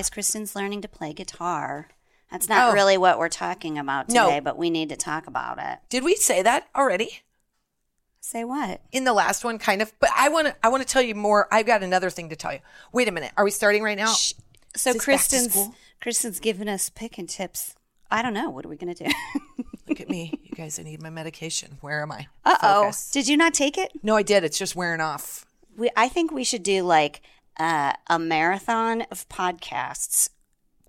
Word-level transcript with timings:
Guys, 0.00 0.08
Kristen's 0.08 0.56
learning 0.56 0.80
to 0.80 0.88
play 0.88 1.12
guitar. 1.12 1.88
That's 2.30 2.48
not 2.48 2.70
Oh. 2.70 2.72
really 2.72 2.96
what 2.96 3.18
we're 3.18 3.28
talking 3.28 3.76
about 3.76 4.08
No. 4.08 4.24
today, 4.26 4.40
but 4.40 4.56
we 4.56 4.70
need 4.70 4.88
to 4.88 4.96
talk 4.96 5.26
about 5.26 5.58
it. 5.58 5.78
Did 5.90 6.04
we 6.04 6.14
say 6.16 6.40
that 6.42 6.68
already? 6.74 7.20
Say 8.18 8.44
what? 8.44 8.80
In 8.92 9.04
the 9.04 9.12
last 9.12 9.44
one, 9.44 9.58
kind 9.58 9.82
of. 9.82 9.92
But 10.00 10.08
I 10.16 10.30
want 10.30 10.46
to. 10.46 10.56
I 10.62 10.68
want 10.70 10.82
to 10.82 10.88
tell 10.88 11.02
you 11.02 11.14
more. 11.14 11.48
I've 11.52 11.66
got 11.66 11.82
another 11.82 12.08
thing 12.08 12.30
to 12.30 12.36
tell 12.36 12.52
you. 12.52 12.60
Wait 12.92 13.08
a 13.08 13.12
minute. 13.12 13.32
Are 13.36 13.44
we 13.44 13.50
starting 13.50 13.82
right 13.82 13.96
now? 13.98 14.12
Shh. 14.14 14.32
So 14.74 14.90
Is 14.90 14.94
this 14.94 14.94
back 14.94 15.00
to 15.00 15.04
Kristen's 15.04 15.50
school? 15.52 15.74
Kristen's 16.00 16.40
giving 16.40 16.68
us 16.68 16.88
picking 16.88 17.26
tips. 17.26 17.74
I 18.10 18.22
don't 18.22 18.32
know. 18.34 18.48
What 18.48 18.64
are 18.64 18.68
we 18.70 18.76
gonna 18.78 18.94
do? 18.94 19.06
Look 19.88 20.00
at 20.00 20.08
me, 20.08 20.32
you 20.44 20.54
guys. 20.54 20.78
I 20.78 20.82
need 20.84 21.02
my 21.02 21.10
medication. 21.10 21.76
Where 21.82 22.00
am 22.00 22.12
I? 22.12 22.28
Uh 22.44 22.56
oh. 22.62 22.82
Focus. 22.84 23.10
Did 23.10 23.28
you 23.28 23.36
not 23.36 23.52
take 23.52 23.76
it? 23.76 23.92
No, 24.02 24.16
I 24.16 24.22
did. 24.22 24.44
It's 24.44 24.58
just 24.58 24.74
wearing 24.76 25.00
off. 25.02 25.44
We, 25.76 25.90
I 25.96 26.08
think 26.08 26.30
we 26.30 26.44
should 26.44 26.62
do 26.62 26.84
like 26.84 27.20
uh, 27.58 27.92
a 28.08 28.18
marathon 28.18 29.02
of 29.10 29.28
podcasts 29.28 30.30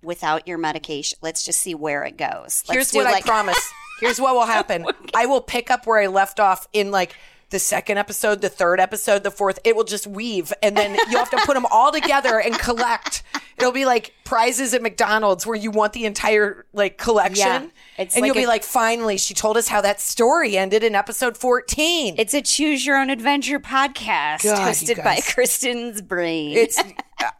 without 0.02 0.46
your 0.48 0.58
medication. 0.58 1.18
Let's 1.22 1.44
just 1.44 1.60
see 1.60 1.74
where 1.74 2.04
it 2.04 2.16
goes. 2.16 2.64
Let's 2.68 2.72
Here's 2.72 2.92
what 2.92 3.04
like- 3.04 3.24
I 3.24 3.26
promise. 3.26 3.72
Here's 4.00 4.20
what 4.20 4.34
will 4.34 4.46
happen. 4.46 4.84
I 5.14 5.26
will 5.26 5.40
pick 5.40 5.70
up 5.70 5.86
where 5.86 6.00
I 6.00 6.08
left 6.08 6.40
off 6.40 6.66
in 6.72 6.90
like 6.90 7.14
the 7.50 7.60
second 7.60 7.98
episode, 7.98 8.40
the 8.40 8.48
third 8.48 8.80
episode, 8.80 9.22
the 9.22 9.30
fourth. 9.30 9.60
It 9.62 9.76
will 9.76 9.84
just 9.84 10.06
weave, 10.06 10.52
and 10.62 10.76
then 10.76 10.96
you'll 11.08 11.20
have 11.20 11.30
to 11.30 11.42
put 11.46 11.54
them 11.54 11.66
all 11.70 11.92
together 11.92 12.40
and 12.40 12.58
collect. 12.58 13.22
It'll 13.58 13.72
be 13.72 13.84
like 13.84 14.14
prizes 14.24 14.74
at 14.74 14.82
McDonald's 14.82 15.46
where 15.46 15.56
you 15.56 15.70
want 15.70 15.92
the 15.92 16.04
entire 16.04 16.66
like 16.72 16.98
collection, 16.98 17.46
Yeah. 17.46 17.68
And 17.98 18.10
like 18.14 18.24
you'll 18.24 18.34
be 18.34 18.46
like, 18.46 18.64
finally, 18.64 19.18
she 19.18 19.34
told 19.34 19.56
us 19.56 19.68
how 19.68 19.80
that 19.82 20.00
story 20.00 20.56
ended 20.56 20.82
in 20.82 20.94
episode 20.94 21.36
fourteen. 21.36 22.14
It's 22.18 22.34
a 22.34 22.42
choose 22.42 22.84
your 22.84 22.96
own 22.96 23.10
adventure 23.10 23.60
podcast 23.60 24.44
God, 24.44 24.58
hosted 24.58 25.02
by. 25.04 25.20
Kristen's 25.20 26.02
brain. 26.02 26.56
It's 26.56 26.82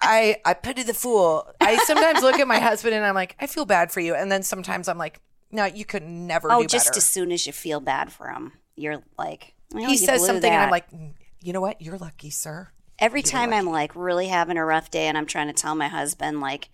I 0.01 0.37
I 0.45 0.55
pity 0.55 0.83
the 0.83 0.95
fool. 0.95 1.47
I 1.61 1.77
sometimes 1.85 2.23
look 2.23 2.39
at 2.39 2.47
my 2.47 2.59
husband 2.59 2.95
and 2.95 3.05
I'm 3.05 3.15
like, 3.15 3.37
I 3.41 3.47
feel 3.47 3.65
bad 3.65 3.91
for 3.91 4.01
you, 4.01 4.15
and 4.15 4.31
then 4.31 4.43
sometimes 4.43 4.89
I'm 4.89 4.99
like, 4.99 5.21
no, 5.51 5.65
you 5.65 5.85
could 5.85 6.03
never 6.03 6.51
oh, 6.51 6.65
just 6.65 6.89
better. 6.89 6.99
as 6.99 7.05
soon 7.05 7.33
as 7.33 7.47
you 7.47 7.53
feel 7.53 7.81
bad 7.81 8.13
for 8.13 8.29
him, 8.29 8.53
you're 8.75 9.03
like, 9.19 9.55
well, 9.73 9.89
he 9.89 9.97
says 9.97 10.25
something, 10.25 10.51
and 10.51 10.63
I'm 10.63 10.71
like, 10.71 10.91
"Mm, 10.91 11.15
you 11.41 11.53
know 11.53 11.61
what? 11.61 11.81
You're 11.81 11.99
lucky, 11.99 12.31
sir. 12.31 12.69
Every 13.03 13.21
time 13.23 13.53
I'm 13.53 13.67
like 13.67 13.95
really 13.95 14.29
having 14.29 14.57
a 14.57 14.65
rough 14.65 14.91
day 14.91 15.07
and 15.09 15.19
I'm 15.19 15.27
trying 15.27 15.49
to 15.49 15.53
tell 15.53 15.75
my 15.75 15.89
husband 15.89 16.41
like 16.41 16.71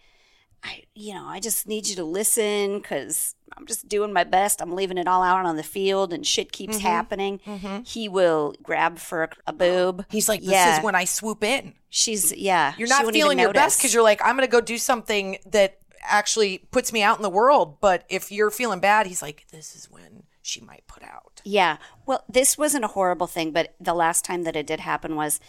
I 0.63 0.83
you 0.95 1.15
know, 1.15 1.25
I 1.27 1.39
just 1.41 1.67
need 1.69 1.87
you 1.89 1.97
to 1.97 2.05
listen 2.05 2.81
cuz 2.83 3.35
I'm 3.57 3.65
just 3.67 3.89
doing 3.89 4.13
my 4.13 4.25
best. 4.25 4.61
I'm 4.61 4.75
leaving 4.75 4.99
it 4.99 5.09
all 5.09 5.23
out 5.23 5.45
on 5.47 5.57
the 5.57 5.63
field 5.63 6.13
and 6.13 6.27
shit 6.27 6.53
keeps 6.53 6.77
Mm-hmm. 6.77 6.87
happening. 6.87 7.83
He 7.87 8.09
will 8.09 8.55
grab 8.63 8.99
for 8.99 9.23
a, 9.25 9.29
a 9.49 9.53
boob. 9.53 10.05
He's 10.11 10.29
like, 10.29 10.41
this 10.41 10.51
Yeah. 10.53 10.79
is 10.79 10.85
when 10.85 10.95
I 10.95 11.05
swoop 11.05 11.43
in. 11.43 11.75
She's 11.89 12.33
yeah. 12.37 12.75
You're 12.77 12.89
not 12.89 13.11
feeling 13.13 13.39
your 13.39 13.53
best 13.53 13.79
because 13.79 13.95
you're 13.95 14.03
like, 14.03 14.21
I'm 14.23 14.37
going 14.37 14.47
to 14.47 14.51
go 14.53 14.61
do 14.61 14.79
something 14.79 15.39
that 15.47 15.79
actually 16.03 16.59
puts 16.71 16.93
me 16.93 17.03
out 17.03 17.17
in 17.17 17.23
the 17.23 17.31
world. 17.31 17.81
But 17.81 18.05
if 18.09 18.31
you're 18.31 18.51
feeling 18.51 18.81
bad, 18.81 19.07
he's 19.07 19.23
like, 19.23 19.47
this 19.51 19.75
is 19.75 19.91
when 19.91 20.25
she 20.43 20.61
might 20.61 20.87
put 20.87 21.03
out. 21.03 21.41
Yeah. 21.45 21.79
Well, 22.05 22.25
this 22.29 22.59
wasn't 22.59 22.85
a 22.85 22.89
horrible 22.89 23.27
thing, 23.27 23.53
but 23.53 23.75
the 23.81 23.95
last 23.95 24.25
time 24.25 24.43
that 24.45 24.57
it 24.57 24.67
did 24.67 24.81
happen 24.81 25.15
was 25.17 25.41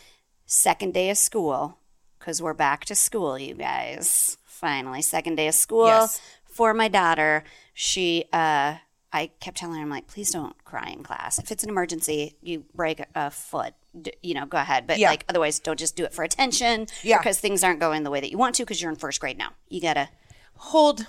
second 0.53 0.93
day 0.95 1.11
of 1.11 1.17
school 1.17 1.77
because 2.17 2.41
we're 2.41 2.53
back 2.55 2.83
to 2.85 2.95
school, 2.95 3.37
you 3.37 3.53
guys. 3.53 4.37
Finally, 4.45 5.01
second 5.03 5.35
day 5.35 5.47
of 5.47 5.53
school 5.53 5.85
Yes. 5.87 6.19
for 6.43 6.73
my 6.73 6.87
daughter. 6.87 7.43
She, 7.73 8.25
uh, 8.33 8.75
I 9.13 9.27
kept 9.39 9.57
telling 9.57 9.75
her, 9.77 9.81
I'm 9.83 9.89
like, 9.89 10.07
please 10.07 10.31
don't 10.31 10.61
cry 10.65 10.89
in 10.89 11.03
class. 11.03 11.37
If 11.39 11.51
it's 11.51 11.63
an 11.63 11.69
emergency, 11.69 12.35
you 12.41 12.65
break 12.75 12.99
a, 12.99 13.05
a 13.15 13.31
foot, 13.31 13.73
d- 13.99 14.11
you 14.21 14.33
know, 14.33 14.45
go 14.45 14.57
ahead. 14.57 14.85
But 14.87 14.97
Yeah. 14.97 15.09
like, 15.11 15.23
otherwise, 15.29 15.59
don't 15.59 15.79
just 15.79 15.95
do 15.95 16.03
it 16.03 16.13
for 16.13 16.23
attention. 16.23 16.87
Yeah. 17.03 17.19
Because 17.19 17.39
things 17.39 17.63
aren't 17.63 17.79
going 17.79 18.03
the 18.03 18.11
way 18.11 18.19
that 18.19 18.31
you 18.31 18.37
want 18.37 18.55
to 18.55 18.63
because 18.63 18.81
you're 18.81 18.91
in 18.91 18.97
first 18.97 19.19
grade 19.21 19.37
now. 19.37 19.51
You 19.69 19.81
gotta. 19.81 20.09
Hold. 20.55 21.05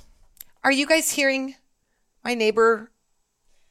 Are 0.63 0.71
you 0.71 0.87
guys 0.87 1.11
hearing 1.13 1.57
my 2.23 2.35
neighbor 2.35 2.91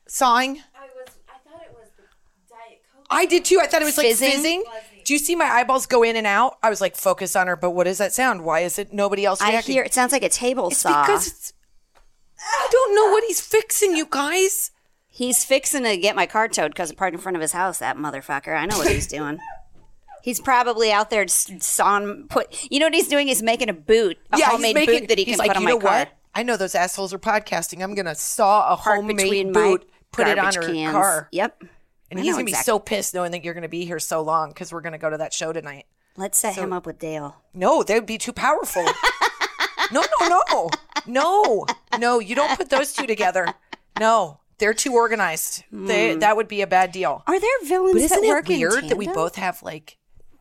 sawing? 0.08 0.58
I 0.76 0.88
was, 0.96 1.16
I 1.30 1.50
thought 1.50 1.62
it 1.64 1.74
was 1.74 1.88
Diet 2.50 2.82
Coke. 2.94 3.06
I 3.10 3.26
did 3.28 3.46
too. 3.46 3.60
I 3.62 3.68
thought 3.68 3.82
it 3.82 3.86
was 3.86 3.98
like 3.98 4.08
Fizzing? 4.16 4.64
Do 5.10 5.14
you 5.16 5.20
see 5.20 5.36
my 5.36 5.46
eyeballs 5.46 5.88
go 5.88 6.04
in 6.04 6.16
and 6.16 6.28
out? 6.28 6.60
I 6.62 6.70
was 6.70 6.82
like, 6.82 6.96
focus 6.96 7.36
on 7.36 7.48
her, 7.48 7.56
but 7.56 7.72
what 7.72 7.86
does 7.86 7.98
that 7.98 8.14
sound? 8.14 8.44
Why 8.46 8.60
is 8.60 8.78
it 8.78 8.94
nobody 8.94 9.26
else 9.26 9.42
I 9.42 9.50
reacting? 9.50 9.74
hear 9.74 9.84
it 9.84 9.92
sounds 9.92 10.12
like 10.12 10.22
a 10.22 10.30
table 10.30 10.68
It's 10.68 10.78
saw. 10.78 11.02
because 11.04 11.26
it's. 11.28 11.54
I 12.40 12.68
don't 12.72 12.94
know 12.94 13.10
what 13.12 13.24
he's 13.24 13.42
fixing, 13.42 13.96
you 13.96 14.06
guys. 14.08 14.70
He's 15.08 15.44
fixing 15.44 15.82
to 15.82 15.98
get 15.98 16.16
my 16.16 16.28
car 16.28 16.48
towed 16.48 16.74
because 16.74 16.92
I 16.92 16.94
parked 16.94 17.16
in 17.16 17.20
front 17.20 17.36
of 17.36 17.42
his 17.42 17.54
house. 17.54 17.80
That 17.80 17.98
motherfucker. 17.98 18.56
I 18.56 18.68
know 18.68 18.78
what 18.78 18.92
he's 18.92 19.08
doing. 19.08 19.40
He's 20.22 20.40
probably 20.40 20.92
out 20.92 21.10
there 21.10 21.24
s- 21.24 21.50
sawing. 21.62 22.28
Put. 22.30 22.70
You 22.72 22.80
know 22.80 22.86
what 22.86 22.94
he's 22.94 23.08
doing? 23.08 23.28
He's 23.28 23.42
making 23.42 23.70
a 23.70 23.74
boot, 23.74 24.18
a 24.32 24.38
yeah, 24.38 24.50
homemade 24.50 24.76
making, 24.76 25.00
boot 25.00 25.08
that 25.10 25.18
he 25.18 25.26
can 25.26 25.38
like, 25.40 25.48
put 25.48 25.56
on 25.56 25.62
you 25.64 25.68
my 25.70 25.72
know 25.72 25.80
car. 25.80 25.92
what? 26.00 26.10
I 26.36 26.44
know 26.44 26.56
those 26.56 26.76
assholes 26.76 27.14
are 27.16 27.18
podcasting. 27.20 27.82
I'm 27.82 27.96
gonna 27.96 28.14
saw 28.14 28.74
a 28.74 28.78
Park 28.78 28.98
homemade 29.00 29.54
boot, 29.54 29.90
put 30.12 30.28
it 30.28 30.38
on 30.38 30.54
her 30.54 30.62
cans. 30.62 30.92
car, 30.92 31.30
Yep. 31.32 31.64
And 32.12 32.20
I 32.20 32.24
he's 32.24 32.34
gonna 32.34 32.46
be 32.46 32.54
so 32.54 32.80
pissed 32.80 33.14
knowing 33.14 33.32
that 33.32 33.44
you're 33.44 33.54
gonna 33.54 33.70
be 33.70 33.86
here 33.86 34.00
so 34.00 34.22
long 34.22 34.50
because 34.50 34.72
we're 34.72 34.82
gonna 34.82 34.98
go 34.98 35.10
to 35.10 35.18
that 35.18 35.34
show 35.34 35.54
tonight. 35.54 35.86
Let's 36.18 36.38
set 36.38 36.56
him 36.56 36.74
up 36.74 36.86
with 36.86 37.00
Dale. 37.00 37.38
No, 37.54 37.84
they 37.84 37.96
would 37.96 38.06
be 38.06 38.18
too 38.18 38.34
powerful. 38.34 38.84
no, 39.92 40.04
no, 40.22 40.42
no, 40.52 40.70
No, 41.06 41.66
no, 41.98 42.20
you 42.20 42.36
don't 42.36 42.58
put 42.58 42.70
those 42.70 42.92
two 42.94 43.08
together. 43.08 43.48
No, 44.00 44.40
they're 44.58 44.74
too 44.74 44.94
organized. 44.94 45.64
They, 45.72 46.14
hmm. 46.14 46.20
that 46.20 46.36
would 46.36 46.48
be 46.48 46.62
a 46.62 46.68
bad 46.68 46.92
deal. 46.92 47.24
Are 47.26 47.40
there 47.40 47.50
villains 47.64 47.94
But 47.94 48.02
isn't 48.02 48.22
that 48.22 48.28
it 48.28 48.30
work 48.30 48.50
in 48.50 48.60
weird 48.60 48.90
that 48.90 48.98
we 48.98 49.08
both 49.08 49.36
have 49.36 49.64
like? 49.64 49.98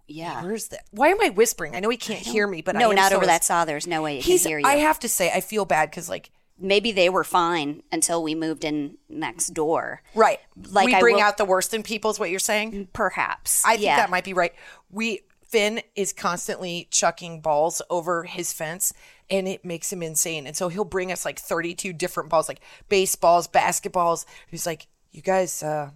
Yeah. 0.08 0.42
Where's 0.42 0.68
that? 0.68 0.84
Why 0.90 1.08
am 1.08 1.20
I 1.20 1.28
whispering? 1.28 1.76
I 1.76 1.80
know 1.80 1.90
he 1.90 1.96
can't 1.96 2.26
hear 2.26 2.46
me, 2.46 2.62
but 2.62 2.74
I 2.74 2.80
no, 2.80 2.90
not 2.92 3.10
so- 3.10 3.16
over 3.16 3.26
that 3.26 3.44
saw. 3.44 3.64
There's 3.64 3.86
no 3.86 4.02
way 4.02 4.20
He's. 4.20 4.42
can 4.42 4.50
hear 4.50 4.58
you. 4.58 4.66
I 4.66 4.76
have 4.76 4.98
to 5.00 5.08
say, 5.08 5.30
I 5.30 5.40
feel 5.40 5.64
bad 5.64 5.90
because 5.90 6.08
like, 6.08 6.30
Maybe 6.60 6.90
they 6.92 7.08
were 7.08 7.24
fine 7.24 7.82
until 7.92 8.22
we 8.22 8.34
moved 8.34 8.64
in 8.64 8.98
next 9.08 9.48
door. 9.48 10.02
right, 10.14 10.40
Like 10.70 10.86
we 10.86 10.94
I 10.94 11.00
bring 11.00 11.16
will- 11.16 11.22
out 11.22 11.36
the 11.38 11.44
worst 11.44 11.72
in 11.74 11.82
people. 11.82 12.10
Is 12.10 12.18
what 12.18 12.30
you're 12.30 12.38
saying? 12.40 12.88
Perhaps. 12.92 13.64
I 13.64 13.72
think 13.74 13.82
yeah. 13.82 13.96
that 13.96 14.10
might 14.10 14.24
be 14.24 14.34
right. 14.34 14.52
We 14.90 15.20
Finn 15.46 15.80
is 15.96 16.12
constantly 16.12 16.88
chucking 16.90 17.40
balls 17.40 17.80
over 17.88 18.24
his 18.24 18.52
fence 18.52 18.92
and 19.30 19.48
it 19.48 19.64
makes 19.64 19.90
him 19.90 20.02
insane. 20.02 20.46
And 20.46 20.54
so 20.54 20.68
he'll 20.68 20.84
bring 20.84 21.10
us 21.10 21.24
like 21.24 21.38
32 21.38 21.94
different 21.94 22.28
balls, 22.28 22.48
like 22.48 22.60
baseballs, 22.90 23.48
basketballs. 23.48 24.26
He's 24.50 24.66
like, 24.66 24.88
"You 25.10 25.22
guys 25.22 25.62
uh 25.62 25.90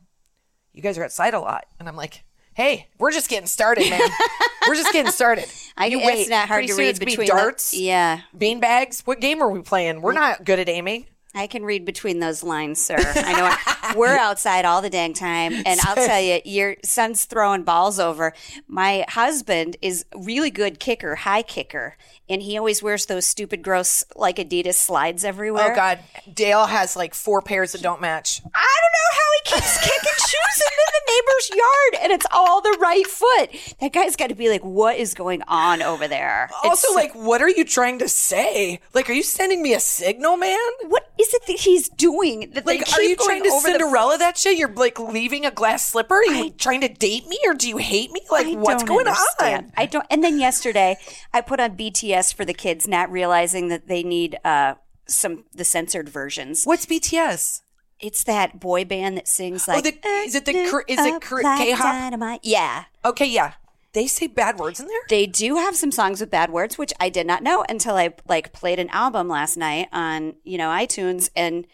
you 0.73 0.81
guys 0.83 0.97
are 0.97 1.05
outside 1.05 1.35
a 1.35 1.41
lot." 1.41 1.67
And 1.79 1.87
I'm 1.89 1.97
like, 1.97 2.25
"Hey, 2.55 2.89
we're 2.99 3.13
just 3.13 3.29
getting 3.29 3.47
started, 3.47 3.89
man. 3.91 4.01
we're 4.69 4.75
just 4.75 4.93
getting 4.93 5.11
started." 5.13 5.47
I, 5.77 5.87
you 5.87 5.99
it's 5.99 6.07
wait. 6.07 6.29
not 6.29 6.49
hard 6.49 6.61
Pretty 6.61 6.73
to 6.75 6.79
read 6.79 6.89
it's 6.89 6.99
gonna 6.99 7.07
be 7.07 7.13
between 7.13 7.29
the- 7.29 7.33
darts. 7.35 7.75
yeah. 7.75 8.21
Bean 8.37 8.61
bags. 8.61 9.03
What 9.05 9.21
game 9.21 9.43
are 9.43 9.49
we 9.51 9.63
playing? 9.63 10.03
We're 10.03 10.13
not 10.13 10.45
good 10.45 10.59
at 10.59 10.69
aiming. 10.69 11.07
I 11.35 11.47
can 11.47 11.65
read 11.65 11.87
between 11.87 12.19
those 12.21 12.43
lines, 12.43 12.79
sir. 12.79 12.97
I 12.99 13.33
know 13.33 13.47
it. 13.47 13.77
we're 13.97 14.17
outside 14.17 14.65
all 14.65 14.83
the 14.83 14.91
dang 14.91 15.13
time, 15.15 15.53
and 15.67 15.81
I'll 15.85 15.95
tell 15.95 16.21
you, 16.21 16.41
your 16.45 16.77
son's 16.85 17.25
throwing 17.25 17.63
balls 17.65 17.99
over. 17.99 18.33
My 18.69 19.05
husband 19.09 19.77
is 19.83 20.05
really 20.15 20.51
good 20.51 20.79
kicker, 20.81 21.17
high 21.17 21.43
kicker, 21.43 21.97
and 22.29 22.43
he 22.43 22.57
always 22.57 22.83
wears 22.83 23.07
those 23.07 23.27
stupid, 23.27 23.63
gross 23.63 24.05
like 24.17 24.37
Adidas 24.37 24.75
slides 24.75 25.25
everywhere. 25.25 25.73
Oh 25.73 25.75
God, 25.75 25.99
Dale 26.33 26.67
has 26.67 26.97
like 26.97 27.15
four 27.15 27.43
pairs 27.43 27.73
that 27.73 27.83
don't 27.83 28.01
match. 28.01 28.41
I 28.45 28.77
don't 28.81 28.93
know 28.93 29.11
how 29.13 29.29
he 29.33 29.61
keeps 29.61 29.79
kicking 29.81 30.19
shoes 30.19 30.63
into 30.65 30.93
the 30.93 31.13
neighbor's 31.13 31.51
yard, 31.51 32.05
and 32.05 32.13
it's 32.13 32.27
all 32.33 32.61
the 32.61 32.77
right 32.81 33.07
foot. 33.07 33.77
That 33.81 33.93
guy's 33.93 34.17
got 34.17 34.29
to 34.29 34.35
be 34.35 34.49
like, 34.49 34.63
what 34.63 34.97
is 34.97 35.15
going 35.15 35.43
on 35.49 35.83
over 35.83 36.07
there? 36.09 36.49
Also, 36.65 36.89
It's- 36.89 36.95
like, 36.95 37.13
what 37.15 37.43
are 37.43 37.49
you 37.49 37.65
trying 37.65 37.99
to 37.99 38.09
say? 38.09 38.81
Like, 38.95 39.11
are 39.11 39.15
you 39.15 39.23
sending 39.23 39.63
me 39.63 39.75
a 39.75 39.81
signal, 39.81 40.37
man? 40.37 40.59
what 40.87 41.11
is 41.19 41.33
it 41.35 41.47
that 41.47 41.59
he's 41.59 41.89
doing? 41.89 42.51
That 42.55 42.65
they 42.65 42.79
keep 42.79 42.95
are 42.97 43.03
you 43.03 43.17
going 43.17 43.29
trying 43.29 43.43
to 43.45 43.51
over 43.51 43.72
Cinderella 43.73 44.19
that 44.19 44.39
shit? 44.39 44.57
You're 44.57 44.73
like 44.73 44.99
leaving 44.99 45.45
a 45.45 45.51
glass 45.51 45.89
slipper? 45.89 46.17
Are 46.17 46.25
you 46.25 46.51
trying 46.51 46.81
to 46.83 46.89
date 46.89 47.27
me 47.27 47.39
or 47.47 47.55
do 47.55 47.69
you 47.69 47.79
hate 47.79 48.11
me? 48.11 48.21
Like, 48.31 48.47
I 48.47 48.53
what's 48.55 48.83
going 48.83 49.07
understand. 49.07 49.67
on? 49.67 49.73
I 49.77 49.87
don't. 49.87 50.07
And 50.11 50.23
then 50.23 50.39
yesterday, 50.39 50.97
I 51.33 51.41
put 51.41 51.61
on 51.61 51.77
BTS 51.77 52.35
for 52.35 52.45
the 52.45 52.55
kids, 52.55 52.87
not 52.89 53.11
realizing 53.11 53.69
that 53.69 53.89
they 53.89 54.03
need 54.03 54.39
uh, 54.45 54.75
some 55.07 55.45
the 55.53 55.65
censored 55.65 56.09
versions. 56.09 56.65
What's 56.65 56.87
BTS? 56.87 57.63
It's 58.01 58.25
that 58.25 58.59
boy 58.59 58.85
band 58.85 59.17
that 59.17 59.29
sings 59.29 59.69
like. 59.69 59.79
Oh, 59.79 59.91
the- 59.91 60.09
is 60.25 60.35
it 60.35 60.45
the 60.45 60.53
"Uh, 60.53 60.81
is 60.89 60.99
it 61.07 61.23
dynamite." 61.43 62.41
Yeah. 62.43 62.85
Okay, 63.05 63.27
yeah. 63.27 63.53
They 63.93 64.07
say 64.07 64.27
bad 64.27 64.59
words 64.59 64.81
in 64.81 64.87
there? 64.87 65.01
They 65.11 65.27
do 65.27 65.57
have 65.57 65.77
some 65.77 65.93
songs 65.93 66.21
with 66.21 66.31
bad 66.31 66.51
words, 66.51 66.79
which 66.79 66.95
I 66.99 67.11
did 67.11 67.27
not 67.27 67.43
know 67.43 67.65
until 67.69 67.97
I 67.97 68.15
like 68.27 68.53
played 68.53 68.79
an 68.79 68.89
album 68.89 69.29
last 69.29 69.57
night 69.57 69.89
on 69.93 70.35
you 70.45 70.57
know 70.59 70.69
iTunes, 70.69 71.29
and 71.37 71.67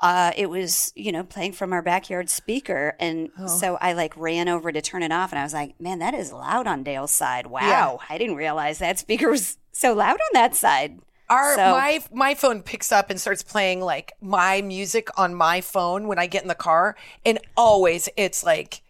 uh, 0.00 0.32
it 0.36 0.50
was 0.50 0.92
you 0.96 1.12
know 1.12 1.22
playing 1.24 1.52
from 1.52 1.72
our 1.72 1.82
backyard 1.82 2.28
speaker, 2.28 2.96
and 2.98 3.30
Oh. 3.38 3.46
so 3.46 3.76
I 3.80 3.92
like 3.92 4.16
ran 4.16 4.48
over 4.48 4.72
to 4.72 4.80
turn 4.82 5.02
it 5.02 5.12
off, 5.12 5.32
and 5.32 5.38
I 5.38 5.42
was 5.44 5.54
like, 5.54 5.80
man, 5.80 5.98
that 6.00 6.14
is 6.14 6.32
loud 6.32 6.66
on 6.66 6.82
Dale's 6.82 7.12
side. 7.12 7.46
Wow, 7.46 8.00
I 8.08 8.18
didn't 8.18 8.36
realize 8.36 8.78
that 8.78 8.98
speaker 8.98 9.30
was 9.30 9.58
so 9.72 9.94
loud 9.94 10.14
on 10.20 10.28
that 10.34 10.54
side. 10.54 11.00
Our 11.30 11.54
So- 11.54 11.70
my 11.72 12.00
my 12.12 12.34
phone 12.34 12.62
picks 12.62 12.92
up 12.92 13.08
and 13.08 13.20
starts 13.20 13.42
playing 13.42 13.80
like 13.80 14.12
my 14.20 14.60
music 14.62 15.08
on 15.18 15.34
my 15.34 15.60
phone 15.60 16.06
when 16.08 16.18
I 16.18 16.26
get 16.26 16.42
in 16.42 16.48
the 16.48 16.54
car, 16.54 16.96
and 17.24 17.38
always 17.56 18.08
it's 18.16 18.44
like 18.44 18.82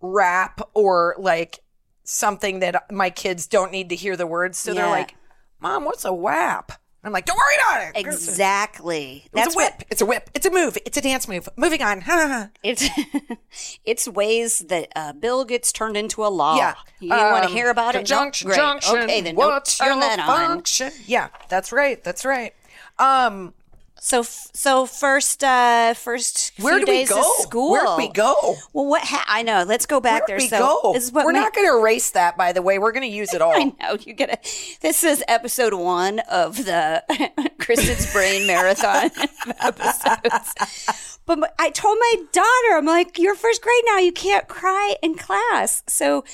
rap 0.00 0.60
or 0.74 1.14
like 1.18 1.60
something 2.04 2.60
that 2.60 2.90
my 2.90 3.10
kids 3.10 3.46
don't 3.46 3.70
need 3.70 3.88
to 3.90 3.94
hear 3.94 4.16
the 4.16 4.26
words, 4.26 4.58
so 4.58 4.74
they're 4.74 4.88
like, 4.88 5.14
"Mom, 5.60 5.84
what's 5.84 6.04
a 6.04 6.12
WAP?" 6.12 6.72
I'm 7.02 7.12
like, 7.12 7.24
"Don't 7.24 7.36
worry 7.38 7.54
about 7.66 7.96
it." 7.96 8.00
Exactly. 8.00 9.22
It's 9.26 9.34
That's 9.34 9.54
a 9.54 9.56
what 9.56 9.72
whip. 9.78 9.86
It's 9.90 10.00
a 10.02 10.06
whip. 10.06 10.30
It's 10.34 10.46
a 10.46 10.50
move. 10.50 10.76
It's 10.84 10.96
a 10.96 11.00
dance 11.00 11.26
move. 11.28 11.48
Moving 11.56 11.82
on. 11.82 12.02
it's. 12.62 12.88
it's 13.84 14.06
ways 14.08 14.60
that 14.68 14.88
a 14.94 15.14
bill 15.14 15.44
gets 15.44 15.72
turned 15.72 15.96
into 15.96 16.24
a 16.24 16.28
law. 16.28 16.56
yeah. 16.56 16.74
You 17.00 17.08
want 17.10 17.44
to 17.44 17.48
Um, 17.48 17.54
hear 17.54 17.70
about 17.70 17.94
it? 17.94 17.98
Conjunction. 17.98 18.50
Junction, 18.52 18.98
Okay, 18.98 19.20
then 19.22 19.34
what's 19.36 19.78
don't 19.78 19.88
turn 19.88 20.00
that 20.00 20.18
on. 20.18 20.62
Yeah, 21.06 21.28
that's 21.48 21.72
right. 21.72 22.02
That's 22.04 22.24
right. 22.24 22.54
Um, 22.98 23.54
So, 24.02 24.22
so 24.22 24.86
first, 24.86 25.44
uh, 25.44 25.92
first 25.92 26.52
where 26.58 26.78
do 26.82 26.86
we 26.90 27.04
go? 27.04 27.22
school. 27.40 27.70
Where 27.72 27.84
do 27.84 27.96
we 27.98 28.08
go? 28.08 28.56
Well, 28.72 28.86
what? 28.86 29.02
Ha- 29.04 29.26
I 29.28 29.42
know. 29.42 29.62
Let's 29.64 29.84
go 29.84 30.00
back 30.00 30.26
Where 30.26 30.38
there. 30.38 30.44
we 30.44 30.48
so 30.48 30.80
go? 30.82 30.92
this 30.94 31.04
is 31.04 31.12
what 31.12 31.26
We're 31.26 31.32
not 31.32 31.54
going 31.54 31.66
to 31.68 31.78
erase 31.78 32.10
that, 32.12 32.34
by 32.38 32.52
the 32.52 32.62
way. 32.62 32.78
We're 32.78 32.92
going 32.92 33.08
to 33.08 33.14
use 33.14 33.34
it 33.34 33.42
all. 33.42 33.52
I 33.54 33.72
know 33.78 33.98
you 34.00 34.14
gotta. 34.14 34.38
This 34.80 35.04
is 35.04 35.22
episode 35.28 35.74
one 35.74 36.20
of 36.30 36.56
the 36.56 37.04
Kristen's 37.58 38.10
Brain 38.10 38.46
Marathon 38.46 39.10
episodes. 39.60 41.18
But 41.26 41.40
my- 41.40 41.50
I 41.58 41.68
told 41.68 41.98
my 42.00 42.14
daughter, 42.32 42.78
I'm 42.78 42.86
like, 42.86 43.18
"You're 43.18 43.34
first 43.34 43.60
grade 43.60 43.82
now. 43.84 43.98
You 43.98 44.12
can't 44.12 44.48
cry 44.48 44.96
in 45.02 45.14
class." 45.16 45.82
So 45.86 46.24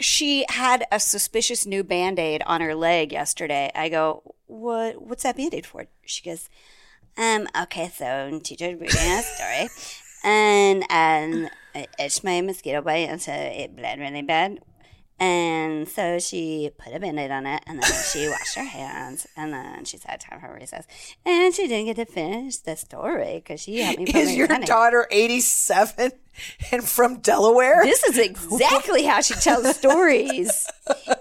she 0.00 0.46
had 0.48 0.84
a 0.90 0.98
suspicious 0.98 1.64
new 1.64 1.84
band 1.84 2.18
aid 2.18 2.42
on 2.44 2.60
her 2.60 2.74
leg 2.74 3.12
yesterday. 3.12 3.70
I 3.74 3.88
go, 3.88 4.34
"What? 4.46 5.00
What's 5.00 5.22
that 5.22 5.36
band 5.36 5.54
aid 5.54 5.64
for?" 5.64 5.86
She 6.04 6.22
goes, 6.28 6.48
"Um, 7.18 7.48
okay, 7.64 7.90
so 7.94 8.40
teacher 8.42 8.68
reading 8.68 8.86
a 8.88 9.22
story, 9.22 9.68
and 10.24 10.82
um, 10.90 11.50
it 11.74 11.90
itched 11.98 12.24
my 12.24 12.40
mosquito 12.40 12.80
bite, 12.80 13.08
and 13.08 13.20
so 13.20 13.32
it 13.32 13.76
bled 13.76 13.98
really 13.98 14.22
bad." 14.22 14.60
And 15.20 15.88
so 15.88 16.20
she 16.20 16.70
put 16.78 16.94
a 16.94 17.00
band-aid 17.00 17.32
on 17.32 17.44
it 17.44 17.64
and 17.66 17.82
then 17.82 17.90
she 18.12 18.28
washed 18.28 18.54
her 18.54 18.64
hands 18.64 19.26
and 19.36 19.52
then 19.52 19.84
she 19.84 19.96
sat 19.96 20.20
time 20.20 20.40
for 20.40 20.54
recess. 20.54 20.86
And 21.26 21.52
she 21.52 21.66
didn't 21.66 21.86
get 21.86 21.96
to 21.96 22.04
finish 22.04 22.58
the 22.58 22.76
story 22.76 23.42
because 23.42 23.60
she 23.60 23.80
helped 23.80 23.98
me 23.98 24.06
put 24.06 24.14
Is 24.14 24.36
your 24.36 24.46
daughter 24.46 25.08
87 25.10 26.12
and 26.70 26.88
from 26.88 27.18
Delaware? 27.18 27.82
This 27.84 28.04
is 28.04 28.16
exactly 28.16 29.06
how 29.06 29.20
she 29.20 29.34
tells 29.34 29.76
stories. 29.76 30.68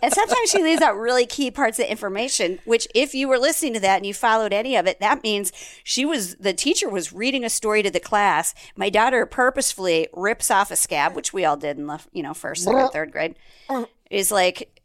And 0.01 0.13
sometimes 0.13 0.51
she 0.51 0.61
leaves 0.61 0.81
out 0.81 0.95
really 0.97 1.25
key 1.25 1.49
parts 1.51 1.79
of 1.79 1.85
the 1.85 1.91
information, 1.91 2.59
which 2.65 2.87
if 2.93 3.13
you 3.15 3.27
were 3.27 3.37
listening 3.39 3.73
to 3.73 3.79
that 3.81 3.97
and 3.97 4.05
you 4.05 4.13
followed 4.13 4.53
any 4.53 4.75
of 4.75 4.85
it, 4.87 4.99
that 4.99 5.23
means 5.23 5.51
she 5.83 6.05
was, 6.05 6.35
the 6.35 6.53
teacher 6.53 6.89
was 6.89 7.11
reading 7.11 7.43
a 7.43 7.49
story 7.49 7.81
to 7.83 7.89
the 7.91 7.99
class. 7.99 8.53
My 8.75 8.89
daughter 8.89 9.25
purposefully 9.25 10.07
rips 10.13 10.51
off 10.51 10.71
a 10.71 10.75
scab, 10.75 11.15
which 11.15 11.33
we 11.33 11.45
all 11.45 11.57
did 11.57 11.77
in 11.77 11.87
the, 11.87 11.99
you 12.11 12.23
know, 12.23 12.33
first 12.33 12.67
or 12.67 12.89
third 12.91 13.11
grade, 13.11 13.35
uh, 13.69 13.85
is 14.11 14.31
like 14.31 14.81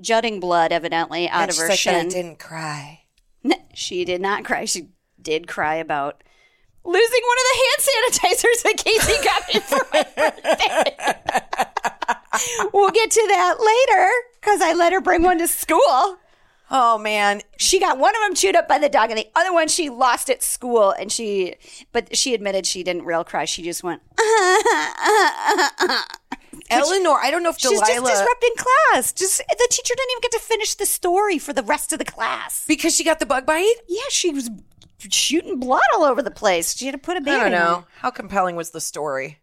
jutting 0.00 0.40
blood 0.40 0.72
evidently 0.72 1.28
out 1.28 1.42
and 1.42 1.50
of 1.50 1.56
her 1.56 1.68
like, 1.68 1.80
"But 1.84 1.94
I 1.94 2.00
shin. 2.00 2.08
didn't 2.08 2.38
cry. 2.38 3.02
She 3.74 4.04
did 4.04 4.20
not 4.20 4.44
cry. 4.44 4.64
She 4.64 4.88
did 5.20 5.46
cry 5.46 5.76
about 5.76 6.22
losing 6.84 7.22
one 7.22 7.36
of 7.38 7.44
the 7.52 7.58
hand 7.62 7.80
sanitizers 8.32 8.62
that 8.64 8.76
Casey 8.84 9.24
got 9.24 9.42
me 9.54 9.60
for 9.60 9.86
my 9.92 10.02
birthday. 10.16 11.94
we'll 12.72 12.90
get 12.90 13.10
to 13.10 13.24
that 13.28 13.56
later 13.60 14.10
because 14.40 14.60
I 14.60 14.72
let 14.74 14.92
her 14.92 15.00
bring 15.00 15.22
one 15.22 15.38
to 15.38 15.48
school. 15.48 16.18
Oh, 16.70 16.98
man. 16.98 17.40
She 17.56 17.80
got 17.80 17.98
one 17.98 18.14
of 18.14 18.20
them 18.22 18.34
chewed 18.34 18.54
up 18.54 18.68
by 18.68 18.78
the 18.78 18.90
dog, 18.90 19.08
and 19.10 19.18
the 19.18 19.28
other 19.34 19.52
one 19.54 19.68
she 19.68 19.88
lost 19.88 20.28
at 20.28 20.42
school. 20.42 20.90
And 20.90 21.10
she, 21.10 21.54
but 21.92 22.14
she 22.14 22.34
admitted 22.34 22.66
she 22.66 22.82
didn't 22.82 23.04
real 23.06 23.24
cry. 23.24 23.46
She 23.46 23.62
just 23.62 23.82
went. 23.82 24.02
Eleanor, 26.70 27.16
I 27.22 27.30
don't 27.30 27.42
know 27.42 27.48
if 27.50 27.58
She's 27.58 27.70
Delilah. 27.70 27.86
just 27.86 28.04
disrupting 28.20 28.52
class. 28.92 29.12
Just 29.12 29.38
the 29.38 29.68
teacher 29.70 29.94
didn't 29.96 30.10
even 30.12 30.20
get 30.22 30.32
to 30.32 30.38
finish 30.40 30.74
the 30.74 30.84
story 30.86 31.38
for 31.38 31.52
the 31.54 31.62
rest 31.62 31.92
of 31.94 31.98
the 31.98 32.04
class. 32.04 32.64
because 32.68 32.94
she 32.94 33.04
got 33.04 33.18
the 33.18 33.26
bug 33.26 33.46
bite? 33.46 33.74
Yeah, 33.88 34.02
she 34.10 34.30
was 34.32 34.50
shooting 35.10 35.58
blood 35.58 35.80
all 35.94 36.04
over 36.04 36.20
the 36.22 36.30
place. 36.30 36.76
She 36.76 36.84
had 36.86 36.92
to 36.92 36.98
put 36.98 37.16
a 37.16 37.20
I 37.20 37.24
band 37.24 37.40
don't 37.42 37.52
know. 37.52 37.86
How 38.00 38.10
compelling 38.10 38.56
was 38.56 38.70
the 38.72 38.80
story? 38.80 39.38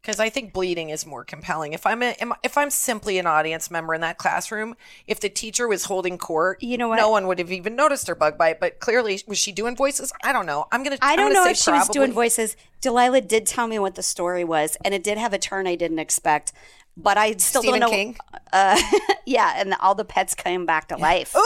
Because 0.00 0.20
I 0.20 0.30
think 0.30 0.52
bleeding 0.52 0.90
is 0.90 1.04
more 1.04 1.24
compelling. 1.24 1.72
If 1.72 1.84
I'm 1.84 2.02
a, 2.02 2.10
am- 2.20 2.32
if 2.42 2.56
I'm 2.56 2.70
simply 2.70 3.18
an 3.18 3.26
audience 3.26 3.70
member 3.70 3.94
in 3.94 4.00
that 4.00 4.16
classroom, 4.16 4.76
if 5.06 5.20
the 5.20 5.28
teacher 5.28 5.66
was 5.68 5.84
holding 5.86 6.16
court, 6.18 6.62
You 6.62 6.78
know 6.78 6.88
what? 6.88 6.96
no 6.96 7.10
one 7.10 7.26
would 7.26 7.38
have 7.40 7.50
even 7.52 7.74
noticed 7.76 8.06
her 8.06 8.14
bug 8.14 8.38
bite. 8.38 8.60
But 8.60 8.78
clearly, 8.78 9.20
was 9.26 9.38
she 9.38 9.50
doing 9.52 9.76
voices? 9.76 10.12
I 10.22 10.32
don't 10.32 10.46
know. 10.46 10.66
I'm 10.72 10.82
gonna. 10.84 10.98
I 11.02 11.16
don't 11.16 11.32
know 11.32 11.44
say 11.44 11.50
if 11.50 11.56
she 11.58 11.70
was 11.72 11.88
doing 11.88 12.12
voices. 12.12 12.56
Delilah 12.80 13.22
did 13.22 13.44
tell 13.44 13.66
me 13.66 13.78
what 13.80 13.96
the 13.96 14.02
story 14.02 14.44
was, 14.44 14.76
and 14.84 14.94
it 14.94 15.02
did 15.02 15.18
have 15.18 15.32
a 15.32 15.38
turn 15.38 15.66
I 15.66 15.74
didn't 15.74 15.98
expect. 15.98 16.52
But 16.96 17.18
I 17.18 17.32
still 17.36 17.62
Stephen 17.62 17.80
don't 17.80 17.90
know. 17.90 17.96
King? 17.96 18.16
Uh, 18.52 18.80
yeah, 19.26 19.54
and 19.56 19.74
all 19.80 19.94
the 19.94 20.04
pets 20.04 20.34
came 20.34 20.64
back 20.64 20.88
to 20.88 20.96
life. 20.96 21.34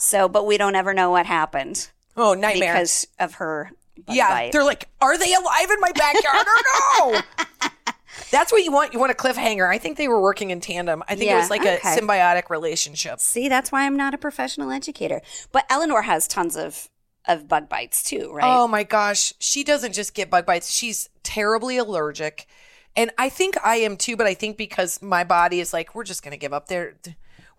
So, 0.00 0.28
but 0.28 0.46
we 0.46 0.56
don't 0.58 0.76
ever 0.76 0.94
know 0.94 1.10
what 1.10 1.26
happened 1.26 1.90
Oh, 2.16 2.34
nightmare! 2.34 2.74
because 2.74 3.06
of 3.18 3.34
her. 3.34 3.70
Bug 4.06 4.14
yeah, 4.16 4.28
bite. 4.28 4.52
they're 4.52 4.62
like, 4.64 4.88
are 5.00 5.18
they 5.18 5.34
alive 5.34 5.70
in 5.70 5.80
my 5.80 5.90
backyard 5.92 6.46
or 6.46 7.10
no? 7.10 7.20
That's 8.30 8.52
what 8.52 8.62
you 8.64 8.72
want. 8.72 8.92
You 8.92 8.98
want 8.98 9.12
a 9.12 9.14
cliffhanger. 9.14 9.68
I 9.68 9.78
think 9.78 9.96
they 9.96 10.08
were 10.08 10.20
working 10.20 10.50
in 10.50 10.60
tandem. 10.60 11.02
I 11.08 11.14
think 11.14 11.30
it 11.30 11.34
was 11.34 11.50
like 11.50 11.64
a 11.64 11.78
symbiotic 11.78 12.50
relationship. 12.50 13.20
See, 13.20 13.48
that's 13.48 13.72
why 13.72 13.84
I'm 13.86 13.96
not 13.96 14.14
a 14.14 14.18
professional 14.18 14.70
educator. 14.70 15.20
But 15.52 15.64
Eleanor 15.70 16.02
has 16.02 16.28
tons 16.28 16.56
of 16.56 16.88
of 17.28 17.46
bug 17.46 17.68
bites 17.68 18.02
too, 18.02 18.32
right? 18.32 18.44
Oh 18.44 18.66
my 18.66 18.82
gosh. 18.82 19.32
She 19.38 19.62
doesn't 19.62 19.92
just 19.92 20.14
get 20.14 20.30
bug 20.30 20.46
bites. 20.46 20.72
She's 20.72 21.10
terribly 21.22 21.76
allergic. 21.76 22.46
And 22.96 23.12
I 23.18 23.28
think 23.28 23.56
I 23.62 23.76
am 23.76 23.96
too, 23.96 24.16
but 24.16 24.26
I 24.26 24.34
think 24.34 24.56
because 24.56 25.00
my 25.02 25.22
body 25.22 25.60
is 25.60 25.72
like, 25.72 25.94
we're 25.94 26.04
just 26.04 26.22
going 26.22 26.32
to 26.32 26.38
give 26.38 26.52
up 26.52 26.68
there. 26.68 26.94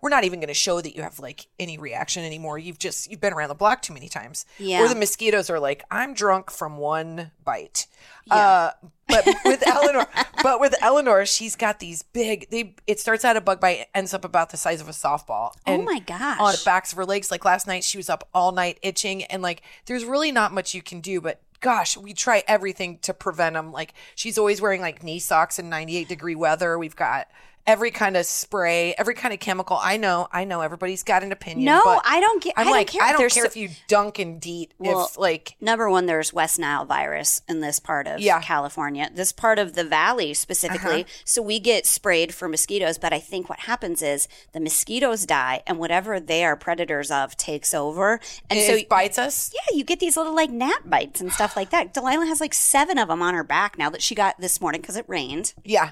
We're 0.02 0.10
not 0.10 0.24
even 0.24 0.40
going 0.40 0.48
to 0.48 0.54
show 0.54 0.80
that 0.80 0.96
you 0.96 1.02
have 1.02 1.18
like 1.18 1.46
any 1.58 1.78
reaction 1.78 2.24
anymore. 2.24 2.58
You've 2.58 2.78
just, 2.78 3.10
you've 3.10 3.20
been 3.20 3.32
around 3.32 3.48
the 3.48 3.54
block 3.54 3.82
too 3.82 3.92
many 3.92 4.08
times. 4.08 4.46
Yeah. 4.58 4.82
Or 4.82 4.88
the 4.88 4.94
mosquitoes 4.94 5.50
are 5.50 5.60
like, 5.60 5.84
I'm 5.90 6.14
drunk 6.14 6.50
from 6.50 6.78
one 6.78 7.32
bite. 7.44 7.86
Uh, 8.30 8.70
but 9.08 9.26
with 9.44 9.66
Eleanor, 9.66 10.06
but 10.42 10.60
with 10.60 10.74
Eleanor, 10.80 11.26
she's 11.26 11.56
got 11.56 11.80
these 11.80 12.02
big, 12.02 12.48
they, 12.50 12.74
it 12.86 13.00
starts 13.00 13.24
out 13.24 13.36
a 13.36 13.40
bug 13.40 13.60
bite, 13.60 13.86
ends 13.94 14.14
up 14.14 14.24
about 14.24 14.50
the 14.50 14.56
size 14.56 14.80
of 14.80 14.88
a 14.88 14.92
softball. 14.92 15.52
Oh 15.66 15.82
my 15.82 15.98
gosh. 15.98 16.38
On 16.40 16.52
the 16.52 16.62
backs 16.64 16.92
of 16.92 16.96
her 16.98 17.04
legs. 17.04 17.30
Like 17.30 17.44
last 17.44 17.66
night, 17.66 17.84
she 17.84 17.98
was 17.98 18.08
up 18.08 18.28
all 18.32 18.52
night 18.52 18.78
itching, 18.82 19.24
and 19.24 19.42
like 19.42 19.62
there's 19.86 20.04
really 20.04 20.32
not 20.32 20.52
much 20.52 20.74
you 20.74 20.82
can 20.82 21.00
do. 21.00 21.20
But 21.20 21.42
gosh, 21.60 21.96
we 21.96 22.12
try 22.12 22.42
everything 22.48 22.98
to 22.98 23.14
prevent 23.14 23.54
them. 23.54 23.72
Like 23.72 23.94
she's 24.14 24.38
always 24.38 24.60
wearing 24.60 24.80
like 24.80 25.02
knee 25.02 25.18
socks 25.18 25.58
in 25.58 25.68
98 25.68 26.08
degree 26.08 26.34
weather. 26.34 26.78
We've 26.78 26.96
got 26.96 27.28
every 27.66 27.90
kind 27.90 28.16
of 28.16 28.26
spray, 28.26 28.94
every 28.98 29.14
kind 29.14 29.32
of 29.34 29.40
chemical. 29.40 29.78
I 29.80 29.96
know, 29.96 30.28
I 30.32 30.44
know. 30.44 30.60
Everybody's 30.60 31.02
got 31.02 31.22
an 31.22 31.32
opinion. 31.32 31.66
No, 31.66 32.00
I 32.04 32.20
don't 32.20 32.42
get- 32.42 32.54
I'm 32.56 32.62
I 32.62 32.64
don't 32.64 32.72
like, 32.72 32.86
care. 32.88 33.02
I 33.02 33.12
don't 33.12 33.18
There's 33.20 33.34
care 33.34 33.44
so- 33.44 33.48
if 33.48 33.56
you 33.56 33.68
dunk 33.88 34.18
and 34.18 34.40
deet. 34.40 34.72
Well, 34.78 35.06
if 35.06 35.18
like 35.18 35.56
number 35.60 35.88
one, 35.88 36.06
there's 36.06 36.32
West 36.32 36.58
Nile 36.58 36.84
virus 36.84 37.42
in 37.48 37.60
this 37.60 37.78
part 37.78 38.06
of 38.06 38.20
Yeah. 38.20 38.40
California, 38.40 39.10
this 39.12 39.32
part 39.32 39.58
of 39.58 39.74
the 39.74 39.84
valley 39.84 40.34
specifically. 40.34 41.02
Uh-huh. 41.02 41.12
So 41.24 41.42
we 41.42 41.60
get 41.60 41.86
sprayed 41.86 42.34
for 42.34 42.48
mosquitoes, 42.48 42.98
but 42.98 43.12
I 43.12 43.20
think 43.20 43.48
what 43.48 43.60
happens 43.60 44.02
is 44.02 44.26
the 44.52 44.60
mosquitoes 44.60 45.26
die, 45.26 45.62
and 45.66 45.78
whatever 45.78 46.18
they 46.18 46.44
are 46.44 46.56
predators 46.56 47.10
of 47.10 47.36
takes 47.36 47.72
over, 47.74 48.20
and 48.48 48.58
it 48.58 48.66
so 48.66 48.86
bites 48.88 49.18
us. 49.18 49.52
yeah, 49.54 49.76
you 49.76 49.84
get 49.84 50.00
these 50.00 50.16
little 50.16 50.34
like 50.34 50.50
gnat 50.50 50.88
bites 50.88 51.20
and 51.20 51.32
stuff 51.32 51.56
like 51.56 51.70
that. 51.70 51.92
Delilah 51.94 52.26
has 52.26 52.40
like 52.40 52.54
seven 52.54 52.98
of 52.98 53.08
them 53.08 53.22
on 53.22 53.34
her 53.34 53.44
back 53.44 53.78
now 53.78 53.90
that 53.90 54.02
she 54.02 54.14
got 54.14 54.40
this 54.40 54.60
morning 54.60 54.80
because 54.80 54.96
it 54.96 55.04
rained. 55.06 55.54
Yeah. 55.64 55.90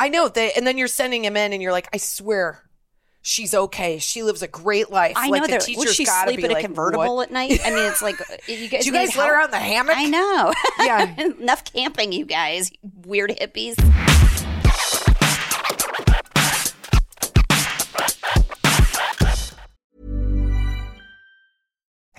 I 0.00 0.08
know. 0.08 0.28
They, 0.28 0.52
and 0.52 0.66
then 0.66 0.78
you're 0.78 0.88
sending 0.88 1.24
him 1.24 1.36
in 1.36 1.52
and 1.52 1.62
you're 1.62 1.72
like, 1.72 1.88
I 1.92 1.98
swear 1.98 2.62
she's 3.22 3.54
okay. 3.54 3.98
She 3.98 4.22
lives 4.22 4.42
a 4.42 4.48
great 4.48 4.90
life. 4.90 5.12
I 5.16 5.28
like 5.28 5.42
know 5.42 5.46
the 5.46 5.52
that. 5.52 5.60
teacher's 5.60 5.84
Would 5.84 5.94
she 5.94 6.04
gotta 6.04 6.28
sleep 6.30 6.38
be 6.38 6.44
in 6.44 6.50
a 6.50 6.54
like, 6.54 6.64
convertible 6.64 7.16
what? 7.16 7.28
at 7.28 7.32
night? 7.32 7.60
I 7.64 7.70
mean, 7.70 7.84
it's 7.84 8.02
like 8.02 8.20
uh, 8.20 8.36
you 8.46 8.68
guys. 8.68 8.86
You 8.86 8.92
guys 8.92 9.14
let 9.16 9.28
her 9.28 9.36
out 9.36 9.46
in 9.46 9.50
the 9.52 9.58
hammock? 9.58 9.96
I 9.96 10.06
know. 10.06 10.52
Yeah. 10.80 11.14
Enough 11.38 11.64
camping, 11.64 12.12
you 12.12 12.24
guys. 12.24 12.70
Weird 13.04 13.30
hippies. 13.30 13.76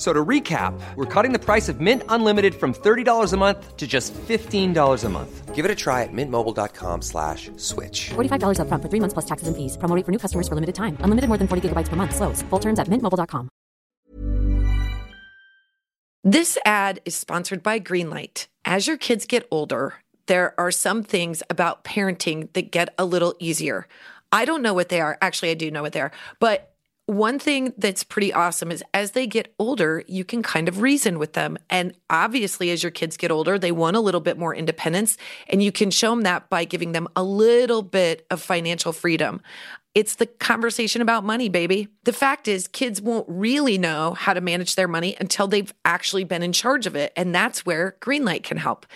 F- 0.00 0.06
So 0.06 0.14
to 0.14 0.24
recap, 0.24 0.72
we're 0.96 1.04
cutting 1.04 1.32
the 1.32 1.38
price 1.38 1.68
of 1.68 1.80
Mint 1.80 2.02
Unlimited 2.08 2.54
from 2.54 2.72
$30 2.72 3.32
a 3.34 3.36
month 3.36 3.76
to 3.76 3.86
just 3.86 4.14
$15 4.14 5.04
a 5.04 5.08
month. 5.10 5.54
Give 5.54 5.66
it 5.66 5.70
a 5.70 5.74
try 5.74 6.04
at 6.04 6.08
mintmobile.com 6.12 7.02
slash 7.02 7.50
switch. 7.58 8.08
$45 8.14 8.56
upfront 8.60 8.80
for 8.82 8.88
three 8.88 9.00
months 9.00 9.12
plus 9.12 9.26
taxes 9.26 9.48
and 9.48 9.56
fees. 9.56 9.76
Promo 9.76 9.94
rate 9.94 10.06
for 10.06 10.12
new 10.12 10.18
customers 10.18 10.48
for 10.48 10.54
limited 10.54 10.74
time. 10.74 10.96
Unlimited 11.04 11.28
more 11.28 11.36
than 11.36 11.46
40 11.48 11.68
gigabytes 11.68 11.88
per 11.90 11.96
month. 11.96 12.14
Slows. 12.16 12.40
Full 12.48 12.60
terms 12.60 12.78
at 12.78 12.88
mintmobile.com. 12.88 13.50
This 16.24 16.56
ad 16.64 17.00
is 17.04 17.14
sponsored 17.14 17.62
by 17.62 17.78
Greenlight. 17.80 18.46
As 18.64 18.86
your 18.86 18.96
kids 18.98 19.26
get 19.26 19.46
older, 19.50 19.94
there 20.26 20.54
are 20.58 20.70
some 20.70 21.02
things 21.02 21.42
about 21.50 21.84
parenting 21.84 22.48
that 22.54 22.70
get 22.70 22.94
a 22.98 23.04
little 23.04 23.34
easier. 23.38 23.86
I 24.32 24.44
don't 24.46 24.62
know 24.62 24.72
what 24.74 24.88
they 24.88 25.00
are. 25.00 25.18
Actually, 25.20 25.50
I 25.50 25.54
do 25.54 25.70
know 25.70 25.82
what 25.82 25.92
they 25.92 26.00
are. 26.00 26.12
But 26.38 26.69
one 27.10 27.40
thing 27.40 27.72
that's 27.76 28.04
pretty 28.04 28.32
awesome 28.32 28.70
is 28.70 28.84
as 28.94 29.10
they 29.12 29.26
get 29.26 29.52
older, 29.58 30.04
you 30.06 30.24
can 30.24 30.44
kind 30.44 30.68
of 30.68 30.80
reason 30.80 31.18
with 31.18 31.32
them. 31.32 31.58
And 31.68 31.92
obviously, 32.08 32.70
as 32.70 32.84
your 32.84 32.92
kids 32.92 33.16
get 33.16 33.32
older, 33.32 33.58
they 33.58 33.72
want 33.72 33.96
a 33.96 34.00
little 34.00 34.20
bit 34.20 34.38
more 34.38 34.54
independence. 34.54 35.16
And 35.48 35.60
you 35.60 35.72
can 35.72 35.90
show 35.90 36.10
them 36.10 36.22
that 36.22 36.48
by 36.48 36.64
giving 36.64 36.92
them 36.92 37.08
a 37.16 37.24
little 37.24 37.82
bit 37.82 38.26
of 38.30 38.40
financial 38.40 38.92
freedom. 38.92 39.40
It's 39.92 40.14
the 40.14 40.26
conversation 40.26 41.02
about 41.02 41.24
money, 41.24 41.48
baby. 41.48 41.88
The 42.04 42.12
fact 42.12 42.46
is, 42.46 42.68
kids 42.68 43.02
won't 43.02 43.26
really 43.28 43.76
know 43.76 44.14
how 44.14 44.32
to 44.32 44.40
manage 44.40 44.76
their 44.76 44.86
money 44.86 45.16
until 45.18 45.48
they've 45.48 45.74
actually 45.84 46.22
been 46.22 46.44
in 46.44 46.52
charge 46.52 46.86
of 46.86 46.94
it. 46.94 47.12
And 47.16 47.34
that's 47.34 47.66
where 47.66 47.96
Greenlight 48.00 48.44
can 48.44 48.56
help. 48.56 48.86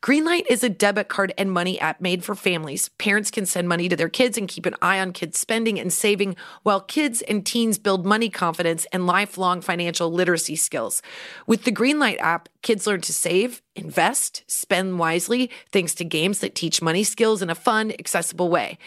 Greenlight 0.00 0.44
is 0.48 0.62
a 0.62 0.68
debit 0.68 1.08
card 1.08 1.34
and 1.36 1.50
money 1.50 1.80
app 1.80 2.00
made 2.00 2.22
for 2.22 2.36
families. 2.36 2.88
Parents 2.98 3.32
can 3.32 3.46
send 3.46 3.68
money 3.68 3.88
to 3.88 3.96
their 3.96 4.08
kids 4.08 4.38
and 4.38 4.46
keep 4.46 4.64
an 4.64 4.76
eye 4.80 5.00
on 5.00 5.12
kids' 5.12 5.40
spending 5.40 5.80
and 5.80 5.92
saving, 5.92 6.36
while 6.62 6.80
kids 6.80 7.20
and 7.22 7.44
teens 7.44 7.76
build 7.76 8.06
money 8.06 8.30
confidence 8.30 8.86
and 8.92 9.08
lifelong 9.08 9.60
financial 9.60 10.12
literacy 10.12 10.54
skills. 10.54 11.02
With 11.48 11.64
the 11.64 11.72
Greenlight 11.72 12.20
app, 12.20 12.48
kids 12.62 12.86
learn 12.86 13.00
to 13.00 13.12
save, 13.12 13.60
invest, 13.74 14.44
spend 14.46 15.00
wisely, 15.00 15.50
thanks 15.72 15.96
to 15.96 16.04
games 16.04 16.38
that 16.38 16.54
teach 16.54 16.80
money 16.80 17.02
skills 17.02 17.42
in 17.42 17.50
a 17.50 17.56
fun, 17.56 17.90
accessible 17.98 18.48
way. 18.48 18.78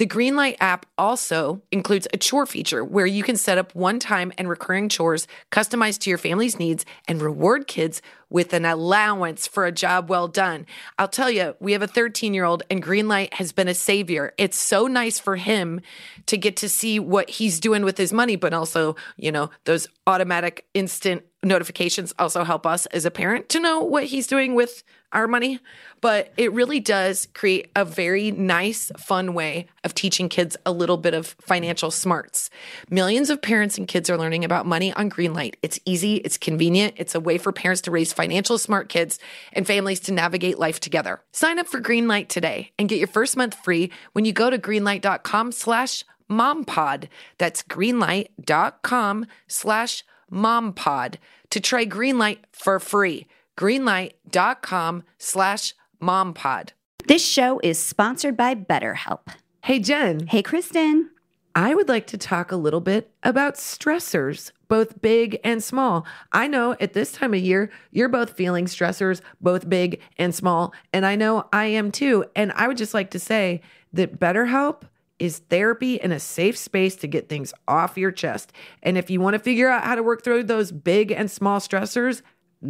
The 0.00 0.06
Greenlight 0.06 0.56
app 0.60 0.86
also 0.96 1.60
includes 1.70 2.08
a 2.10 2.16
chore 2.16 2.46
feature 2.46 2.82
where 2.82 3.04
you 3.04 3.22
can 3.22 3.36
set 3.36 3.58
up 3.58 3.74
one 3.74 3.98
time 3.98 4.32
and 4.38 4.48
recurring 4.48 4.88
chores 4.88 5.28
customized 5.52 5.98
to 5.98 6.08
your 6.08 6.16
family's 6.16 6.58
needs 6.58 6.86
and 7.06 7.20
reward 7.20 7.66
kids 7.66 8.00
with 8.30 8.54
an 8.54 8.64
allowance 8.64 9.46
for 9.46 9.66
a 9.66 9.72
job 9.72 10.08
well 10.08 10.26
done. 10.26 10.64
I'll 10.98 11.06
tell 11.06 11.30
you, 11.30 11.54
we 11.60 11.72
have 11.72 11.82
a 11.82 11.86
13 11.86 12.32
year 12.32 12.46
old 12.46 12.62
and 12.70 12.82
Greenlight 12.82 13.34
has 13.34 13.52
been 13.52 13.68
a 13.68 13.74
savior. 13.74 14.32
It's 14.38 14.56
so 14.56 14.86
nice 14.86 15.18
for 15.18 15.36
him 15.36 15.82
to 16.24 16.38
get 16.38 16.56
to 16.56 16.68
see 16.70 16.98
what 16.98 17.28
he's 17.28 17.60
doing 17.60 17.84
with 17.84 17.98
his 17.98 18.10
money, 18.10 18.36
but 18.36 18.54
also, 18.54 18.96
you 19.18 19.30
know, 19.30 19.50
those 19.66 19.86
automatic 20.06 20.64
instant 20.72 21.24
notifications 21.42 22.14
also 22.18 22.42
help 22.42 22.66
us 22.66 22.86
as 22.86 23.04
a 23.04 23.10
parent 23.10 23.50
to 23.50 23.60
know 23.60 23.80
what 23.80 24.04
he's 24.04 24.26
doing 24.26 24.54
with 24.54 24.82
our 25.12 25.26
money. 25.26 25.58
But 26.00 26.32
it 26.36 26.52
really 26.52 26.80
does 26.80 27.28
create 27.34 27.70
a 27.76 27.84
very 27.84 28.30
nice, 28.30 28.90
fun 28.96 29.34
way 29.34 29.66
of 29.84 29.94
teaching 29.94 30.28
kids 30.28 30.56
a 30.64 30.72
little 30.72 30.96
bit 30.96 31.14
of 31.14 31.36
financial 31.40 31.90
smarts. 31.90 32.50
Millions 32.90 33.30
of 33.30 33.42
parents 33.42 33.76
and 33.76 33.86
kids 33.86 34.08
are 34.08 34.16
learning 34.16 34.44
about 34.44 34.66
money 34.66 34.92
on 34.94 35.10
Greenlight. 35.10 35.54
It's 35.62 35.80
easy, 35.84 36.16
it's 36.16 36.38
convenient, 36.38 36.94
it's 36.96 37.14
a 37.14 37.20
way 37.20 37.38
for 37.38 37.52
parents 37.52 37.82
to 37.82 37.90
raise 37.90 38.12
financial 38.12 38.58
smart 38.58 38.88
kids 38.88 39.18
and 39.52 39.66
families 39.66 40.00
to 40.00 40.12
navigate 40.12 40.58
life 40.58 40.80
together. 40.80 41.20
Sign 41.32 41.58
up 41.58 41.66
for 41.66 41.80
Greenlight 41.80 42.28
today 42.28 42.72
and 42.78 42.88
get 42.88 42.98
your 42.98 43.08
first 43.08 43.36
month 43.36 43.54
free 43.54 43.90
when 44.12 44.24
you 44.24 44.32
go 44.32 44.50
to 44.50 44.58
greenlight.com 44.58 45.52
slash 45.52 46.04
mompod. 46.30 47.08
That's 47.38 47.62
greenlight.com 47.62 49.26
slash 49.48 50.04
mompod 50.30 51.16
to 51.50 51.60
try 51.60 51.84
Greenlight 51.84 52.38
for 52.52 52.78
free. 52.78 53.26
Greenlight.com 53.60 55.02
slash 55.18 55.74
mompod. 56.00 56.70
This 57.06 57.22
show 57.22 57.60
is 57.62 57.78
sponsored 57.78 58.34
by 58.34 58.54
BetterHelp. 58.54 59.28
Hey, 59.64 59.80
Jen, 59.80 60.28
Hey, 60.28 60.42
Kristen. 60.42 61.10
I 61.54 61.74
would 61.74 61.88
like 61.88 62.06
to 62.06 62.16
talk 62.16 62.52
a 62.52 62.56
little 62.56 62.80
bit 62.80 63.10
about 63.22 63.56
stressors, 63.56 64.52
both 64.68 65.02
big 65.02 65.38
and 65.44 65.62
small. 65.62 66.06
I 66.32 66.46
know 66.46 66.74
at 66.80 66.94
this 66.94 67.12
time 67.12 67.34
of 67.34 67.40
year, 67.40 67.70
you're 67.90 68.08
both 68.08 68.30
feeling 68.30 68.64
stressors, 68.64 69.20
both 69.42 69.68
big 69.68 70.00
and 70.16 70.34
small. 70.34 70.72
And 70.94 71.04
I 71.04 71.16
know 71.16 71.46
I 71.52 71.66
am 71.66 71.92
too. 71.92 72.24
And 72.34 72.52
I 72.52 72.66
would 72.66 72.78
just 72.78 72.94
like 72.94 73.10
to 73.10 73.18
say 73.18 73.60
that 73.92 74.18
BetterHelp 74.18 74.84
is 75.18 75.40
therapy 75.50 76.00
and 76.00 76.14
a 76.14 76.20
safe 76.20 76.56
space 76.56 76.96
to 76.96 77.06
get 77.06 77.28
things 77.28 77.52
off 77.68 77.98
your 77.98 78.10
chest. 78.10 78.52
And 78.82 78.96
if 78.96 79.10
you 79.10 79.20
want 79.20 79.34
to 79.34 79.38
figure 79.38 79.68
out 79.68 79.84
how 79.84 79.96
to 79.96 80.02
work 80.02 80.24
through 80.24 80.44
those 80.44 80.72
big 80.72 81.12
and 81.12 81.30
small 81.30 81.60
stressors, 81.60 82.22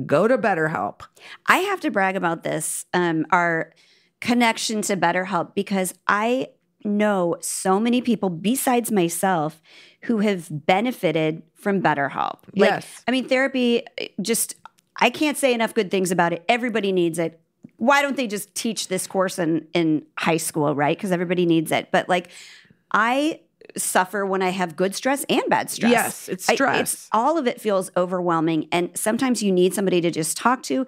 go 0.07 0.29
to 0.29 0.39
BetterHelp. 0.39 1.03
I 1.47 1.59
have 1.59 1.81
to 1.81 1.91
brag 1.91 2.17
about 2.17 2.43
this, 2.43 2.85
um, 2.95 3.27
our 3.31 3.73
connection 4.21 4.83
to 4.83 4.97
BetterHelp, 4.97 5.55
because 5.55 5.95
I 6.07 6.49
know 6.85 7.37
so 7.41 7.79
many 7.79 8.01
people 8.01 8.31
besides 8.31 8.91
myself 8.91 9.61
who 10.03 10.19
have 10.19 10.49
benefited 10.51 11.43
from 11.55 11.83
BetterHelp. 11.83 12.39
Like, 12.55 12.71
Yes. 12.71 13.03
I 13.07 13.11
mean, 13.11 13.29
therapy 13.29 13.83
eh, 13.99 14.09
just, 14.23 14.55
I 14.97 15.11
can't 15.11 15.37
say 15.37 15.53
enough 15.53 15.75
good 15.75 15.91
things 15.91 16.11
about 16.11 16.33
it. 16.33 16.45
Everybody 16.49 16.93
needs 16.93 17.19
it. 17.19 17.41
Why 17.77 18.03
don't 18.03 18.17
they 18.17 18.27
just 18.27 18.55
teach 18.55 18.89
this 18.89 19.07
course 19.07 19.39
in, 19.39 19.67
in 19.75 20.07
high 20.17 20.37
school, 20.37 20.75
right? 20.75 20.97
Because 20.97 21.13
everybody 21.13 21.47
needs 21.47 21.73
it. 21.73 21.89
But 21.91 22.09
like, 22.09 22.31
I 22.93 23.41
suffer 23.77 24.25
when 24.27 24.43
I 24.43 24.51
have 24.51 24.77
good 24.77 24.95
stress 24.95 25.25
and 25.29 25.43
bad 25.49 25.71
stress. 25.71 25.93
Yes, 25.93 26.29
it's 26.29 26.49
I- 26.49 26.55
stress. 26.55 27.09
all 27.13 27.39
of 27.39 27.47
it 27.47 27.61
feels 27.61 27.91
overwhelming. 27.97 28.69
And 28.73 28.91
sometimes 28.97 29.43
you 29.43 29.53
need 29.53 29.75
somebody 29.75 30.01
to 30.01 30.11
just 30.11 30.37
talk 30.37 30.63
to. 30.65 30.87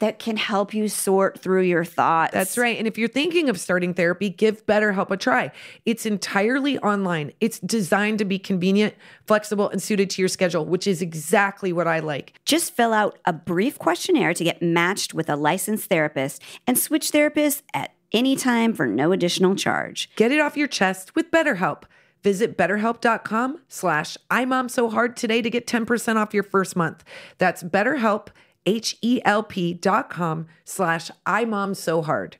that 0.00 0.18
can 0.18 0.38
help 0.38 0.72
you 0.72 0.88
sort 0.88 1.38
through 1.38 1.60
your 1.60 1.84
thoughts. 1.84 2.32
That's 2.32 2.56
right. 2.56 2.78
And 2.78 2.86
if 2.86 2.96
you're 2.96 3.06
thinking 3.06 3.50
of 3.50 3.60
starting 3.60 3.92
therapy, 3.92 4.30
give 4.30 4.64
BetterHelp 4.64 5.10
a 5.10 5.16
try. 5.18 5.52
It's 5.84 6.06
entirely 6.06 6.78
online. 6.78 7.32
It's 7.38 7.58
designed 7.60 8.18
to 8.20 8.24
be 8.24 8.38
convenient, 8.38 8.94
flexible, 9.26 9.68
and 9.68 9.82
suited 9.82 10.08
to 10.08 10.22
your 10.22 10.30
schedule, 10.30 10.64
which 10.64 10.86
is 10.86 11.02
exactly 11.02 11.70
what 11.70 11.86
I 11.86 11.98
like. 11.98 12.32
Just 12.46 12.74
fill 12.74 12.94
out 12.94 13.18
a 13.26 13.34
brief 13.34 13.78
questionnaire 13.78 14.32
to 14.32 14.42
get 14.42 14.62
matched 14.62 15.12
with 15.12 15.28
a 15.28 15.36
licensed 15.36 15.90
therapist 15.90 16.42
and 16.66 16.78
switch 16.78 17.12
therapists 17.12 17.60
at 17.74 17.92
any 18.10 18.36
time 18.36 18.72
for 18.72 18.86
no 18.86 19.12
additional 19.12 19.54
charge. 19.54 20.08
Get 20.16 20.32
it 20.32 20.40
off 20.40 20.56
your 20.56 20.66
chest 20.66 21.14
with 21.14 21.30
BetterHelp. 21.30 21.82
Visit 22.22 22.56
betterhelp.com 22.56 23.60
slash 23.68 24.16
imomsohard 24.30 25.16
today 25.16 25.42
to 25.42 25.50
get 25.50 25.66
10% 25.66 26.16
off 26.16 26.34
your 26.34 26.42
first 26.42 26.76
month. 26.76 27.04
That's 27.38 27.62
betterhelp, 27.62 28.28
H-E-L-P 28.66 29.74
dot 29.74 30.10
com 30.10 30.46
slash 30.64 31.10
imomsohard. 31.26 32.34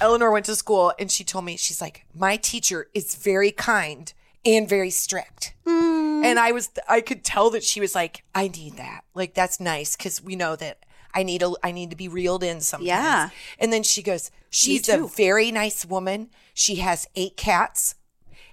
Eleanor 0.00 0.30
went 0.30 0.44
to 0.44 0.54
school 0.54 0.92
and 0.98 1.10
she 1.10 1.24
told 1.24 1.46
me, 1.46 1.56
she's 1.56 1.80
like, 1.80 2.04
my 2.14 2.36
teacher 2.36 2.88
is 2.92 3.14
very 3.14 3.50
kind 3.50 4.12
and 4.44 4.68
very 4.68 4.90
strict. 4.90 5.54
Mm. 5.66 6.22
And 6.22 6.38
I 6.38 6.52
was, 6.52 6.70
I 6.86 7.00
could 7.00 7.24
tell 7.24 7.48
that 7.50 7.64
she 7.64 7.80
was 7.80 7.94
like, 7.94 8.22
I 8.34 8.48
need 8.48 8.76
that. 8.76 9.04
Like, 9.14 9.32
that's 9.32 9.60
nice 9.60 9.96
because 9.96 10.22
we 10.22 10.36
know 10.36 10.56
that 10.56 10.83
I 11.14 11.22
need 11.22 11.42
a, 11.42 11.52
I 11.62 11.70
need 11.72 11.90
to 11.90 11.96
be 11.96 12.08
reeled 12.08 12.42
in 12.42 12.60
sometimes. 12.60 12.88
Yeah. 12.88 13.30
And 13.58 13.72
then 13.72 13.82
she 13.82 14.02
goes, 14.02 14.30
she's 14.50 14.88
a 14.88 15.06
very 15.06 15.52
nice 15.52 15.84
woman. 15.86 16.30
She 16.52 16.76
has 16.76 17.06
eight 17.14 17.36
cats 17.36 17.94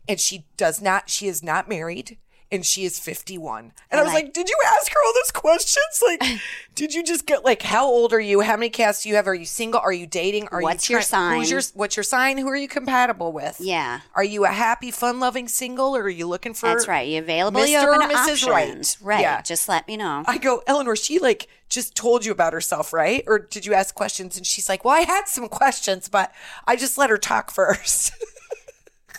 and 0.07 0.19
she 0.19 0.45
does 0.57 0.81
not, 0.81 1.09
she 1.09 1.27
is 1.27 1.41
not 1.41 1.67
married 1.67 2.17
and 2.51 2.65
she 2.65 2.83
is 2.85 2.99
51. 2.99 3.71
And 3.89 3.99
I 3.99 4.03
was 4.03 4.13
like- 4.13 4.25
like, 4.25 4.33
did 4.33 4.49
you 4.49 4.57
ask 4.77 4.91
her 4.91 4.99
all 5.05 5.13
those 5.13 5.31
questions? 5.31 5.85
Like, 6.05 6.23
did 6.75 6.93
you 6.93 7.03
just 7.03 7.25
get 7.25 7.45
like, 7.45 7.61
how 7.61 7.85
old 7.85 8.11
are 8.11 8.19
you? 8.19 8.41
How 8.41 8.55
many 8.57 8.69
cats 8.69 9.03
do 9.03 9.09
you 9.09 9.15
have? 9.15 9.27
Are 9.27 9.33
you 9.35 9.45
single? 9.45 9.79
Are 9.79 9.93
you 9.93 10.07
dating? 10.07 10.47
Are 10.51 10.61
What's 10.61 10.89
you 10.89 10.95
your 10.95 11.03
try- 11.03 11.35
Who's 11.37 11.51
your, 11.51 11.61
what's 11.75 11.95
your 11.95 12.03
sign? 12.03 12.37
Who 12.37 12.47
are 12.47 12.55
you 12.55 12.67
compatible 12.67 13.31
with? 13.31 13.57
Yeah. 13.59 14.01
Are 14.15 14.23
you 14.23 14.45
a 14.45 14.49
happy, 14.49 14.89
fun-loving 14.91 15.47
single, 15.47 15.95
or 15.95 16.01
are 16.01 16.09
you 16.09 16.27
looking 16.27 16.53
for? 16.53 16.67
That's 16.67 16.87
right. 16.87 17.07
You 17.07 17.19
available? 17.19 17.65
You 17.65 17.77
Mr. 17.77 17.87
or 17.87 17.99
Mrs. 18.01 18.47
Right. 18.47 18.97
Right. 19.01 19.21
Yeah. 19.21 19.41
Just 19.41 19.69
let 19.69 19.87
me 19.87 19.95
know. 19.95 20.23
I 20.27 20.37
go, 20.37 20.63
Eleanor. 20.67 20.95
She 20.95 21.19
like 21.19 21.47
just 21.69 21.95
told 21.95 22.25
you 22.25 22.31
about 22.31 22.51
herself, 22.53 22.91
right? 22.91 23.23
Or 23.27 23.39
did 23.39 23.65
you 23.65 23.73
ask 23.73 23.93
questions? 23.95 24.35
And 24.37 24.45
she's 24.45 24.67
like, 24.67 24.83
Well, 24.83 24.95
I 24.95 25.01
had 25.01 25.25
some 25.27 25.47
questions, 25.47 26.09
but 26.09 26.33
I 26.67 26.75
just 26.75 26.97
let 26.97 27.09
her 27.09 27.17
talk 27.17 27.51
first. 27.51 28.11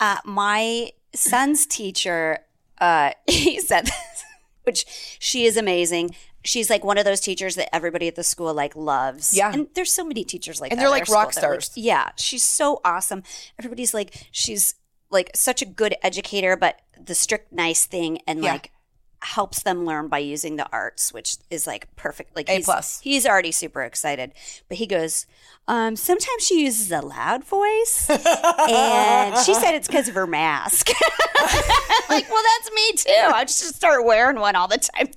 Uh, 0.01 0.17
my 0.25 0.91
son's 1.15 1.65
teacher, 1.65 2.39
uh, 2.83 3.13
he 3.27 3.61
said 3.61 3.87
this, 3.87 4.25
which 4.65 4.85
she 5.19 5.47
is 5.47 5.57
amazing. 5.57 6.15
She's 6.45 6.69
like 6.69 6.83
one 6.85 6.99
of 6.99 7.05
those 7.05 7.21
teachers 7.21 7.55
that 7.55 7.73
everybody 7.75 8.09
at 8.09 8.17
the 8.17 8.25
school 8.25 8.53
like 8.53 8.75
loves. 8.75 9.33
Yeah. 9.33 9.53
and 9.53 9.69
there's 9.75 9.93
so 9.93 10.05
many 10.05 10.25
teachers 10.25 10.61
like 10.61 10.73
And 10.73 10.79
that 10.79 10.83
they're 10.83 10.91
like 10.91 11.09
rock 11.09 11.33
that, 11.33 11.43
like- 11.49 11.63
stars. 11.63 11.71
yeah, 11.77 12.11
she's 12.17 12.43
so 12.43 12.81
awesome. 12.85 13.23
Everybody's 13.59 13.95
like 13.95 14.27
she's 14.33 14.75
like 15.11 15.31
such 15.35 15.63
a 15.63 15.67
good 15.67 15.95
educator, 16.03 16.57
but 16.57 16.81
the 17.01 17.15
strict 17.15 17.53
nice 17.53 17.87
thing 17.87 18.19
and 18.27 18.43
Yeah. 18.43 18.53
like 18.55 18.73
helps 19.23 19.63
them 19.63 19.85
learn 19.85 20.09
by 20.09 20.19
using 20.19 20.57
the 20.57 20.67
arts, 20.73 21.13
which 21.13 21.37
is 21.51 21.67
like 21.67 21.95
perfect. 21.97 22.35
Like 22.37 22.49
A 22.49 22.57
he's, 22.57 22.65
plus. 22.65 23.01
He's 23.01 23.27
already 23.27 23.53
super 23.53 23.83
excited, 23.83 24.33
but 24.69 24.79
he 24.79 24.87
goes. 24.87 25.27
Um, 25.69 25.95
sometimes 25.95 26.45
she 26.45 26.63
uses 26.65 26.91
a 26.91 27.01
loud 27.01 27.45
voice, 27.45 28.11
and 28.11 29.39
she 29.47 29.55
said 29.55 29.75
it's 29.75 29.87
because 29.87 30.09
of 30.09 30.15
her 30.15 30.27
mask. 30.27 30.89
like, 32.09 32.29
well, 32.29 32.43
that's 32.43 32.75
me 32.75 32.93
too. 32.97 33.33
I 33.33 33.45
just 33.45 33.77
start 33.77 34.05
wearing 34.05 34.41
one 34.41 34.57
all 34.57 34.67
the 34.67 34.79
time. 34.79 35.09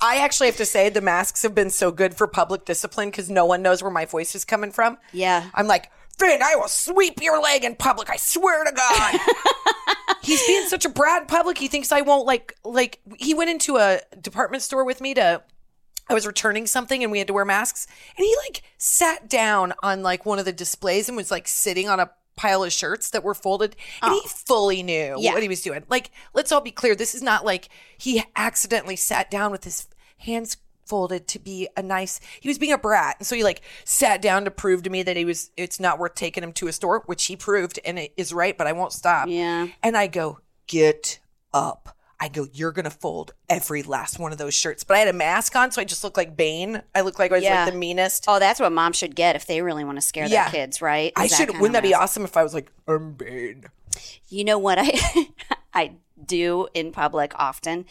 I 0.00 0.18
actually 0.18 0.46
have 0.46 0.56
to 0.58 0.64
say 0.64 0.90
the 0.90 1.00
masks 1.00 1.42
have 1.42 1.56
been 1.56 1.70
so 1.70 1.90
good 1.90 2.14
for 2.14 2.28
public 2.28 2.64
discipline 2.64 3.10
because 3.10 3.28
no 3.28 3.44
one 3.46 3.62
knows 3.62 3.82
where 3.82 3.90
my 3.90 4.04
voice 4.04 4.36
is 4.36 4.44
coming 4.44 4.70
from. 4.70 4.96
Yeah. 5.12 5.50
I'm 5.54 5.66
like, 5.66 5.90
Finn, 6.18 6.42
I 6.42 6.56
will 6.56 6.68
sweep 6.68 7.22
your 7.22 7.40
leg 7.40 7.64
in 7.64 7.76
public. 7.76 8.10
I 8.10 8.16
swear 8.16 8.64
to 8.64 8.72
God. 8.72 9.20
He's 10.22 10.44
being 10.46 10.66
such 10.66 10.84
a 10.84 10.88
brat 10.88 11.22
in 11.22 11.28
public. 11.28 11.58
He 11.58 11.68
thinks 11.68 11.92
I 11.92 12.00
won't 12.00 12.26
like 12.26 12.54
like. 12.64 13.00
He 13.18 13.34
went 13.34 13.50
into 13.50 13.76
a 13.76 14.00
department 14.20 14.62
store 14.62 14.84
with 14.84 15.00
me 15.00 15.14
to. 15.14 15.42
I 16.10 16.14
was 16.14 16.26
returning 16.26 16.66
something 16.66 17.02
and 17.02 17.12
we 17.12 17.18
had 17.18 17.26
to 17.26 17.34
wear 17.34 17.44
masks, 17.44 17.86
and 18.16 18.24
he 18.24 18.34
like 18.46 18.62
sat 18.78 19.28
down 19.28 19.74
on 19.82 20.02
like 20.02 20.24
one 20.24 20.38
of 20.38 20.46
the 20.46 20.54
displays 20.54 21.06
and 21.08 21.16
was 21.16 21.30
like 21.30 21.46
sitting 21.46 21.86
on 21.86 22.00
a 22.00 22.10
pile 22.34 22.64
of 22.64 22.72
shirts 22.72 23.10
that 23.10 23.22
were 23.22 23.34
folded, 23.34 23.76
and 24.02 24.14
he 24.14 24.20
oh. 24.24 24.28
fully 24.28 24.82
knew 24.82 25.16
Yeah. 25.18 25.34
what 25.34 25.42
he 25.42 25.48
was 25.48 25.60
doing. 25.60 25.84
Like, 25.90 26.10
let's 26.32 26.50
all 26.50 26.62
be 26.62 26.70
clear: 26.70 26.94
this 26.94 27.14
is 27.14 27.22
not 27.22 27.44
like 27.44 27.68
he 27.98 28.24
accidentally 28.36 28.96
sat 28.96 29.30
down 29.30 29.50
with 29.52 29.64
his 29.64 29.86
hands 30.16 30.56
folded 30.88 31.28
to 31.28 31.38
be 31.38 31.68
a 31.76 31.82
nice 31.82 32.18
he 32.40 32.48
was 32.48 32.58
being 32.58 32.72
a 32.72 32.78
brat 32.78 33.16
and 33.18 33.26
so 33.26 33.36
he 33.36 33.44
like 33.44 33.60
sat 33.84 34.22
down 34.22 34.44
to 34.44 34.50
prove 34.50 34.82
to 34.82 34.90
me 34.90 35.02
that 35.02 35.16
he 35.16 35.24
was 35.24 35.50
it's 35.56 35.78
not 35.78 35.98
worth 35.98 36.14
taking 36.14 36.42
him 36.42 36.52
to 36.52 36.66
a 36.68 36.72
store 36.72 37.02
which 37.06 37.26
he 37.26 37.36
proved 37.36 37.78
and 37.84 37.98
it 37.98 38.12
is 38.16 38.32
right 38.32 38.56
but 38.56 38.66
i 38.66 38.72
won't 38.72 38.92
stop 38.92 39.28
Yeah. 39.28 39.68
and 39.82 39.96
i 39.96 40.06
go 40.06 40.38
get 40.66 41.18
up 41.52 41.94
i 42.20 42.28
go 42.28 42.46
you're 42.52 42.72
gonna 42.72 42.90
fold 42.90 43.32
every 43.48 43.82
last 43.82 44.18
one 44.18 44.32
of 44.32 44.38
those 44.38 44.54
shirts 44.54 44.82
but 44.84 44.96
i 44.96 44.98
had 45.00 45.08
a 45.08 45.12
mask 45.12 45.54
on 45.56 45.70
so 45.70 45.80
i 45.80 45.84
just 45.84 46.02
looked 46.02 46.16
like 46.16 46.36
bane 46.36 46.82
i 46.94 47.00
looked 47.02 47.18
like 47.18 47.30
i 47.32 47.34
was 47.36 47.44
Yeah. 47.44 47.64
like 47.64 47.72
the 47.72 47.78
meanest 47.78 48.24
Oh, 48.26 48.38
that's 48.38 48.58
what 48.60 48.72
mom 48.72 48.92
should 48.92 49.14
get 49.14 49.36
if 49.36 49.46
they 49.46 49.60
really 49.62 49.84
want 49.84 49.96
to 49.98 50.02
scare 50.02 50.26
Yeah. 50.26 50.44
their 50.50 50.52
kids, 50.64 50.80
right? 50.82 51.12
i 51.16 51.26
should 51.26 51.50
wouldn't 51.54 51.72
that 51.74 51.82
be 51.82 51.94
awesome 51.94 52.24
if 52.24 52.36
i 52.36 52.42
was 52.42 52.54
like 52.54 52.70
i'm 52.86 53.12
bane 53.12 53.64
You 54.28 54.44
know 54.44 54.58
what 54.58 54.78
I 54.78 54.92
I 55.74 55.92
do 56.24 56.68
in 56.74 56.92
public 56.92 57.32
often 57.36 57.86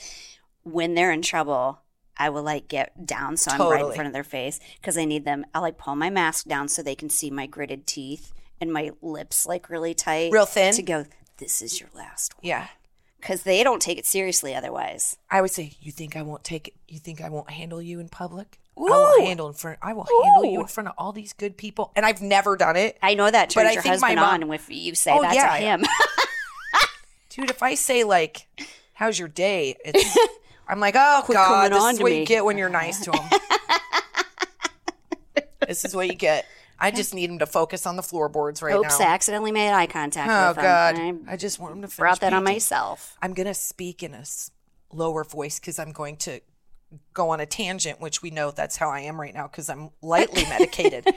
when 0.64 0.94
they're 0.94 1.12
in 1.12 1.22
trouble. 1.22 1.80
I 2.19 2.30
will 2.30 2.43
like 2.43 2.67
get 2.67 3.06
down 3.06 3.38
so 3.38 3.51
I'm 3.51 3.62
right 3.62 3.86
in 3.86 3.91
front 3.93 4.08
of 4.08 4.13
their 4.13 4.23
face 4.23 4.60
because 4.82 4.97
I 4.97 5.06
need 5.06 5.25
them. 5.25 5.45
I'll 5.53 5.62
like 5.62 5.77
pull 5.77 5.95
my 5.95 6.10
mask 6.10 6.47
down 6.47 6.67
so 6.67 6.82
they 6.82 6.95
can 6.95 7.10
see 7.10 7.30
my 7.30 7.45
gritted 7.45 7.86
teeth 7.88 8.34
and 8.60 8.71
my 8.73 8.91
lips 9.01 9.45
like 9.45 9.69
really 9.69 9.93
tight, 9.93 10.32
Real 10.32 10.45
thin? 10.45 10.73
To 10.73 10.82
go, 10.82 11.06
this 11.38 11.62
is 11.62 11.80
your 11.80 11.89
last 11.93 12.34
one 12.36 12.41
yeah 12.47 12.67
because 13.19 13.43
they 13.43 13.63
don't 13.63 13.82
take 13.82 13.97
it 13.97 14.06
seriously 14.06 14.53
otherwise. 14.56 15.17
I 15.30 15.41
would 15.41 15.51
say, 15.51 15.73
you 15.82 15.91
think 15.91 16.15
I 16.15 16.21
won't 16.21 16.43
take 16.43 16.67
it? 16.69 16.73
You 16.88 16.99
think 16.99 17.19
I 17.21 17.30
won't 17.30 17.49
handle 17.49 17.82
you 17.82 17.99
in 17.99 18.10
public? 18.10 18.60
I 18.77 18.82
will 18.82 19.25
handle 19.25 19.47
in 19.47 19.53
front. 19.53 19.80
I 19.82 19.93
will 19.93 20.08
handle 20.23 20.45
you 20.51 20.62
in 20.62 20.67
front 20.67 20.88
of 20.88 20.93
all 20.99 21.12
these 21.12 21.34
good 21.34 21.58
people, 21.58 21.91
and 21.95 22.06
I've 22.06 22.21
never 22.21 22.56
done 22.56 22.75
it. 22.75 22.95
I 23.01 23.15
know 23.15 23.30
that 23.30 23.51
But 23.56 23.63
turns 23.63 23.69
I 23.69 23.73
your 23.73 23.82
think 23.82 24.01
my 24.01 24.10
husband 24.10 24.15
mom- 24.21 24.43
on 24.51 24.53
if 24.53 24.69
you 24.69 24.93
say 24.93 25.12
Oh, 25.12 25.23
that 25.23 25.34
yeah. 25.34 25.58
to 25.58 25.63
him. 25.63 25.86
dude. 27.32 27.49
If 27.49 27.63
I 27.63 27.73
say 27.75 28.03
like, 28.03 28.47
"How's 28.93 29.17
your 29.17 29.27
day?" 29.27 29.75
It's 29.84 30.17
I'm 30.67 30.80
like, 30.80 30.95
"Oh 30.97 31.21
Quit 31.25 31.36
God, 31.36 31.71
this 31.71 31.82
on 31.82 31.93
is 31.95 31.99
what 32.01 32.12
me." 32.12 32.19
you 32.19 32.25
get 32.25 32.45
when 32.45 32.58
you're 32.58 32.69
nice 32.69 33.03
to 33.06 33.12
him. 33.12 33.30
this 35.67 35.86
is 35.86 35.95
what 35.95 36.08
you 36.08 36.15
get. 36.15 36.45
I 36.80 36.91
just 36.91 37.13
need 37.13 37.30
him 37.30 37.39
to 37.39 37.47
focus 37.47 37.88
on 37.88 37.95
the 37.95 38.03
floorboards 38.03 38.62
right 38.62 38.73
now. 38.73 38.82
Oops, 38.82 38.99
I 38.99 39.06
accidentally 39.06 39.51
made 39.51 39.71
eye 39.71 39.88
contact 39.88 40.30
Oh 40.30 40.49
with 40.49 40.58
him. 40.58 40.63
God, 40.63 41.30
I 41.30 41.34
I 41.34 41.38
just 41.38 41.60
want 41.60 41.75
him 41.75 41.82
to 41.82 41.88
finish 41.88 41.97
brought 41.97 42.19
that 42.19 42.34
on 42.34 42.43
myself. 42.43 43.17
I'm 43.21 43.34
gonna 43.34 43.53
speak 43.53 44.03
in 44.03 44.13
a 44.13 44.23
lower 44.91 45.23
voice 45.23 45.60
because 45.60 45.80
I'm 45.80 45.91
going 45.91 46.17
to 46.17 46.41
go 47.13 47.32
on 47.32 47.39
a 47.39 47.45
tangent, 47.45 47.99
which 47.99 48.21
we 48.21 48.30
know 48.30 48.51
that's 48.51 48.77
how 48.77 48.89
I 48.89 49.01
am 49.01 49.19
right 49.19 49.34
now 49.34 49.47
because 49.47 49.69
I'm 49.69 49.89
lightly 50.01 50.43
medicated. 50.49 51.08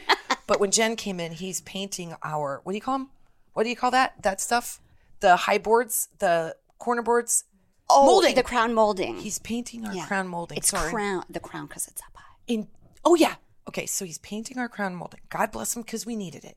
but 0.47 0.61
when 0.61 0.71
Jen 0.71 0.97
came 0.97 1.21
in, 1.21 1.33
he's 1.33 1.61
painting 1.61 2.15
our 2.25 2.61
what 2.65 2.73
do 2.73 2.77
you 2.77 2.83
call 2.83 2.99
them? 2.99 3.11
What 3.53 3.65
do 3.65 3.69
you 3.69 3.77
call 3.77 3.91
that? 3.91 4.23
That 4.23 4.41
stuff? 4.41 4.81
The 5.21 5.37
high 5.37 5.59
boards, 5.59 6.09
the 6.19 6.57
corner 6.79 7.03
boards. 7.03 7.45
Oh, 7.93 8.07
Molding. 8.07 8.35
the 8.35 8.43
crown 8.43 8.73
molding. 8.75 9.17
He's 9.19 9.39
painting 9.39 9.85
our 9.87 9.93
Yeah. 9.95 10.07
crown 10.07 10.29
molding. 10.29 10.59
It's 10.59 10.69
Sorry. 10.69 10.91
crown, 10.93 11.25
the 11.29 11.41
crown 11.41 11.67
because 11.67 11.89
it's 11.89 12.01
up 12.03 12.15
high. 12.15 12.35
in 12.47 12.69
oh 13.05 13.15
yeah 13.15 13.35
okay 13.69 13.87
so 13.87 14.05
he's 14.05 14.19
painting 14.19 14.59
our 14.59 14.69
crown 14.69 14.95
molding 14.95 15.21
god 15.31 15.51
bless 15.53 15.75
him 15.77 15.83
because 15.83 16.05
we 16.05 16.15
needed 16.17 16.45
it 16.45 16.57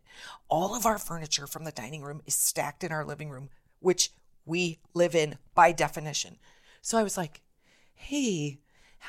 all 0.49 0.75
of 0.75 0.85
our 0.85 0.97
furniture 0.97 1.47
from 1.47 1.63
the 1.63 1.71
dining 1.71 2.01
room 2.01 2.21
is 2.25 2.35
stacked 2.35 2.83
in 2.83 2.91
our 2.91 3.05
living 3.05 3.29
room 3.29 3.49
which 3.79 4.11
we 4.45 4.79
live 4.93 5.13
in 5.15 5.37
by 5.55 5.71
definition 5.71 6.37
so 6.81 6.97
i 6.97 7.03
was 7.03 7.15
like 7.17 7.41
hey 7.95 8.57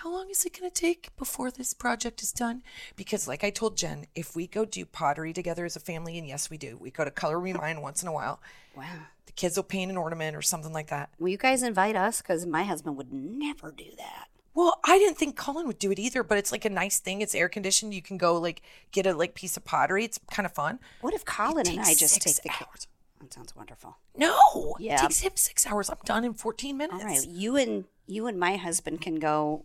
how 0.02 0.12
long 0.12 0.28
is 0.30 0.44
it 0.44 0.58
going 0.58 0.70
to 0.70 0.74
take 0.80 1.14
before 1.16 1.50
this 1.50 1.72
project 1.74 2.22
is 2.22 2.32
done 2.32 2.62
because 2.96 3.26
like 3.28 3.44
i 3.44 3.50
told 3.50 3.76
jen 3.76 4.06
if 4.14 4.34
we 4.36 4.46
go 4.46 4.64
do 4.64 4.84
pottery 4.84 5.32
together 5.32 5.64
as 5.64 5.76
a 5.76 5.80
family 5.80 6.18
and 6.18 6.26
yes 6.26 6.50
we 6.50 6.56
do 6.56 6.76
we 6.78 6.90
go 6.90 7.04
to 7.04 7.10
color 7.10 7.40
me 7.40 7.52
mine 7.52 7.80
once 7.80 8.02
in 8.02 8.08
a 8.08 8.12
while 8.12 8.40
Wow. 8.76 8.84
the 9.26 9.32
kids 9.32 9.56
will 9.56 9.62
paint 9.64 9.90
an 9.90 9.96
ornament 9.96 10.34
or 10.36 10.42
something 10.42 10.72
like 10.72 10.88
that 10.88 11.10
Will 11.18 11.28
you 11.28 11.38
guys 11.38 11.62
invite 11.62 11.94
us? 11.96 12.20
Because 12.20 12.44
my 12.44 12.64
husband 12.64 12.96
would 12.96 13.12
never 13.12 13.70
do 13.70 13.84
that. 13.98 14.26
Well, 14.52 14.78
I 14.84 14.98
didn't 14.98 15.16
think 15.16 15.36
Colin 15.36 15.66
would 15.68 15.78
do 15.80 15.90
it 15.92 15.98
either, 15.98 16.22
but 16.24 16.38
it's 16.38 16.50
like 16.52 16.64
a 16.64 16.70
nice 16.70 16.98
thing. 17.00 17.20
It's 17.22 17.34
air 17.34 17.48
conditioned. 17.48 17.92
You 17.94 18.02
can 18.02 18.18
go 18.18 18.36
like 18.36 18.62
get 18.92 19.04
a 19.06 19.12
like 19.14 19.34
piece 19.34 19.56
of 19.56 19.64
pottery. 19.64 20.04
It's 20.04 20.18
kind 20.30 20.44
of 20.46 20.52
fun. 20.52 20.78
What 21.00 21.12
if 21.14 21.24
Colin 21.24 21.66
and 21.68 21.80
I 21.80 21.94
just 21.94 22.20
take 22.22 22.36
the 22.36 22.48
kids? 22.48 22.62
hours. 22.68 22.86
That 23.20 23.32
sounds 23.32 23.54
wonderful. 23.56 23.96
No, 24.16 24.76
Yeah. 24.80 24.94
it 24.96 25.00
takes 25.02 25.20
him 25.20 25.32
six 25.34 25.66
hours. 25.68 25.88
I'm 25.88 25.98
done 26.04 26.24
in 26.24 26.34
14 26.34 26.76
minutes. 26.76 27.02
All 27.02 27.08
right, 27.08 27.26
you 27.28 27.56
and 27.56 27.84
you 28.06 28.26
and 28.26 28.38
my 28.38 28.56
husband 28.56 29.00
can 29.00 29.16
go 29.16 29.64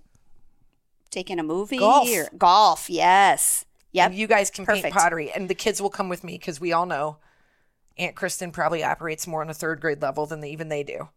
take 1.12 1.30
in 1.30 1.40
a 1.40 1.44
movie 1.44 1.78
Golf. 1.78 2.10
or 2.10 2.30
golf. 2.38 2.90
Yes. 2.90 3.66
Yep. 3.92 4.14
You 4.14 4.28
guys 4.28 4.50
can 4.50 4.66
paint 4.66 4.92
pottery, 4.94 5.32
and 5.32 5.50
the 5.50 5.56
kids 5.56 5.82
will 5.82 5.90
come 5.90 6.10
with 6.10 6.24
me 6.24 6.34
because 6.38 6.62
we 6.62 6.72
all 6.72 6.86
know 6.86 7.18
Aunt 7.98 8.16
Kristen 8.16 8.52
probably 8.52 8.84
operates 8.84 9.26
more 9.26 9.42
on 9.42 9.50
a 9.50 9.54
third 9.54 9.82
grade 9.82 10.02
level 10.02 10.26
than 10.26 10.42
they, 10.42 10.52
even 10.52 10.70
they 10.70 10.84
do. 10.84 11.10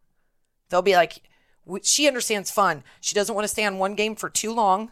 They'll 0.70 0.82
be 0.82 0.94
like, 0.94 1.22
she 1.82 2.08
understands 2.08 2.50
fun. 2.50 2.82
She 3.00 3.14
doesn't 3.14 3.34
want 3.34 3.44
to 3.44 3.48
stay 3.48 3.64
on 3.64 3.78
one 3.78 3.94
game 3.94 4.16
for 4.16 4.30
too 4.30 4.52
long. 4.52 4.90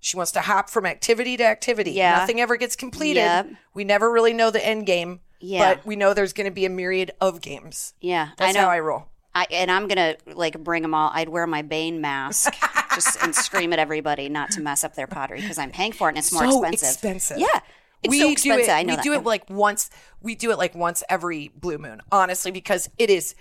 She 0.00 0.18
wants 0.18 0.32
to 0.32 0.40
hop 0.42 0.68
from 0.68 0.84
activity 0.84 1.38
to 1.38 1.44
activity. 1.44 1.92
Yeah. 1.92 2.18
Nothing 2.18 2.40
ever 2.40 2.56
gets 2.58 2.76
completed. 2.76 3.20
Yep. 3.20 3.48
We 3.72 3.84
never 3.84 4.12
really 4.12 4.34
know 4.34 4.50
the 4.50 4.64
end 4.64 4.84
game. 4.84 5.20
Yeah. 5.40 5.74
But 5.74 5.86
we 5.86 5.96
know 5.96 6.12
there's 6.12 6.34
going 6.34 6.44
to 6.46 6.54
be 6.54 6.66
a 6.66 6.70
myriad 6.70 7.12
of 7.20 7.40
games. 7.40 7.94
Yeah, 8.00 8.30
That's 8.36 8.54
I 8.54 8.58
know. 8.58 8.66
how 8.66 8.70
I 8.70 8.80
roll. 8.80 9.08
I, 9.34 9.46
and 9.50 9.70
I'm 9.70 9.88
gonna 9.88 10.16
like 10.26 10.62
bring 10.62 10.82
them 10.82 10.94
all. 10.94 11.10
I'd 11.12 11.28
wear 11.28 11.46
my 11.46 11.62
Bane 11.62 12.00
mask 12.00 12.54
just 12.94 13.22
and 13.22 13.34
scream 13.34 13.72
at 13.72 13.78
everybody 13.78 14.28
not 14.28 14.50
to 14.52 14.60
mess 14.60 14.84
up 14.84 14.94
their 14.94 15.06
pottery 15.06 15.40
because 15.40 15.58
I'm 15.58 15.70
paying 15.70 15.92
for 15.92 16.08
it 16.08 16.12
and 16.12 16.18
it's 16.18 16.32
more 16.32 16.48
so 16.48 16.62
expensive. 16.62 16.88
expensive. 16.88 17.38
Yeah, 17.38 17.60
it's 18.02 18.10
we 18.10 18.20
so 18.20 18.30
expensive. 18.30 18.66
do 18.66 18.72
it. 18.72 18.74
I 18.74 18.82
know 18.82 18.92
we 18.92 18.96
that. 18.96 19.04
do 19.04 19.12
it 19.14 19.24
like 19.24 19.50
once. 19.50 19.90
We 20.20 20.34
do 20.34 20.50
it 20.50 20.58
like 20.58 20.74
once 20.74 21.02
every 21.08 21.48
blue 21.48 21.78
moon. 21.78 22.00
Honestly, 22.12 22.50
because 22.50 22.88
it 22.98 23.10
is. 23.10 23.34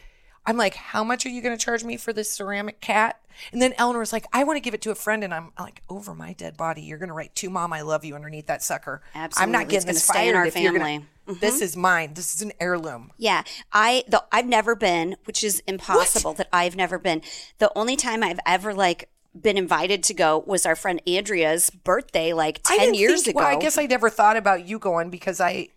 I'm 0.46 0.58
like, 0.58 0.76
how 0.76 1.06
much 1.06 1.26
are 1.26 1.30
you 1.30 1.42
going 1.42 1.58
to 1.58 1.64
charge 1.64 1.86
me 1.86 1.96
for 1.96 2.12
this 2.12 2.30
ceramic 2.30 2.82
cat? 2.82 3.22
And 3.52 3.62
then 3.62 3.74
Eleanor 3.78 3.94
Eleanor's 3.94 4.14
like, 4.14 4.26
I 4.34 4.44
want 4.44 4.58
to 4.58 4.62
give 4.62 4.74
it 4.74 4.82
to 4.82 4.92
a 4.92 4.96
friend, 4.96 5.24
and 5.24 5.34
I'm 5.34 5.52
like, 5.60 5.82
over 5.90 6.16
my 6.16 6.34
dead 6.34 6.58
body, 6.58 6.82
you're 6.82 6.98
going 6.98 7.10
to 7.10 7.14
write 7.14 7.36
to 7.36 7.50
mom, 7.50 7.72
I 7.72 7.82
love 7.82 8.04
you 8.04 8.16
underneath 8.16 8.48
that 8.48 8.64
sucker. 8.64 9.02
I'm 9.14 9.52
not 9.52 9.70
getting 9.70 9.86
gonna 9.88 9.94
this 9.94 10.04
stay 10.04 10.30
in 10.30 10.36
our 10.36 10.48
you're 10.48 10.72
gonna- 10.72 10.80
family. 10.80 11.06
Mm-hmm. 11.28 11.40
This 11.40 11.62
is 11.62 11.78
mine. 11.78 12.16
This 12.16 12.36
is 12.36 12.42
an 12.42 12.52
heirloom. 12.60 13.12
Yeah, 13.18 13.44
I 13.72 14.04
the 14.10 14.26
I've 14.32 14.46
never 14.46 14.76
been, 14.76 15.16
which 15.24 15.42
is 15.42 15.64
impossible 15.68 16.34
that 16.34 16.50
I've 16.52 16.76
never 16.76 17.00
been. 17.00 17.22
The 17.60 17.72
only 17.78 17.96
time 17.96 18.24
I've 18.24 18.42
ever 18.46 18.74
like 18.74 19.08
been 19.40 19.58
invited 19.58 20.04
to 20.04 20.14
go 20.14 20.44
was 20.46 20.66
our 20.66 20.76
friend 20.76 21.02
Andrea's 21.08 21.70
birthday, 21.70 22.34
like 22.34 22.60
I 22.68 22.76
ten 22.76 22.88
didn't 22.88 22.96
years 23.00 23.24
think- 23.24 23.38
ago. 23.38 23.46
Well, 23.46 23.58
I 23.58 23.62
guess 23.62 23.78
I 23.78 23.86
never 23.86 24.10
thought 24.10 24.36
about 24.36 24.68
you 24.68 24.80
going 24.80 25.10
because 25.10 25.40
I. 25.40 25.70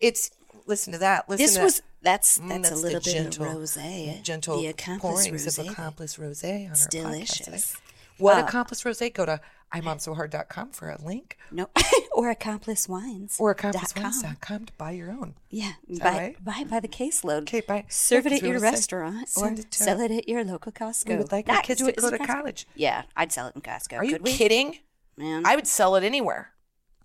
It's 0.00 0.30
listen 0.66 0.94
to 0.94 0.98
that. 1.00 1.28
Listen 1.28 1.44
this 1.44 1.56
to 1.56 1.62
was 1.64 1.82
that. 2.02 2.10
that's 2.12 2.38
Mm, 2.38 2.48
that's, 2.48 2.70
a 2.70 2.74
little 2.76 3.00
bit 3.00 3.12
gentle, 3.12 3.44
of 3.46 3.52
rosé. 3.56 4.22
Gentle 4.22 4.58
the 4.60 4.66
accomplice 4.68 5.00
pourings 5.28 5.46
rosé. 5.46 5.58
of 5.66 5.68
accomplice 5.72 6.16
rosé 6.16 6.66
on 6.66 6.72
It's 6.72 6.84
our 6.86 6.88
podcast 6.90 7.02
delicious. 7.02 7.76
What 8.18 8.38
Uh, 8.38 8.46
accomplice 8.46 8.82
rosé? 8.82 9.12
Go 9.14 9.26
to 9.26 9.40
imomsohard.com 9.72 10.70
for 10.70 10.88
a 10.90 11.00
link 11.02 11.36
No, 11.50 11.68
or 12.12 12.30
accomplice 12.30 12.88
wines 12.88 13.36
or 13.38 13.54
dot 13.54 13.94
com. 14.40 14.66
to 14.66 14.72
buy 14.78 14.92
your 14.92 15.10
own. 15.10 15.34
Yeah, 15.50 15.72
buy, 16.00 16.04
right? 16.18 16.44
buy 16.44 16.64
by 16.68 16.80
the 16.80 16.88
caseload. 16.88 17.42
Okay, 17.42 17.60
buy- 17.60 17.84
Serve 17.88 18.24
yeah, 18.26 18.32
it 18.32 18.42
at 18.42 18.48
your 18.48 18.60
restaurant 18.60 19.28
or 19.36 19.48
it 19.52 19.72
sell 19.74 20.00
it 20.00 20.10
at 20.10 20.28
your 20.28 20.42
local 20.44 20.72
Costco. 20.72 21.08
We 21.10 21.16
would 21.16 21.32
like 21.32 21.48
our 21.48 21.62
kids 21.62 21.80
to 21.82 21.92
go 21.92 22.10
to 22.10 22.18
Costco. 22.18 22.26
college. 22.26 22.66
Yeah, 22.74 23.02
I'd 23.16 23.30
sell 23.32 23.46
it 23.48 23.54
in 23.56 23.60
Costco. 23.62 23.98
Are 23.98 24.04
you 24.04 24.18
kidding? 24.20 24.78
Man. 25.16 25.42
I 25.44 25.54
would 25.56 25.66
sell 25.66 25.96
it 25.96 26.04
anywhere. 26.04 26.52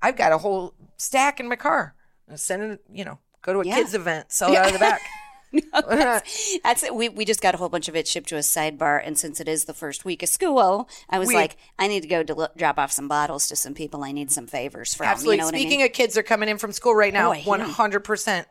I've 0.01 0.15
got 0.15 0.32
a 0.32 0.38
whole 0.38 0.73
stack 0.97 1.39
in 1.39 1.47
my 1.49 1.56
car. 1.56 1.95
I'll 2.29 2.38
Send 2.38 2.63
it, 2.63 2.82
you 2.91 3.03
know, 3.06 3.19
go 3.43 3.53
to 3.53 3.60
a 3.60 3.65
Yeah. 3.65 3.75
kids 3.75 3.93
event, 3.93 4.32
sell 4.32 4.51
it 4.51 4.58
out 4.58 4.67
of 4.67 4.73
the 4.73 4.79
back. 4.79 5.01
That's 6.63 6.82
it. 6.82 6.95
We, 6.95 7.10
we 7.10 7.25
just 7.25 7.39
got 7.39 7.53
a 7.53 7.58
whole 7.60 7.69
bunch 7.69 7.88
of 7.88 7.95
it 7.95 8.08
shipped 8.08 8.29
to 8.29 8.38
a 8.38 8.39
sidebar. 8.39 8.99
And 9.06 9.15
since 9.19 9.39
it 9.39 9.47
is 9.47 9.65
the 9.65 9.73
first 9.73 10.03
week 10.03 10.23
of 10.23 10.29
school, 10.29 10.89
I 11.12 11.19
was 11.19 11.27
We- 11.27 11.36
like, 11.36 11.58
I 11.77 11.88
need 11.88 12.01
to 12.01 12.08
go 12.08 12.23
del- 12.23 12.49
drop 12.58 12.79
off 12.79 12.91
some 12.91 13.08
bottles 13.08 13.47
to 13.49 13.56
some 13.56 13.75
people 13.75 14.03
I 14.03 14.12
need 14.12 14.32
some 14.32 14.47
favors 14.47 14.95
from. 14.95 15.06
Absolutely. 15.06 15.36
You 15.36 15.41
know 15.41 15.45
what 15.45 15.53
Speaking 15.53 15.79
I 15.82 15.84
mean? 15.84 15.86
of 15.91 15.93
kids, 15.93 16.15
they're 16.15 16.23
coming 16.23 16.49
in 16.49 16.58
from 16.58 16.71
school 16.71 16.95
right 16.95 17.13
now. 17.13 17.29
Oh, 17.29 17.34
I 17.34 17.38
hear 17.38 17.53
'em. 17.53 17.69
100%. 17.69 18.45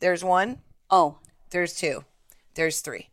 There's 0.00 0.22
one, 0.22 0.58
oh, 0.90 1.16
there's 1.50 1.74
two, 1.74 2.04
there's 2.54 2.80
three. 2.80 3.08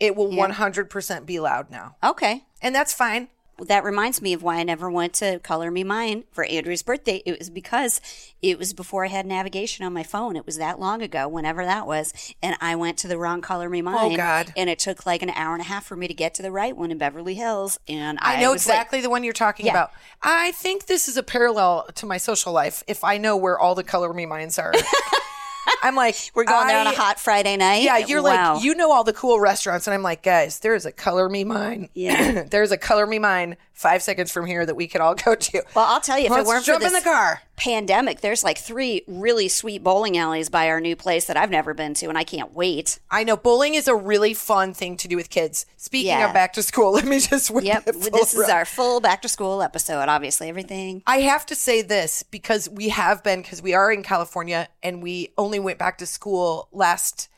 It 0.00 0.14
will 0.16 0.28
100% 0.28 1.24
be 1.24 1.40
loud 1.40 1.70
now. 1.70 1.96
okay. 2.04 2.44
And 2.60 2.74
that's 2.74 2.92
fine. 2.92 3.28
That 3.58 3.84
reminds 3.84 4.20
me 4.20 4.32
of 4.32 4.42
why 4.42 4.56
I 4.56 4.64
never 4.64 4.90
went 4.90 5.12
to 5.14 5.38
Color 5.38 5.70
Me 5.70 5.84
Mine 5.84 6.24
for 6.32 6.44
Andrew's 6.44 6.82
birthday. 6.82 7.22
It 7.24 7.38
was 7.38 7.50
because 7.50 8.00
it 8.42 8.58
was 8.58 8.72
before 8.72 9.04
I 9.04 9.08
had 9.08 9.26
navigation 9.26 9.84
on 9.86 9.92
my 9.92 10.02
phone. 10.02 10.34
It 10.34 10.44
was 10.44 10.58
that 10.58 10.80
long 10.80 11.02
ago, 11.02 11.28
whenever 11.28 11.64
that 11.64 11.86
was. 11.86 12.34
And 12.42 12.56
I 12.60 12.74
went 12.74 12.98
to 12.98 13.08
the 13.08 13.16
wrong 13.16 13.40
Color 13.40 13.68
Me 13.70 13.80
oh, 13.80 13.84
Mine. 13.84 14.12
Oh, 14.12 14.16
God. 14.16 14.52
And 14.56 14.68
it 14.68 14.80
took 14.80 15.06
like 15.06 15.22
an 15.22 15.30
hour 15.30 15.52
and 15.54 15.60
a 15.62 15.66
half 15.66 15.84
for 15.84 15.94
me 15.94 16.08
to 16.08 16.14
get 16.14 16.34
to 16.34 16.42
the 16.42 16.50
right 16.50 16.76
one 16.76 16.90
in 16.90 16.98
Beverly 16.98 17.34
Hills. 17.34 17.78
And 17.86 18.18
I, 18.20 18.36
I 18.36 18.40
know 18.40 18.52
was 18.52 18.66
late. 18.66 18.74
exactly 18.74 19.00
the 19.00 19.10
one 19.10 19.22
you're 19.22 19.32
talking 19.32 19.66
Yeah. 19.66 19.72
about. 19.72 19.92
I 20.22 20.50
think 20.52 20.86
this 20.86 21.08
is 21.08 21.16
a 21.16 21.22
parallel 21.22 21.86
to 21.94 22.06
my 22.06 22.16
social 22.16 22.52
life. 22.52 22.82
If 22.88 23.04
I 23.04 23.18
know 23.18 23.36
where 23.36 23.58
all 23.58 23.74
the 23.76 23.84
color 23.84 24.12
me 24.12 24.26
Mines 24.26 24.58
are, 24.58 24.72
I'm 25.82 25.94
like, 25.96 26.16
We're 26.34 26.44
going 26.44 26.66
there 26.68 26.78
on 26.80 26.86
a 26.86 26.92
hot 26.92 27.18
Friday 27.20 27.56
night. 27.56 27.82
Yeah, 27.82 27.98
you're 27.98 28.22
Wow. 28.22 28.54
like, 28.54 28.64
you 28.64 28.74
know 28.74 28.92
all 28.92 29.04
the 29.04 29.12
cool 29.12 29.40
restaurants, 29.40 29.86
and 29.86 29.94
I'm 29.94 30.02
like, 30.02 30.22
guys, 30.22 30.60
there 30.60 30.74
is 30.74 30.86
a 30.86 30.92
color 30.92 31.28
me 31.28 31.44
mine. 31.44 31.88
Yeah. 31.94 32.42
there's 32.50 32.70
a 32.72 32.78
color 32.78 33.06
me 33.06 33.18
mine 33.18 33.56
five 33.72 34.02
seconds 34.02 34.30
from 34.32 34.46
here 34.46 34.64
that 34.64 34.74
we 34.76 34.86
could 34.86 35.00
all 35.00 35.14
go 35.14 35.34
to. 35.34 35.62
Well, 35.74 35.84
I'll 35.86 36.00
tell 36.00 36.18
you, 36.18 36.26
if 36.26 36.30
Let's 36.30 36.44
it 36.44 36.48
weren't 36.48 36.64
jump 36.64 36.80
for 36.82 36.86
in 36.88 36.92
this 36.92 37.02
the 37.02 37.10
car. 37.10 37.42
Pandemic, 37.56 38.20
there's 38.20 38.42
like 38.42 38.58
three 38.58 39.02
really 39.06 39.48
sweet 39.48 39.82
bowling 39.84 40.18
alleys 40.18 40.48
by 40.48 40.68
our 40.68 40.80
new 40.80 40.96
place 40.96 41.26
that 41.26 41.36
I've 41.36 41.50
never 41.50 41.72
been 41.74 41.94
to, 41.94 42.08
and 42.08 42.18
I 42.18 42.24
can't 42.24 42.52
wait. 42.54 42.98
I 43.10 43.22
know 43.24 43.36
bowling 43.36 43.74
is 43.74 43.86
a 43.88 43.94
really 43.94 44.34
fun 44.34 44.74
thing 44.74 44.96
to 44.98 45.08
do 45.08 45.16
with 45.16 45.30
kids. 45.30 45.64
Speaking 45.76 46.08
Yeah. 46.08 46.26
of 46.28 46.34
back 46.34 46.52
to 46.54 46.62
school, 46.62 46.92
let 46.94 47.04
me 47.04 47.20
just 47.20 47.50
whip 47.50 47.64
Yep, 47.64 47.84
this 47.84 48.34
is 48.34 48.48
our 48.48 48.64
full 48.64 49.00
back 49.00 49.22
to 49.22 49.28
school 49.28 49.62
episode. 49.62 50.08
Obviously, 50.08 50.48
everything. 50.48 51.02
I 51.06 51.18
have 51.18 51.46
to 51.46 51.54
say 51.54 51.80
this 51.82 52.22
because 52.24 52.68
we 52.68 52.88
have 52.88 53.22
been 53.22 53.42
because 53.42 53.62
we 53.62 53.72
are 53.74 53.92
in 53.92 54.02
California 54.02 54.68
and 54.82 55.02
we 55.02 55.32
only 55.38 55.58
went 55.60 55.78
back 55.78 55.98
to 55.98 56.06
school 56.06 56.68
last 56.72 57.28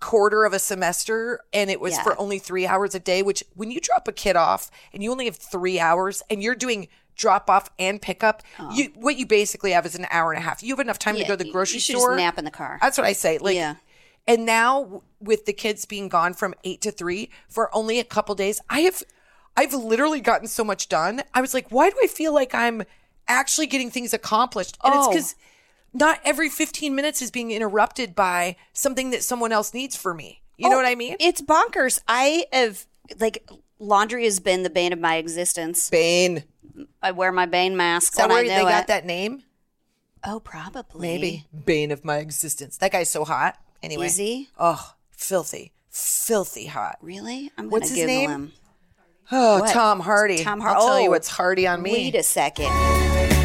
quarter 0.00 0.44
of 0.44 0.52
a 0.52 0.58
semester 0.58 1.40
and 1.52 1.70
it 1.70 1.80
was 1.80 1.92
Yeah. 1.94 2.02
for 2.02 2.18
only 2.20 2.40
3 2.40 2.66
hours 2.66 2.96
a 2.96 2.98
day 3.00 3.22
which 3.22 3.44
when 3.54 3.70
you 3.70 3.80
drop 3.80 4.08
a 4.08 4.12
kid 4.12 4.34
off 4.34 4.72
and 4.92 5.04
you 5.04 5.10
only 5.12 5.26
have 5.26 5.36
3 5.36 5.78
hours 5.78 6.20
and 6.28 6.42
you're 6.42 6.56
doing 6.56 6.88
drop 7.18 7.50
off 7.50 7.68
and 7.78 8.00
pickup 8.00 8.42
oh. 8.58 8.70
you 8.72 8.90
what 8.94 9.16
you 9.18 9.26
basically 9.26 9.72
have 9.72 9.84
is 9.84 9.94
an 9.94 10.06
hour 10.10 10.32
and 10.32 10.38
a 10.40 10.42
half 10.42 10.62
you 10.62 10.72
have 10.74 10.80
enough 10.80 10.98
time 10.98 11.16
to 11.16 11.24
Oh. 11.24 11.28
Go 11.28 11.36
to 11.36 11.44
the 11.44 11.50
grocery 11.52 11.74
you 11.74 11.80
should 11.80 11.98
store 11.98 12.12
just 12.12 12.18
nap 12.18 12.38
in 12.38 12.46
the 12.46 12.50
car. 12.50 12.78
that's 12.80 12.96
what 12.96 13.06
I 13.06 13.12
say 13.12 13.36
like 13.38 13.56
Yeah. 13.56 13.74
and 14.26 14.46
now 14.46 15.02
with 15.20 15.44
the 15.44 15.52
kids 15.52 15.84
being 15.84 16.08
gone 16.08 16.32
from 16.32 16.54
8 16.64 16.80
to 16.82 16.90
3 16.90 17.28
for 17.48 17.74
only 17.76 17.98
a 17.98 18.04
couple 18.04 18.34
days 18.34 18.60
I 18.70 18.80
have 18.80 19.02
I've 19.56 19.74
literally 19.74 20.20
gotten 20.20 20.46
so 20.46 20.62
much 20.62 20.88
done. 20.88 21.20
I 21.34 21.40
was 21.40 21.52
like, 21.52 21.66
why 21.70 21.90
do 21.90 21.96
I 22.00 22.06
feel 22.06 22.32
like 22.32 22.54
I'm 22.54 22.84
actually 23.26 23.66
getting 23.66 23.90
things 23.90 24.14
accomplished? 24.14 24.78
And 24.84 24.94
it's 24.94 25.06
Oh. 25.06 25.10
because 25.10 25.34
not 25.92 26.20
every 26.24 26.48
15 26.48 26.94
minutes 26.94 27.20
is 27.20 27.32
being 27.32 27.50
interrupted 27.50 28.14
by 28.14 28.54
something 28.72 29.10
that 29.10 29.24
someone 29.24 29.50
else 29.50 29.74
needs 29.74 29.96
for 29.96 30.14
me. 30.14 30.42
You 30.56 30.68
know 30.68 30.76
Oh, 30.76 30.78
what 30.78 30.86
I 30.86 30.94
mean? 30.94 31.16
It's 31.18 31.42
bonkers. 31.42 32.00
I 32.06 32.46
have 32.52 32.86
like 33.18 33.48
laundry 33.80 34.22
has 34.26 34.38
been 34.38 34.62
the 34.62 34.70
bane 34.70 34.92
of 34.92 35.00
my 35.00 35.16
existence. 35.16 35.90
Bane. 35.90 36.44
I 37.02 37.12
wear 37.12 37.32
my 37.32 37.46
Bane 37.46 37.76
mask 37.76 38.12
Is 38.12 38.18
that 38.18 38.28
when 38.28 38.46
where 38.46 38.56
they 38.56 38.62
got 38.62 38.84
it. 38.84 38.86
that 38.88 39.04
name? 39.06 39.42
Oh, 40.24 40.40
probably. 40.40 41.08
Maybe. 41.08 41.46
Bane 41.64 41.90
of 41.90 42.04
my 42.04 42.18
existence. 42.18 42.76
That 42.78 42.92
guy's 42.92 43.10
so 43.10 43.24
hot. 43.24 43.56
Anyway. 43.82 44.06
Is 44.06 44.16
he? 44.16 44.48
Oh, 44.58 44.94
filthy. 45.10 45.72
Filthy 45.90 46.66
hot. 46.66 46.98
Really? 47.00 47.50
I'm 47.56 47.70
What's 47.70 47.90
gonna 47.90 48.00
his 48.00 48.06
name? 48.06 48.30
him. 48.30 48.52
Oh, 49.30 49.60
What? 49.60 49.72
Tom 49.72 50.00
Hardy. 50.00 50.42
Tom 50.42 50.60
Hardy. 50.60 50.76
I'll 50.80 50.86
tell 50.86 51.00
you 51.00 51.08
oh, 51.08 51.10
what's 51.10 51.28
hardy 51.28 51.66
on 51.66 51.80
oh, 51.80 51.82
me. 51.82 51.92
Wait 51.92 52.14
a 52.14 52.22
second. 52.22 53.37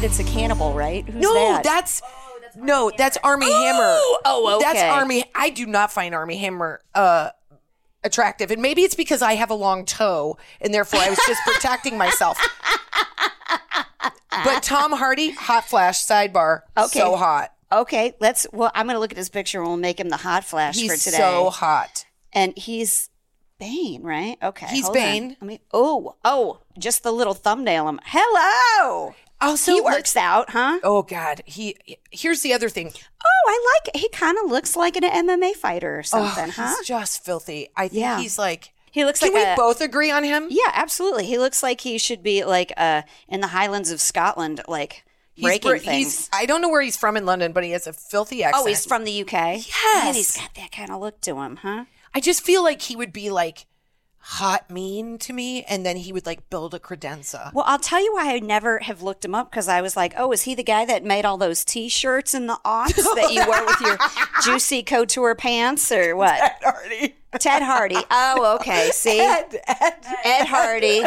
That's 0.00 0.18
a 0.18 0.24
cannibal, 0.24 0.72
right? 0.72 1.06
Who's 1.06 1.22
No, 1.22 1.34
that? 1.34 1.62
that's 1.62 2.00
no, 2.56 2.90
that's 2.96 3.16
Armie 3.22 3.50
Hammer. 3.52 3.98
oh, 4.24 4.56
okay. 4.56 4.64
That's. 4.72 4.82
Armie. 4.82 5.24
I 5.34 5.50
do 5.50 5.66
not 5.66 5.92
find 5.92 6.14
Armie 6.14 6.38
Hammer 6.38 6.80
uh, 6.94 7.30
attractive, 8.02 8.50
and 8.50 8.60
maybe 8.62 8.82
it's 8.82 8.94
because 8.94 9.20
I 9.22 9.34
have 9.34 9.50
a 9.50 9.54
long 9.54 9.84
toe, 9.84 10.38
and 10.60 10.72
therefore 10.74 11.00
I 11.00 11.10
was 11.10 11.18
just 11.26 11.40
protecting 11.44 11.96
myself. 11.98 12.38
But 14.44 14.62
Tom 14.62 14.92
Hardy, 14.92 15.30
hot 15.32 15.64
flash 15.68 16.02
sidebar, 16.04 16.62
Okay. 16.78 16.98
so 16.98 17.14
hot. 17.16 17.52
okay. 17.70 18.14
Let's. 18.20 18.46
Well, 18.52 18.70
I'm 18.74 18.86
gonna 18.86 18.98
look 19.00 19.12
at 19.12 19.18
his 19.18 19.28
picture. 19.28 19.58
and 19.58 19.68
We'll 19.68 19.76
make 19.76 20.00
him 20.00 20.08
the 20.08 20.16
hot 20.16 20.44
flash 20.44 20.76
for 20.76 20.80
He's 20.92 21.04
today. 21.04 21.18
so 21.18 21.50
hot. 21.50 22.06
and 22.32 22.56
he's 22.56 23.10
Bane, 23.58 24.02
right? 24.02 24.38
Okay, 24.42 24.66
He's 24.70 24.86
hold 24.86 24.96
on. 24.96 25.02
Bane. 25.02 25.28
Let 25.40 25.42
me. 25.42 25.60
Oh, 25.72 26.16
oh, 26.24 26.60
just 26.78 27.02
the 27.02 27.12
little 27.12 27.34
thumbnail. 27.34 27.86
Him. 27.88 28.00
Hello. 28.06 29.14
Also, 29.40 29.72
he 29.72 29.80
let's- 29.80 29.96
works 29.96 30.16
out, 30.16 30.50
huh? 30.50 30.80
Oh 30.82 31.02
God, 31.02 31.42
he. 31.46 31.76
Here's 32.10 32.42
the 32.42 32.52
other 32.52 32.68
thing. 32.68 32.92
Oh, 33.24 33.48
I 33.48 33.80
like. 33.86 33.96
He 33.96 34.08
kind 34.10 34.36
of 34.44 34.50
looks 34.50 34.76
like 34.76 34.96
an 34.96 35.02
MMA 35.04 35.54
fighter 35.54 35.96
or 35.96 35.98
Oh, 36.00 36.02
something, 36.02 36.50
huh? 36.50 36.74
he's 36.78 36.86
just 36.86 37.24
filthy. 37.24 37.68
I 37.76 37.88
think 37.88 38.00
Yeah. 38.00 38.18
he's 38.20 38.38
like. 38.38 38.72
He 38.92 39.04
looks 39.04 39.20
Can 39.20 39.32
like 39.32 39.46
we 39.46 39.52
a- 39.52 39.56
both 39.56 39.80
agree 39.80 40.10
on 40.10 40.24
him? 40.24 40.48
Yeah, 40.50 40.70
absolutely. 40.72 41.24
He 41.24 41.38
looks 41.38 41.62
like 41.62 41.80
he 41.82 41.96
should 41.96 42.22
be 42.24 42.44
like 42.44 42.72
uh 42.76 43.02
in 43.28 43.40
the 43.40 43.46
Highlands 43.48 43.90
of 43.92 44.00
Scotland, 44.00 44.60
like 44.66 45.04
He's 45.34 45.44
breaking 45.44 45.78
things. 45.88 46.16
He's, 46.18 46.30
I 46.32 46.44
don't 46.44 46.60
know 46.60 46.68
where 46.68 46.82
he's 46.82 46.96
from 46.96 47.16
in 47.16 47.24
London, 47.24 47.52
but 47.52 47.62
he 47.64 47.70
has 47.70 47.86
a 47.86 47.92
filthy 47.94 48.42
accent. 48.42 48.62
oh, 48.64 48.66
he's 48.68 48.84
from 48.84 49.04
the 49.04 49.22
UK. 49.22 49.32
Yes. 49.32 49.68
Man, 50.04 50.14
he's 50.14 50.36
got 50.36 50.54
that 50.56 50.72
kind 50.72 50.90
of 50.90 51.00
look 51.00 51.20
to 51.22 51.36
him, 51.40 51.56
huh? 51.62 51.84
I 52.12 52.20
just 52.20 52.42
feel 52.42 52.62
like 52.64 52.82
he 52.82 52.96
would 52.96 53.12
be 53.12 53.30
like 53.30 53.64
hot 54.20 54.70
mean 54.70 55.18
to 55.18 55.32
me, 55.32 55.62
and 55.64 55.84
then 55.84 55.96
he 55.96 56.12
would 56.12 56.26
like 56.26 56.48
build 56.50 56.74
a 56.74 56.78
credenza. 56.78 57.52
Well, 57.52 57.64
I'll 57.66 57.78
tell 57.78 58.02
you 58.02 58.12
why 58.12 58.34
I 58.34 58.38
never 58.38 58.78
have 58.80 59.02
looked 59.02 59.24
him 59.24 59.34
up 59.34 59.50
because 59.50 59.68
I 59.68 59.80
was 59.80 59.96
like, 59.96 60.14
oh, 60.16 60.32
is 60.32 60.42
he 60.42 60.54
the 60.54 60.62
guy 60.62 60.84
that 60.84 61.04
made 61.04 61.24
all 61.24 61.38
those 61.38 61.64
T-shirts 61.64 62.34
in 62.34 62.46
the 62.46 62.58
aughts 62.64 62.96
that 62.96 63.32
you 63.32 63.46
wear 63.48 63.64
with 63.64 63.80
your 63.80 63.98
juicy 64.44 64.82
couture 64.82 65.34
pants 65.34 65.90
or 65.90 66.14
what? 66.16 66.38
ted 66.38 66.52
Hardy. 66.62 67.14
Ted 67.38 67.62
Hardy. 67.62 67.96
Oh, 68.10 68.56
okay. 68.56 68.90
See, 68.92 69.20
Ed, 69.20 69.60
Ed. 69.66 69.94
Ed 70.24 70.46
Hardy. 70.46 71.04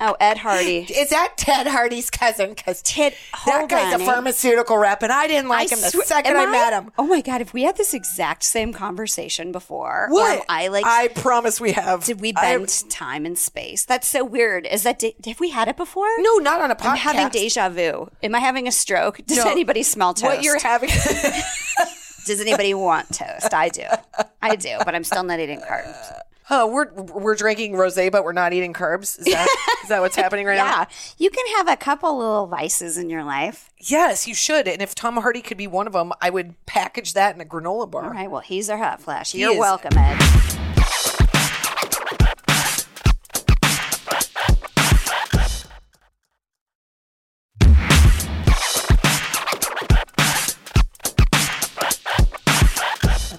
Oh, 0.00 0.16
Ed 0.20 0.38
Hardy. 0.38 0.78
Is 0.90 1.10
that 1.10 1.34
Ted 1.36 1.66
Hardy's 1.66 2.08
cousin? 2.08 2.50
Because 2.54 2.82
Ted, 2.82 3.14
that 3.46 3.68
guy's 3.68 3.94
on, 3.94 4.00
a 4.00 4.04
eh? 4.04 4.06
pharmaceutical 4.06 4.78
rep, 4.78 5.02
and 5.02 5.10
I 5.12 5.26
didn't 5.26 5.48
like 5.48 5.72
him 5.72 5.80
the 5.80 5.90
swear- 5.90 6.04
second 6.04 6.36
I, 6.36 6.42
am 6.44 6.52
met 6.52 6.72
him. 6.72 6.92
Oh 6.96 7.06
my 7.06 7.20
god! 7.20 7.40
If 7.40 7.52
we 7.52 7.62
had 7.64 7.76
this 7.76 7.94
exact 7.94 8.44
same 8.44 8.72
conversation 8.72 9.50
before, 9.50 10.06
What? 10.10 10.38
am 10.38 10.42
I 10.48 10.68
like, 10.68 10.86
I 10.86 11.08
promise 11.08 11.60
we 11.60 11.72
have. 11.72 12.04
did 12.04 12.20
we 12.20 12.32
I- 12.36 12.40
bend 12.58 12.84
time 12.90 13.26
and 13.26 13.36
space? 13.36 13.84
That's 13.84 14.06
so 14.06 14.24
weird. 14.24 14.66
Is 14.66 14.84
that 14.84 15.02
have 15.26 15.40
we 15.40 15.50
had 15.50 15.66
it 15.68 15.76
before? 15.76 16.08
no, 16.18 16.36
not 16.36 16.60
on 16.60 16.70
a 16.70 16.76
podcast. 16.76 16.90
I'm 16.90 16.96
having 16.96 17.28
deja 17.30 17.68
vu. 17.68 18.08
Am 18.22 18.34
I 18.34 18.38
having 18.38 18.68
a 18.68 18.72
stroke? 18.72 19.20
Does 19.26 19.38
No. 19.44 19.50
anybody 19.50 19.82
smell 19.82 20.14
toast? 20.14 20.24
What 20.24 20.42
you're 20.44 20.60
having? 20.60 20.90
Does 22.26 22.40
anybody 22.40 22.74
want 22.74 23.08
toast? 23.12 23.54
I 23.54 23.68
do. 23.70 23.84
I 24.42 24.54
do, 24.54 24.76
but 24.84 24.94
I'm 24.94 25.02
still 25.04 25.22
not 25.24 25.40
eating 25.40 25.60
carbs. 25.60 26.20
Oh, 26.50 26.66
we're 26.66 26.92
we're 26.92 27.34
drinking 27.34 27.72
rosé, 27.72 28.10
but 28.10 28.24
we're 28.24 28.32
not 28.32 28.52
eating 28.52 28.72
carbs. 28.72 29.18
Is 29.18 29.26
that 29.26 29.76
is 29.82 29.88
that 29.88 30.00
what's 30.00 30.16
happening 30.22 30.46
right 30.46 30.56
now? 30.56 30.64
Yeah, 30.64 30.84
you 31.18 31.30
can 31.30 31.46
have 31.56 31.68
a 31.68 31.76
couple 31.76 32.16
little 32.18 32.46
vices 32.46 32.98
in 32.98 33.10
your 33.10 33.24
life. 33.24 33.70
Yes, 33.78 34.26
you 34.26 34.34
should. 34.34 34.66
And 34.68 34.82
if 34.82 34.94
Tom 34.94 35.16
Hardy 35.16 35.42
could 35.42 35.58
be 35.58 35.66
one 35.66 35.86
of 35.86 35.92
them, 35.92 36.12
I 36.20 36.30
would 36.30 36.54
package 36.66 37.14
that 37.14 37.34
in 37.34 37.40
a 37.40 37.44
granola 37.44 37.90
bar. 37.90 38.04
All 38.04 38.10
right. 38.10 38.30
Well, 38.30 38.40
he's 38.40 38.68
our 38.68 38.78
hot 38.78 39.00
flash. 39.00 39.32
He 39.32 39.40
You're 39.40 39.52
is. 39.52 39.58
welcome, 39.58 39.96
Ed. 39.96 40.57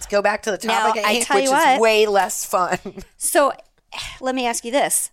Go 0.10 0.22
back 0.22 0.44
to 0.44 0.52
the 0.52 0.68
Now, 0.68 0.88
topic 0.88 1.04
at 1.04 1.08
I 1.10 1.20
tell 1.22 1.38
which 1.38 1.50
you 1.50 1.56
is 1.56 1.80
way 1.80 2.06
less 2.08 2.46
fun. 2.46 2.80
So, 3.18 3.54
let 4.22 4.36
me 4.36 4.46
ask 4.46 4.64
you 4.66 4.72
this: 4.72 5.12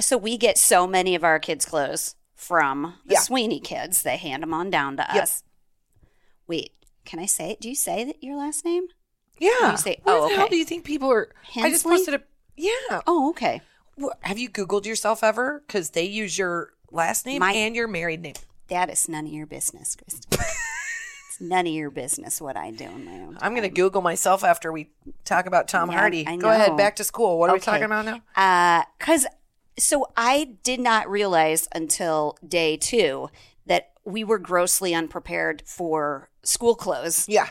so 0.00 0.16
we 0.16 0.36
get 0.36 0.58
so 0.58 0.86
many 0.86 1.14
of 1.14 1.24
our 1.24 1.38
kids' 1.38 1.64
clothes 1.64 2.14
from 2.34 2.94
the 3.06 3.14
Yeah. 3.14 3.20
Sweeney 3.20 3.60
kids. 3.60 4.02
They 4.02 4.16
hand 4.16 4.42
them 4.42 4.54
on 4.54 4.70
down 4.70 4.96
to 4.96 5.06
Yep. 5.14 5.22
us. 5.22 5.42
Wait, 6.46 6.72
can 7.04 7.18
I 7.18 7.26
say 7.26 7.50
it? 7.50 7.60
Do 7.60 7.68
you 7.68 7.74
say 7.74 8.04
that 8.04 8.22
your 8.22 8.36
last 8.36 8.64
name? 8.64 8.88
Yeah. 9.38 9.72
You 9.72 9.76
say- 9.76 10.00
Where 10.02 10.16
oh, 10.16 10.28
the 10.28 10.34
hell 10.34 10.44
okay. 10.44 10.50
do 10.50 10.56
you 10.56 10.64
think 10.64 10.84
people 10.84 11.10
are? 11.10 11.28
I 11.56 11.70
just 11.70 11.84
Hensley? 11.84 11.96
posted 11.96 12.14
a. 12.14 12.22
Yeah. 12.56 13.00
Oh, 13.06 13.30
okay. 13.30 13.60
Have 14.22 14.38
you 14.38 14.48
Googled 14.48 14.84
yourself 14.86 15.22
ever? 15.24 15.62
Because 15.66 15.90
they 15.90 16.04
use 16.04 16.38
your 16.38 16.72
last 16.90 17.26
name 17.26 17.40
My- 17.40 17.52
and 17.52 17.74
your 17.76 17.88
married 17.88 18.22
name. 18.22 18.34
That 18.68 18.90
is 18.90 19.08
none 19.08 19.26
of 19.26 19.32
your 19.32 19.46
business, 19.46 19.96
Kristen. 19.96 20.38
it's 21.40 21.48
none 21.48 21.66
of 21.66 21.72
your 21.72 21.90
business 21.90 22.40
what 22.40 22.56
I 22.56 22.70
do 22.70 22.84
in 22.84 23.04
my 23.04 23.12
own. 23.12 23.38
I'm 23.40 23.52
going 23.52 23.62
to 23.62 23.68
Google 23.68 24.02
myself 24.02 24.44
after 24.44 24.72
we 24.72 24.90
talk 25.24 25.46
about 25.46 25.68
Tom 25.68 25.90
Yeah, 25.90 25.98
Hardy. 25.98 26.26
I 26.26 26.36
Go 26.36 26.50
ahead, 26.50 26.76
back 26.76 26.96
to 26.96 27.04
school. 27.04 27.38
What 27.38 27.50
are 27.50 27.54
we 27.54 27.60
talking 27.60 27.84
about 27.84 28.04
now? 28.04 28.20
Uh, 28.36 28.84
because 28.98 29.26
so 29.78 30.06
I 30.16 30.56
did 30.64 30.80
not 30.80 31.08
realize 31.08 31.68
until 31.74 32.36
day 32.46 32.76
two 32.76 33.28
that 33.66 33.92
we 34.04 34.24
were 34.24 34.38
grossly 34.38 34.94
unprepared 34.94 35.62
for 35.66 36.30
school 36.42 36.74
clothes 36.74 37.26
Yeah. 37.28 37.50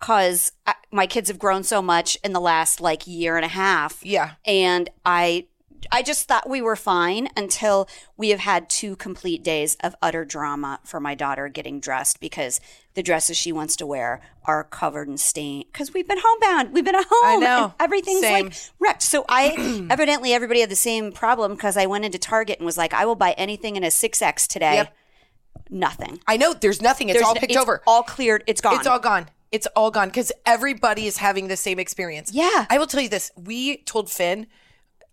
because 0.00 0.52
uh, 0.66 0.72
my 0.90 1.06
kids 1.06 1.28
have 1.28 1.38
grown 1.38 1.62
so 1.62 1.80
much 1.80 2.18
in 2.24 2.32
the 2.32 2.40
last 2.40 2.80
like 2.80 3.06
year 3.06 3.36
and 3.36 3.44
a 3.44 3.48
half. 3.48 4.04
Yeah. 4.04 4.32
and 4.44 4.90
I. 5.06 5.46
I 5.90 6.02
just 6.02 6.28
thought 6.28 6.48
we 6.48 6.62
were 6.62 6.76
fine 6.76 7.28
until 7.36 7.88
we 8.16 8.28
have 8.30 8.40
had 8.40 8.68
two 8.70 8.96
complete 8.96 9.42
days 9.42 9.76
of 9.80 9.94
utter 10.02 10.24
drama 10.24 10.80
for 10.84 11.00
my 11.00 11.14
daughter 11.14 11.48
getting 11.48 11.80
dressed 11.80 12.20
because 12.20 12.60
the 12.94 13.02
dresses 13.02 13.36
she 13.36 13.52
wants 13.52 13.74
to 13.76 13.86
wear 13.86 14.20
are 14.44 14.64
covered 14.64 15.08
in 15.08 15.16
stain. 15.16 15.64
Because 15.72 15.92
we've 15.92 16.06
been 16.06 16.20
homebound, 16.22 16.72
we've 16.74 16.84
been 16.84 16.94
at 16.94 17.06
home. 17.08 17.24
I 17.24 17.36
know. 17.36 17.74
everything's 17.80 18.20
Same. 18.20 18.46
like 18.46 18.54
wrecked. 18.78 19.02
So 19.02 19.24
I 19.28 19.86
evidently 19.90 20.32
everybody 20.32 20.60
had 20.60 20.70
the 20.70 20.76
same 20.76 21.10
problem 21.12 21.54
because 21.54 21.76
I 21.76 21.86
went 21.86 22.04
into 22.04 22.18
Target 22.18 22.58
and 22.58 22.66
was 22.66 22.76
like, 22.78 22.92
I 22.94 23.04
will 23.06 23.16
buy 23.16 23.32
anything 23.32 23.76
in 23.76 23.84
a 23.84 23.90
six 23.90 24.22
X 24.22 24.46
today. 24.46 24.74
Yep. 24.76 24.96
Nothing. 25.70 26.20
I 26.26 26.36
know 26.36 26.52
there's 26.52 26.82
nothing. 26.82 27.08
It's 27.08 27.16
There's 27.16 27.26
all 27.26 27.34
no- 27.34 27.40
picked 27.40 27.52
it's 27.52 27.60
over. 27.60 27.82
All 27.86 28.02
cleared. 28.02 28.44
It's 28.46 28.60
gone. 28.60 28.74
It's 28.76 28.86
all 28.86 28.98
gone. 28.98 29.26
It's 29.50 29.66
all 29.76 29.90
gone 29.90 30.08
because 30.08 30.32
everybody 30.46 31.06
is 31.06 31.18
having 31.18 31.48
the 31.48 31.56
same 31.56 31.78
experience. 31.78 32.30
Yeah. 32.32 32.66
I 32.70 32.78
will 32.78 32.86
tell 32.86 33.00
you 33.02 33.08
this. 33.08 33.30
We 33.36 33.78
told 33.78 34.10
Finn, 34.10 34.46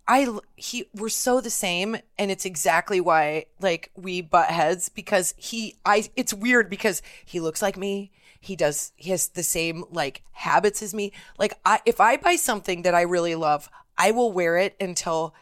I 0.09 0.27
he 0.55 0.89
we're 0.95 1.09
so 1.09 1.39
the 1.39 1.51
same, 1.51 1.95
and 2.17 2.31
it's 2.31 2.43
exactly 2.43 2.99
why 2.99 3.45
like 3.61 3.91
we 3.95 4.21
butt 4.21 4.49
heads 4.49 4.89
because 4.89 5.35
he 5.37 5.75
I 5.85 6.09
it's 6.15 6.33
weird 6.33 6.67
because 6.67 7.03
he 7.23 7.39
looks 7.39 7.61
like 7.61 7.77
me. 7.77 8.11
He 8.41 8.55
does 8.55 8.91
he 8.95 9.11
has 9.11 9.27
the 9.27 9.43
same 9.43 9.85
like 9.91 10.23
habits 10.31 10.81
as 10.81 10.95
me. 10.95 11.13
Like 11.37 11.53
I 11.63 11.81
if 11.85 12.01
I 12.01 12.17
buy 12.17 12.37
something 12.37 12.81
that 12.81 12.95
I 12.95 13.01
really 13.01 13.35
love, 13.35 13.69
I 13.99 14.09
will 14.09 14.31
wear 14.31 14.57
it 14.57 14.75
until 14.81 15.35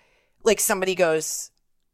like 0.43 0.59
somebody 0.59 0.95
goes 0.95 1.49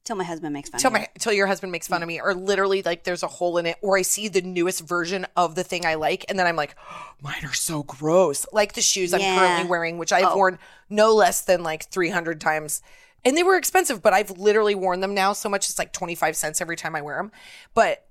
Till 0.05 0.17
my 0.17 0.25
husband 0.25 0.51
makes 0.53 0.69
fun 0.69 0.81
till 0.81 0.89
of 0.89 0.93
me. 0.95 0.99
my 0.99 1.07
till 1.17 1.31
your 1.31 1.47
husband 1.47 1.71
makes 1.71 1.87
fun 1.87 2.01
of 2.03 2.07
me 2.07 2.19
or 2.19 2.33
literally 2.33 2.81
like 2.83 3.05
there's 3.05 3.23
a 3.23 3.27
hole 3.27 3.57
in 3.57 3.65
it 3.65 3.77
or 3.81 3.97
i 3.97 4.01
see 4.01 4.27
the 4.27 4.41
newest 4.41 4.81
version 4.81 5.25
of 5.37 5.55
the 5.55 5.63
thing 5.63 5.85
i 5.85 5.95
like 5.95 6.25
and 6.27 6.37
then 6.37 6.45
i'm 6.45 6.57
like 6.57 6.75
mine 7.21 7.43
are 7.45 7.53
so 7.53 7.83
gross. 7.83 8.45
Like 8.51 8.73
the 8.73 8.81
shoes 8.81 9.13
i'm 9.13 9.21
Yeah. 9.21 9.37
currently 9.39 9.69
wearing 9.69 9.97
which 9.97 10.11
i've 10.11 10.25
oh. 10.31 10.35
worn 10.35 10.59
no 10.89 11.13
less 11.13 11.39
than 11.41 11.63
like 11.63 11.85
300 11.89 12.41
times. 12.41 12.81
And 13.23 13.37
they 13.37 13.43
were 13.43 13.55
expensive 13.55 14.01
but 14.01 14.11
i've 14.11 14.31
literally 14.31 14.75
worn 14.75 14.99
them 14.99 15.13
now 15.13 15.31
so 15.31 15.47
much 15.47 15.69
it's 15.69 15.79
like 15.79 15.93
25 15.93 16.35
cents 16.35 16.59
every 16.59 16.75
time 16.75 16.95
i 16.95 17.01
wear 17.01 17.15
them 17.17 17.31
but 17.73 18.05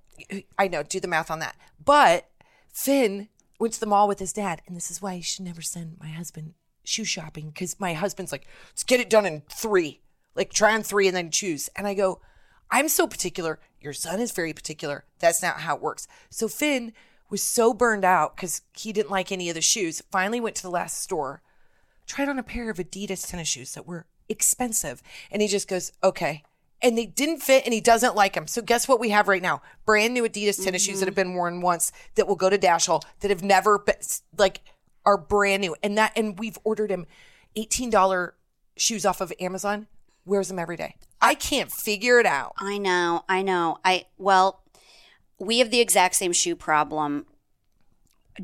i 0.59 0.69
know 0.69 0.83
do 0.83 0.99
the 0.99 1.09
math 1.09 1.31
on 1.31 1.41
that. 1.41 1.57
But 1.85 2.27
finn 2.73 3.29
went 3.59 3.75
to 3.75 3.81
the 3.81 3.87
mall 3.87 4.09
with 4.09 4.19
his 4.19 4.33
dad 4.33 4.63
and 4.67 4.75
this 4.77 4.91
is 4.91 5.03
why 5.03 5.13
you 5.15 5.23
should 5.23 5.45
never 5.45 5.61
send 5.61 5.99
my 6.01 6.09
husband 6.09 6.55
shoe 6.85 7.05
shopping 7.05 7.51
because 7.51 7.79
my 7.79 7.93
husband's 7.93 8.33
like 8.33 8.47
let's 8.71 8.83
get 8.83 8.99
it 8.99 9.11
done 9.11 9.27
in 9.27 9.43
three 9.49 10.01
like 10.35 10.53
try 10.53 10.75
on 10.75 10.83
three 10.83 11.07
and 11.07 11.17
then 11.17 11.31
choose 11.31 11.69
and 11.77 11.87
i 11.87 11.95
go 11.95 12.21
I'm 12.73 12.89
so 12.89 13.07
particular. 13.07 13.61
Your 13.83 13.93
son 13.93 14.19
is 14.19 14.33
very 14.33 14.55
particular. 14.55 15.05
That's 15.19 15.43
not 15.43 15.61
how 15.61 15.77
it 15.77 15.83
works. 15.83 16.09
So 16.31 16.49
Finn 16.49 16.95
was 17.29 17.43
so 17.43 17.75
burned 17.75 18.05
out 18.05 18.35
because 18.35 18.63
he 18.73 18.93
didn't 18.95 19.11
like 19.11 19.31
any 19.31 19.51
of 19.51 19.55
the 19.55 19.61
shoes. 19.61 20.03
Finally 20.11 20.41
went 20.41 20.57
to 20.57 20.63
the 20.63 20.71
last 20.71 21.01
store, 21.01 21.43
tried 22.07 22.31
on 22.31 22.39
a 22.39 22.43
pair 22.43 22.71
of 22.71 22.79
Adidas 22.79 23.29
tennis 23.29 23.49
shoes 23.49 23.75
that 23.75 23.87
were 23.87 24.07
expensive. 24.29 25.03
And 25.31 25.43
he 25.43 25.49
just 25.49 25.69
goes, 25.69 25.93
okay. 26.03 26.45
And 26.81 26.97
they 26.97 27.07
didn't 27.07 27.41
fit 27.41 27.65
and 27.65 27.75
he 27.75 27.81
doesn't 27.81 28.17
like 28.17 28.33
them. 28.33 28.47
So 28.47 28.63
guess 28.63 28.89
what 28.89 28.99
we 28.99 29.11
have 29.11 29.29
right 29.29 29.43
now? 29.43 29.61
Brand 29.85 30.15
new 30.15 30.25
Adidas 30.25 30.65
tennis 30.65 30.83
shoes 30.83 31.01
that 31.01 31.07
have 31.07 31.15
mm-hmm. 31.15 31.31
been 31.31 31.37
worn 31.37 31.61
once 31.61 31.93
that 32.15 32.27
will 32.27 32.37
go 32.37 32.49
to 32.49 32.59
Dash 32.59 32.87
Hall 32.87 33.05
that 33.21 33.31
have 33.31 33.45
never 33.45 33.79
been 33.79 33.97
like 34.39 34.63
are 35.05 35.19
brand 35.19 35.61
new. 35.61 35.77
And 35.83 35.99
that 35.99 36.13
and 36.17 36.39
we've 36.39 36.59
ordered 36.65 36.91
him 36.91 37.07
$18 37.57 38.33
shoes 38.77 39.05
off 39.05 39.21
of 39.21 39.33
Amazon. 39.39 39.89
Wears 40.25 40.49
them 40.49 40.59
every 40.59 40.77
day. 40.77 40.97
I 41.21 41.35
can't 41.35 41.71
figure 41.71 42.19
it 42.19 42.27
out. 42.27 42.55
I 42.59 42.79
know, 42.79 43.25
I 43.29 43.43
know. 43.43 43.79
I 43.85 44.07
well, 44.19 44.63
we 45.39 45.59
have 45.59 45.71
the 45.71 45.81
exact 45.81 46.15
same 46.15 46.33
shoe 46.33 46.57
problem. 46.57 47.27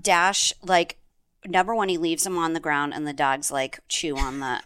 Dash, 0.01 0.53
like 0.63 0.99
number 1.47 1.75
one, 1.75 1.89
he 1.89 1.97
leaves 1.97 2.25
them 2.25 2.39
on 2.39 2.53
the 2.53 2.61
ground, 2.61 2.95
and 2.95 3.07
the 3.07 3.13
dogs 3.13 3.51
like 3.51 3.81
chew 3.89 4.17
on 4.17 4.41
the. 4.41 4.61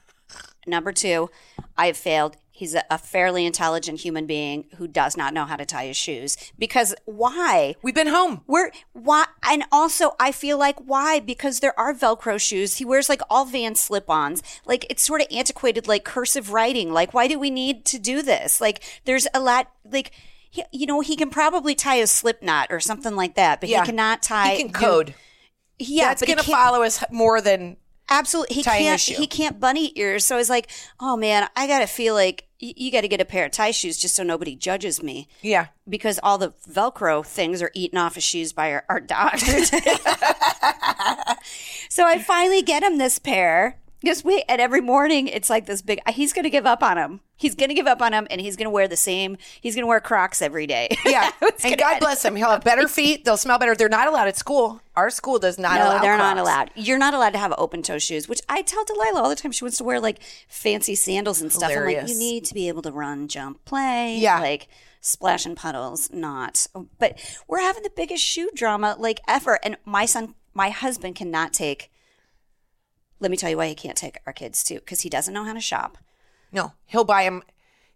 number 0.66 0.92
two, 0.92 1.30
I've 1.76 1.96
failed. 1.96 2.36
He's 2.62 2.76
a, 2.76 2.84
a 2.90 2.96
fairly 2.96 3.44
intelligent 3.44 4.02
human 4.02 4.24
being 4.24 4.66
who 4.76 4.86
does 4.86 5.16
not 5.16 5.34
know 5.34 5.44
how 5.46 5.56
to 5.56 5.66
tie 5.66 5.86
his 5.86 5.96
shoes 5.96 6.36
because 6.56 6.94
why? 7.06 7.74
We've 7.82 7.92
been 7.92 8.06
home. 8.06 8.42
We're 8.46 8.70
why, 8.92 9.24
and 9.42 9.64
also 9.72 10.12
I 10.20 10.30
feel 10.30 10.58
like 10.58 10.78
why 10.78 11.18
because 11.18 11.58
there 11.58 11.76
are 11.76 11.92
Velcro 11.92 12.40
shoes. 12.40 12.76
He 12.76 12.84
wears 12.84 13.08
like 13.08 13.20
all 13.28 13.44
Van 13.46 13.74
slip-ons. 13.74 14.44
Like 14.64 14.86
it's 14.88 15.02
sort 15.02 15.20
of 15.22 15.26
antiquated, 15.32 15.88
like 15.88 16.04
cursive 16.04 16.52
writing. 16.52 16.92
Like 16.92 17.12
why 17.12 17.26
do 17.26 17.36
we 17.36 17.50
need 17.50 17.84
to 17.86 17.98
do 17.98 18.22
this? 18.22 18.60
Like 18.60 18.84
there's 19.06 19.26
a 19.34 19.40
lot. 19.40 19.72
Like 19.84 20.12
he, 20.48 20.62
you 20.70 20.86
know, 20.86 21.00
he 21.00 21.16
can 21.16 21.30
probably 21.30 21.74
tie 21.74 21.96
a 21.96 22.06
slip 22.06 22.42
knot 22.44 22.68
or 22.70 22.78
something 22.78 23.16
like 23.16 23.34
that, 23.34 23.58
but 23.60 23.70
Yeah. 23.70 23.80
he 23.80 23.86
cannot 23.86 24.22
tie. 24.22 24.54
He 24.54 24.62
can 24.62 24.72
code. 24.72 25.14
Yeah, 25.78 26.08
That's 26.08 26.22
going 26.22 26.38
to 26.38 26.44
follow 26.44 26.82
us 26.84 27.02
more 27.10 27.40
than 27.40 27.76
Absolutely, 28.08 28.56
he 28.56 28.62
can't. 28.62 29.00
He 29.00 29.26
can't 29.26 29.60
bunny 29.60 29.92
ears. 29.96 30.24
So 30.24 30.34
I 30.34 30.38
was 30.38 30.50
like, 30.50 30.70
"Oh 31.00 31.16
man, 31.16 31.48
I 31.56 31.66
gotta 31.66 31.86
feel 31.86 32.14
like 32.14 32.46
y- 32.60 32.74
you 32.76 32.92
got 32.92 33.00
to 33.02 33.08
get 33.08 33.20
a 33.20 33.24
pair 33.24 33.46
of 33.46 33.52
tie 33.52 33.70
shoes 33.70 33.96
just 33.96 34.14
so 34.14 34.22
nobody 34.22 34.54
judges 34.54 35.02
me." 35.02 35.28
yeah. 35.40 35.68
because 35.88 36.20
all 36.22 36.36
the 36.38 36.52
Velcro 36.70 37.24
things 37.24 37.62
are 37.62 37.70
eaten 37.74 37.98
off 37.98 38.14
his 38.16 38.24
shoes 38.24 38.52
by 38.52 38.72
our, 38.72 38.84
our 38.88 39.00
so 41.88 42.04
I 42.06 42.18
finally 42.18 42.62
get 42.62 42.82
him 42.82 42.98
this 42.98 43.18
pair. 43.18 43.78
Just 44.04 44.24
wait, 44.24 44.44
and 44.48 44.60
every 44.60 44.80
morning 44.80 45.28
it's 45.28 45.48
like 45.48 45.66
this 45.66 45.82
big. 45.82 46.00
He's 46.10 46.32
going 46.32 46.44
to 46.44 46.50
give 46.50 46.66
up 46.66 46.82
on 46.82 46.98
him. 46.98 47.20
He's 47.36 47.54
going 47.54 47.68
to 47.68 47.74
give 47.74 47.86
up 47.86 48.00
on 48.00 48.12
him, 48.12 48.26
and 48.30 48.40
he's 48.40 48.56
going 48.56 48.66
to 48.66 48.70
wear 48.70 48.86
the 48.88 48.96
same. 48.96 49.36
He's 49.60 49.74
going 49.74 49.82
to 49.82 49.88
wear 49.88 50.00
Crocs 50.00 50.40
every 50.42 50.66
day. 50.66 50.88
Yeah. 51.04 51.30
And 51.62 51.76
God 51.76 52.00
bless 52.00 52.24
him. 52.24 52.36
He'll 52.36 52.50
have 52.50 52.64
better 52.64 52.88
feet. 52.88 53.24
They'll 53.24 53.36
smell 53.36 53.58
better. 53.58 53.74
They're 53.74 53.88
not 53.88 54.08
allowed 54.08 54.28
at 54.28 54.36
school. 54.36 54.80
Our 54.96 55.10
school 55.10 55.38
does 55.38 55.58
not 55.58 55.76
allow 55.76 55.84
No, 55.84 55.92
allow 55.94 56.02
they're 56.02 56.16
not 56.16 56.38
allowed. 56.38 56.70
You're 56.74 56.98
not 56.98 57.12
allowed 57.12 57.30
to 57.34 57.38
have 57.38 57.52
open 57.58 57.82
toe 57.82 57.98
shoes, 57.98 58.28
which 58.28 58.40
I 58.48 58.62
tell 58.62 58.84
Delilah 58.84 59.22
all 59.22 59.28
the 59.28 59.36
time. 59.36 59.52
She 59.52 59.62
wants 59.62 59.76
to 59.78 59.84
wear 59.84 60.00
like 60.00 60.20
fancy 60.48 60.94
sandals 60.94 61.42
and 61.42 61.52
stuff. 61.52 61.70
I'm 61.70 61.84
like, 61.84 62.08
you 62.08 62.18
need 62.18 62.44
to 62.46 62.54
be 62.54 62.68
able 62.68 62.82
to 62.82 62.92
run, 62.92 63.28
jump, 63.28 63.62
play. 63.66 64.16
Yeah. 64.18 64.40
Like 64.40 64.68
splash 65.00 65.44
in 65.44 65.54
puddles, 65.54 66.10
not. 66.12 66.66
But 66.98 67.18
we're 67.46 67.60
having 67.60 67.82
the 67.82 67.92
biggest 67.94 68.24
shoe 68.24 68.50
drama 68.54 68.96
like 68.98 69.20
ever. 69.28 69.58
And 69.62 69.76
my 69.84 70.06
son, 70.06 70.34
my 70.54 70.70
husband 70.70 71.16
cannot 71.16 71.52
take 71.52 71.90
Let 73.22 73.30
me 73.30 73.36
tell 73.36 73.48
you 73.48 73.56
why 73.56 73.68
he 73.68 73.74
can't 73.74 73.96
take 73.96 74.18
our 74.26 74.32
kids 74.32 74.64
too, 74.64 74.74
because 74.74 75.02
he 75.02 75.08
doesn't 75.08 75.32
know 75.32 75.44
how 75.44 75.52
to 75.52 75.60
shop. 75.60 75.96
No, 76.50 76.72
he'll 76.86 77.04
buy 77.04 77.22
him. 77.22 77.42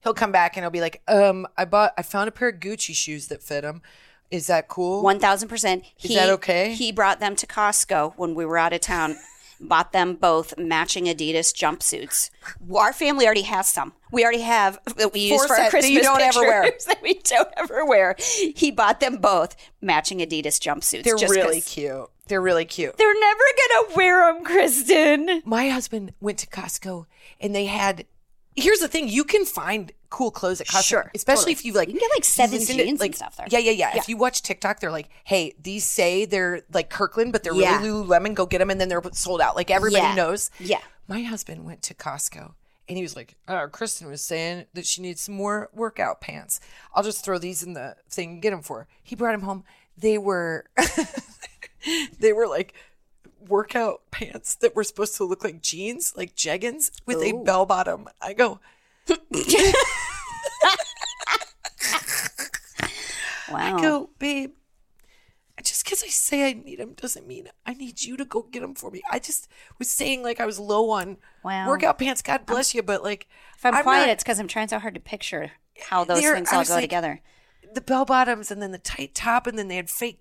He'll 0.03 0.15
come 0.15 0.31
back 0.31 0.57
and 0.57 0.63
he'll 0.63 0.71
be 0.71 0.81
like, 0.81 1.03
um, 1.09 1.47
I 1.59 1.65
bought, 1.65 1.93
I 1.99 2.03
found 2.03 2.29
a 2.29 2.33
pair 2.33 2.49
of 2.49 2.61
Gucci 2.61 2.95
shoes 2.95 3.27
that 3.27 3.43
fit 3.43 3.65
him. 3.65 3.83
Is 4.31 4.47
that 4.47 4.69
cool? 4.69 5.03
One 5.03 5.19
thousand 5.19 5.49
percent. 5.49 5.85
Is 6.03 6.15
that 6.15 6.31
okay? 6.31 6.75
He 6.75 6.93
brought 6.93 7.21
them 7.21 7.37
to 7.37 7.47
Costco 7.47 8.15
when 8.17 8.35
we 8.35 8.45
were 8.45 8.59
out 8.59 8.73
of 8.73 8.81
town. 8.81 9.17
bought 9.61 9.93
them 9.93 10.15
both 10.15 10.57
matching 10.59 11.05
Adidas 11.05 11.55
jumpsuits. 11.55 12.31
Our 12.75 12.93
family 12.93 13.25
already 13.25 13.43
has 13.43 13.69
some. 13.69 13.93
We 14.13 14.23
already 14.23 14.43
have 14.43 14.79
that 14.97 15.13
we 15.13 15.21
use 15.21 15.41
Four 15.41 15.47
for 15.47 15.53
our 15.55 15.57
set 15.57 15.65
that 15.65 15.71
Christmas 15.71 15.93
you 15.93 16.03
don't 16.03 16.21
ever 16.21 16.41
wear. 16.41 16.63
that 16.87 17.03
we 17.03 17.15
don't 17.15 17.49
ever 17.57 17.85
wear. 17.85 18.17
He 18.19 18.71
bought 18.71 19.01
them 19.01 19.17
both 19.17 19.57
matching 19.81 20.19
Adidas 20.19 20.61
jumpsuits. 20.61 21.05
They're 21.05 21.29
really 21.29 21.61
cute. 21.61 22.09
They're 22.29 22.41
really 22.43 22.65
cute. 22.65 22.97
They're 22.97 23.21
never 23.21 23.41
gonna 23.85 23.97
wear 23.97 24.33
them, 24.33 24.45
Kristen. 24.45 25.43
My 25.45 25.69
husband 25.69 26.13
went 26.21 26.39
to 26.39 26.47
Costco 26.47 27.07
and 27.41 27.55
they 27.55 27.67
had. 27.67 28.05
Here's 28.57 28.79
the 28.81 28.89
thing: 28.89 29.09
you 29.09 29.23
can 29.25 29.45
find 29.45 29.93
cool 30.11 30.31
clothes 30.31 30.61
at 30.61 30.67
Costco, 30.67 30.83
Sure, 30.85 31.11
especially 31.15 31.41
totally. 31.41 31.53
if 31.53 31.65
you 31.67 31.73
like. 31.75 31.89
You 31.89 31.95
can 31.95 32.01
get, 32.01 32.11
like, 32.17 32.25
seven 32.25 32.59
listen 32.59 32.77
to, 32.79 32.83
jeans 32.85 32.93
and 32.93 33.01
like- 33.01 33.15
stuff 33.17 33.37
there. 33.37 33.47
Yeah, 33.51 33.59
yeah, 33.59 33.71
yeah, 33.73 33.91
Yeah. 33.95 34.01
If 34.01 34.09
you 34.09 34.17
watch 34.17 34.43
TikTok, 34.43 34.81
they're 34.81 34.91
like, 34.91 35.09
"Hey, 35.25 35.55
these 35.61 35.85
say 35.85 36.25
they're 36.25 36.63
like 36.73 36.89
Kirkland, 36.91 37.33
but 37.33 37.43
they're 37.43 37.55
Yeah. 37.55 37.77
really 37.83 37.91
Lululemon. 37.91 38.35
Go 38.35 38.47
get 38.47 38.59
them, 38.59 38.71
and 38.71 38.81
then 38.81 38.89
they're 38.89 39.03
sold 39.13 39.41
out. 39.41 39.57
Like 39.57 39.71
everybody 39.71 40.03
Yeah. 40.03 40.15
knows." 40.15 40.51
Yeah. 40.59 40.81
My 41.07 41.23
husband 41.23 41.65
went 41.65 41.83
to 41.83 41.95
Costco 41.95 42.55
and 42.89 42.97
he 42.97 43.03
was 43.03 43.15
like, 43.15 43.35
uh, 43.47 43.67
Kristen 43.69 44.09
was 44.09 44.23
saying 44.23 44.67
that 44.75 44.87
she 44.87 45.03
needs 45.03 45.21
some 45.21 45.35
more 45.37 45.69
workout 45.73 46.21
pants. 46.21 46.59
I'll 46.95 47.03
just 47.05 47.25
throw 47.25 47.39
these 47.39 47.63
in 47.63 47.75
the 47.75 47.95
thing 48.11 48.31
and 48.31 48.43
get 48.43 48.51
them 48.51 48.63
for 48.63 48.81
her. 48.81 48.87
He 49.05 49.15
brought 49.15 49.33
them 49.33 49.43
home. 49.43 49.63
They 49.97 50.19
were, 50.19 50.67
they 52.19 52.33
were 52.33 52.47
like 52.47 52.75
workout 53.49 54.03
pants 54.11 54.55
that 54.57 54.75
were 54.75 54.85
supposed 54.85 55.17
to 55.17 55.25
look 55.25 55.45
like 55.45 55.63
jeans, 55.63 56.13
like 56.17 56.35
jeggings 56.35 56.91
with 57.07 57.19
a 57.23 57.33
oh. 57.33 57.45
bell 57.45 57.67
bottom. 57.67 58.09
I 58.21 58.33
go, 58.33 58.61
Wow. 63.51 63.77
I 63.77 63.81
go, 63.81 64.11
babe. 64.19 64.53
Just 65.63 65.85
because 65.85 66.03
I 66.05 66.09
say 66.09 66.49
I 66.49 66.53
need 66.53 66.79
them 66.79 66.93
doesn't 66.95 67.27
mean 67.27 67.49
I 67.65 67.73
need 67.75 68.03
you 68.03 68.17
to 68.19 68.25
go 68.25 68.43
get 68.43 68.61
them 68.61 68.75
for 68.75 68.91
me. 68.91 69.03
I 69.11 69.19
just 69.19 69.49
was 69.79 69.89
saying 69.89 70.23
like 70.23 70.39
I 70.41 70.47
was 70.47 70.59
low 70.59 70.91
on 70.91 71.17
Wow. 71.43 71.67
workout 71.69 71.99
pants. 71.99 72.23
God 72.23 72.45
bless 72.45 72.75
you, 72.75 72.83
but 72.83 73.03
like 73.03 73.27
if 73.57 73.65
I'm, 73.65 73.75
I'm 73.75 73.83
quiet, 73.83 74.01
not- 74.07 74.09
it's 74.11 74.25
because 74.25 74.39
I'm 74.39 74.49
trying 74.49 74.69
so 74.69 74.79
hard 74.79 74.95
to 74.95 75.01
picture 75.01 75.53
how 75.89 76.05
those 76.05 76.21
things 76.21 76.53
all 76.53 76.65
go 76.65 76.75
like- 76.75 76.83
together. 76.83 77.21
the 77.73 77.81
bell 77.81 78.05
bottoms 78.05 78.51
and 78.51 78.61
then 78.61 78.73
the 78.73 78.79
tight 78.79 79.15
top 79.15 79.47
and 79.47 79.59
then 79.59 79.69
they 79.69 79.77
had 79.77 79.89
fake 79.91 80.21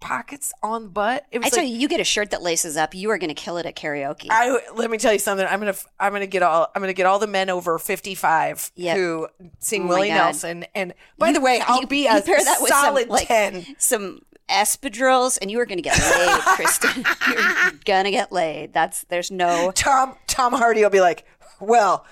pockets 0.00 0.52
on 0.62 0.88
butt. 0.88 1.26
It 1.32 1.38
was 1.38 1.46
I 1.46 1.50
tell 1.50 1.64
like 1.64 1.72
you, 1.72 1.78
you 1.78 1.88
get 1.88 2.00
a 2.00 2.04
shirt 2.04 2.30
that 2.30 2.42
laces 2.42 2.76
up, 2.76 2.94
you 2.94 3.10
are 3.10 3.18
going 3.18 3.28
to 3.28 3.34
kill 3.34 3.56
it 3.58 3.66
at 3.66 3.76
karaoke. 3.76 4.26
I 4.30 4.58
let 4.74 4.90
me 4.90 4.98
tell 4.98 5.12
you 5.12 5.18
something. 5.18 5.46
I'm 5.46 5.58
gonna 5.60 5.74
I'm 5.98 6.12
gonna 6.12 6.26
get 6.26 6.42
all 6.42 6.68
I'm 6.74 6.82
gonna 6.82 6.92
get 6.92 7.06
all 7.06 7.18
the 7.18 7.26
men 7.26 7.50
over 7.50 7.78
55 7.78 8.72
Yep. 8.76 8.96
who 8.96 9.28
sing 9.58 9.84
Oh 9.84 9.88
Willie 9.88 10.08
God. 10.08 10.14
Nelson. 10.14 10.64
And 10.74 10.94
by 11.18 11.32
the 11.32 11.40
way, 11.40 11.60
I'll 11.66 11.80
You- 11.82 11.86
be 11.86 12.04
you 12.04 12.16
a 12.16 12.22
pair 12.22 12.42
that 12.42 12.58
with 12.60 12.70
solid 12.70 13.02
some, 13.02 13.08
like, 13.10 13.26
ten. 13.28 13.66
Some 13.78 14.20
espadrilles, 14.48 15.38
and 15.42 15.50
you 15.50 15.60
are 15.60 15.66
going 15.66 15.78
to 15.78 15.82
get 15.82 15.98
laid, 15.98 16.40
Kristen. 16.56 17.04
You're 17.30 17.72
gonna 17.84 18.10
get 18.10 18.32
laid. 18.32 18.72
That's 18.72 19.04
there's 19.10 19.30
no. 19.30 19.72
Tom 19.74 20.16
Tom 20.26 20.52
Hardy 20.52 20.82
will 20.82 20.90
be 20.90 21.00
like, 21.00 21.24
well. 21.60 22.06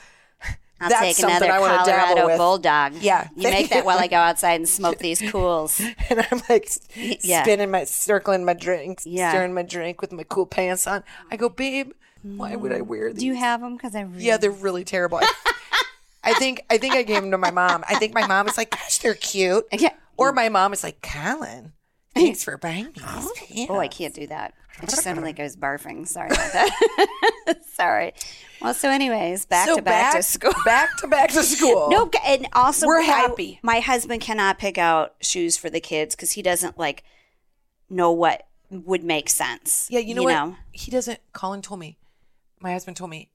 I'll 0.80 0.90
that's 0.90 1.16
take 1.16 1.24
another 1.24 1.50
I 1.50 1.58
want 1.58 1.84
to 1.84 1.90
dabble 1.90 2.14
Colorado 2.16 2.38
bulldog. 2.38 2.94
Yeah. 3.00 3.28
you 3.34 3.44
make 3.50 3.70
that 3.70 3.84
while 3.84 3.98
I 3.98 4.08
go 4.08 4.16
outside 4.16 4.54
and 4.54 4.68
smoke 4.68 4.98
these 5.00 5.20
Kools. 5.22 5.80
and 6.10 6.26
I'm 6.30 6.42
like 6.48 6.68
Yeah. 7.24 7.42
spinning 7.42 7.70
my 7.70 7.84
circling 7.84 8.44
my 8.44 8.52
drinks, 8.52 9.06
Yeah. 9.06 9.30
stirring 9.30 9.54
my 9.54 9.62
drink 9.62 10.00
with 10.00 10.12
my 10.12 10.24
cool 10.24 10.46
pants 10.46 10.86
on. 10.86 11.02
I 11.30 11.36
go, 11.36 11.48
babe, 11.48 11.92
why 12.22 12.56
would 12.56 12.72
I 12.72 12.80
wear 12.82 13.12
these? 13.12 13.20
Do 13.20 13.26
you 13.26 13.36
have 13.36 13.60
them? 13.60 13.76
Because 13.76 13.94
I 13.94 14.02
really 14.02 14.24
Yeah, 14.24 14.36
they're 14.36 14.50
really 14.50 14.84
terrible. 14.84 15.20
I, 16.24 16.34
think 16.34 16.64
I 16.68 16.76
think 16.78 16.94
I 16.94 17.02
gave 17.04 17.22
them 17.22 17.30
to 17.30 17.38
my 17.38 17.52
mom. 17.52 17.84
I 17.88 17.94
think 17.94 18.12
my 18.14 18.26
mom 18.26 18.48
is 18.48 18.56
like, 18.58 18.70
gosh, 18.70 18.98
they're 18.98 19.14
cute. 19.14 19.64
Yeah. 19.72 19.90
Or 20.16 20.32
my 20.32 20.48
mom 20.48 20.72
is 20.72 20.82
like, 20.82 21.00
Colin, 21.02 21.72
thanks 22.14 22.42
for 22.42 22.56
buying 22.58 22.86
these 22.94 23.04
oh. 23.06 23.32
pants. 23.36 23.66
Oh, 23.70 23.78
I 23.78 23.88
can't 23.88 24.14
do 24.14 24.26
that. 24.26 24.54
It 24.82 24.88
just 24.90 25.02
sounded 25.02 25.22
like 25.24 25.40
I 25.40 25.42
was 25.44 25.56
barfing. 25.56 26.06
Sorry 26.06 26.28
about 26.28 26.52
that. 26.52 27.58
Sorry. 27.72 28.12
Well, 28.60 28.74
so 28.74 28.90
anyways, 28.90 29.46
back 29.46 29.68
So 29.68 29.76
to 29.76 29.82
back, 29.82 30.14
to 30.16 30.22
school. 30.22 30.52
Back 30.64 30.96
to 30.98 31.06
back 31.06 31.30
to 31.30 31.42
school. 31.42 31.88
No, 31.90 32.10
and 32.26 32.46
also 32.52 32.86
We're 32.86 33.00
I- 33.00 33.04
happy. 33.04 33.58
my 33.62 33.80
husband 33.80 34.20
cannot 34.22 34.58
pick 34.58 34.76
out 34.78 35.14
shoes 35.20 35.56
for 35.56 35.70
the 35.70 35.80
kids 35.80 36.14
because 36.14 36.32
he 36.32 36.42
doesn't 36.42 36.78
like 36.78 37.04
know 37.88 38.10
what 38.12 38.46
would 38.70 39.04
make 39.04 39.28
sense. 39.28 39.86
Yeah, 39.90 40.00
you 40.00 40.14
know 40.14 40.22
what? 40.24 40.54
He 40.72 40.90
doesn't. 40.90 41.20
Colin 41.32 41.62
told 41.62 41.80
me. 41.80 41.98
My 42.60 42.72
husband 42.72 42.96
told 42.96 43.10
me. 43.10 43.30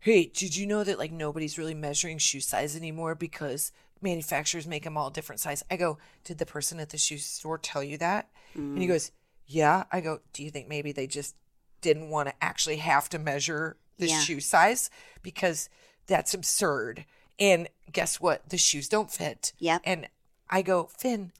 Hey, 0.00 0.26
did 0.26 0.54
you 0.56 0.66
know 0.66 0.84
that 0.84 0.98
like 0.98 1.12
nobody's 1.12 1.56
really 1.58 1.74
measuring 1.74 2.18
shoe 2.18 2.40
size 2.40 2.76
anymore 2.76 3.14
because 3.14 3.72
manufacturers 4.02 4.66
make 4.66 4.84
them 4.84 4.96
all 4.98 5.08
different 5.10 5.40
size? 5.40 5.62
I 5.70 5.76
go, 5.76 5.98
did 6.24 6.38
the 6.38 6.46
person 6.46 6.78
at 6.80 6.90
the 6.90 6.98
shoe 6.98 7.16
store 7.18 7.56
tell 7.58 7.82
you 7.82 7.96
that? 7.98 8.28
And 8.54 8.76
Mm. 8.76 8.80
he 8.80 8.86
goes, 8.86 9.10
yeah. 9.46 9.84
I 9.92 10.00
go, 10.00 10.20
do 10.32 10.42
you 10.42 10.50
think 10.50 10.68
maybe 10.68 10.92
they 10.92 11.06
just 11.06 11.34
didn't 11.80 12.08
want 12.10 12.28
to 12.28 12.34
actually 12.42 12.76
have 12.76 13.08
to 13.10 13.18
measure 13.18 13.76
the 13.98 14.08
Yeah. 14.08 14.20
shoe 14.20 14.40
size 14.40 14.90
because 15.22 15.68
that's 16.06 16.34
absurd. 16.34 17.04
And 17.38 17.68
guess 17.92 18.20
what? 18.20 18.48
The 18.48 18.58
shoes 18.58 18.88
don't 18.88 19.10
fit. 19.10 19.52
Yep. 19.58 19.82
And 19.84 20.08
I 20.50 20.62
go, 20.62 20.84
Finn, 20.98 21.32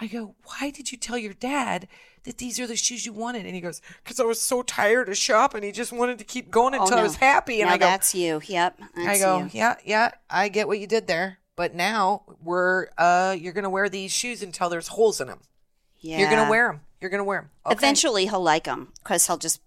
I 0.00 0.06
go, 0.08 0.34
why 0.44 0.70
did 0.70 0.90
you 0.90 0.98
tell 0.98 1.16
your 1.18 1.34
dad 1.34 1.86
that 2.24 2.38
these 2.38 2.58
are 2.58 2.66
the 2.66 2.76
shoes 2.76 3.06
you 3.06 3.12
wanted? 3.12 3.46
And 3.46 3.54
he 3.54 3.60
goes, 3.60 3.80
because 4.02 4.18
I 4.18 4.24
was 4.24 4.40
so 4.40 4.62
tired 4.62 5.08
of 5.08 5.16
shopping. 5.16 5.62
He 5.62 5.70
just 5.72 5.92
wanted 5.92 6.18
to 6.18 6.24
keep 6.24 6.50
going 6.50 6.74
until 6.74 6.98
I 6.98 7.02
was 7.02 7.16
happy. 7.16 7.60
And 7.60 7.68
Oh, 7.68 7.70
no, 7.70 7.74
I 7.74 7.78
go, 7.78 7.86
that's 7.86 8.14
you. 8.14 8.40
Yep. 8.44 8.80
I 8.96 9.18
go, 9.18 9.38
you. 9.38 9.50
yeah, 9.52 9.76
yeah, 9.84 10.10
I 10.28 10.48
get 10.48 10.66
what 10.66 10.78
you 10.80 10.86
did 10.86 11.06
there. 11.06 11.38
But 11.54 11.74
now 11.74 12.22
we're, 12.42 12.88
uh, 12.98 13.36
you're 13.38 13.52
gonna 13.52 13.70
wear 13.70 13.88
these 13.88 14.10
shoes 14.10 14.42
until 14.42 14.68
there's 14.68 14.88
holes 14.88 15.20
in 15.20 15.28
them. 15.28 15.40
Yeah. 16.00 16.18
You're 16.18 16.30
gonna 16.30 16.50
wear 16.50 16.68
them. 16.68 16.80
You're 17.02 17.10
gonna 17.10 17.24
wear 17.24 17.50
them. 17.64 17.76
Eventually, 17.76 18.26
he'll 18.26 18.40
like 18.42 18.64
them 18.64 18.92
because 19.02 19.26
he'll 19.26 19.36
just 19.36 19.60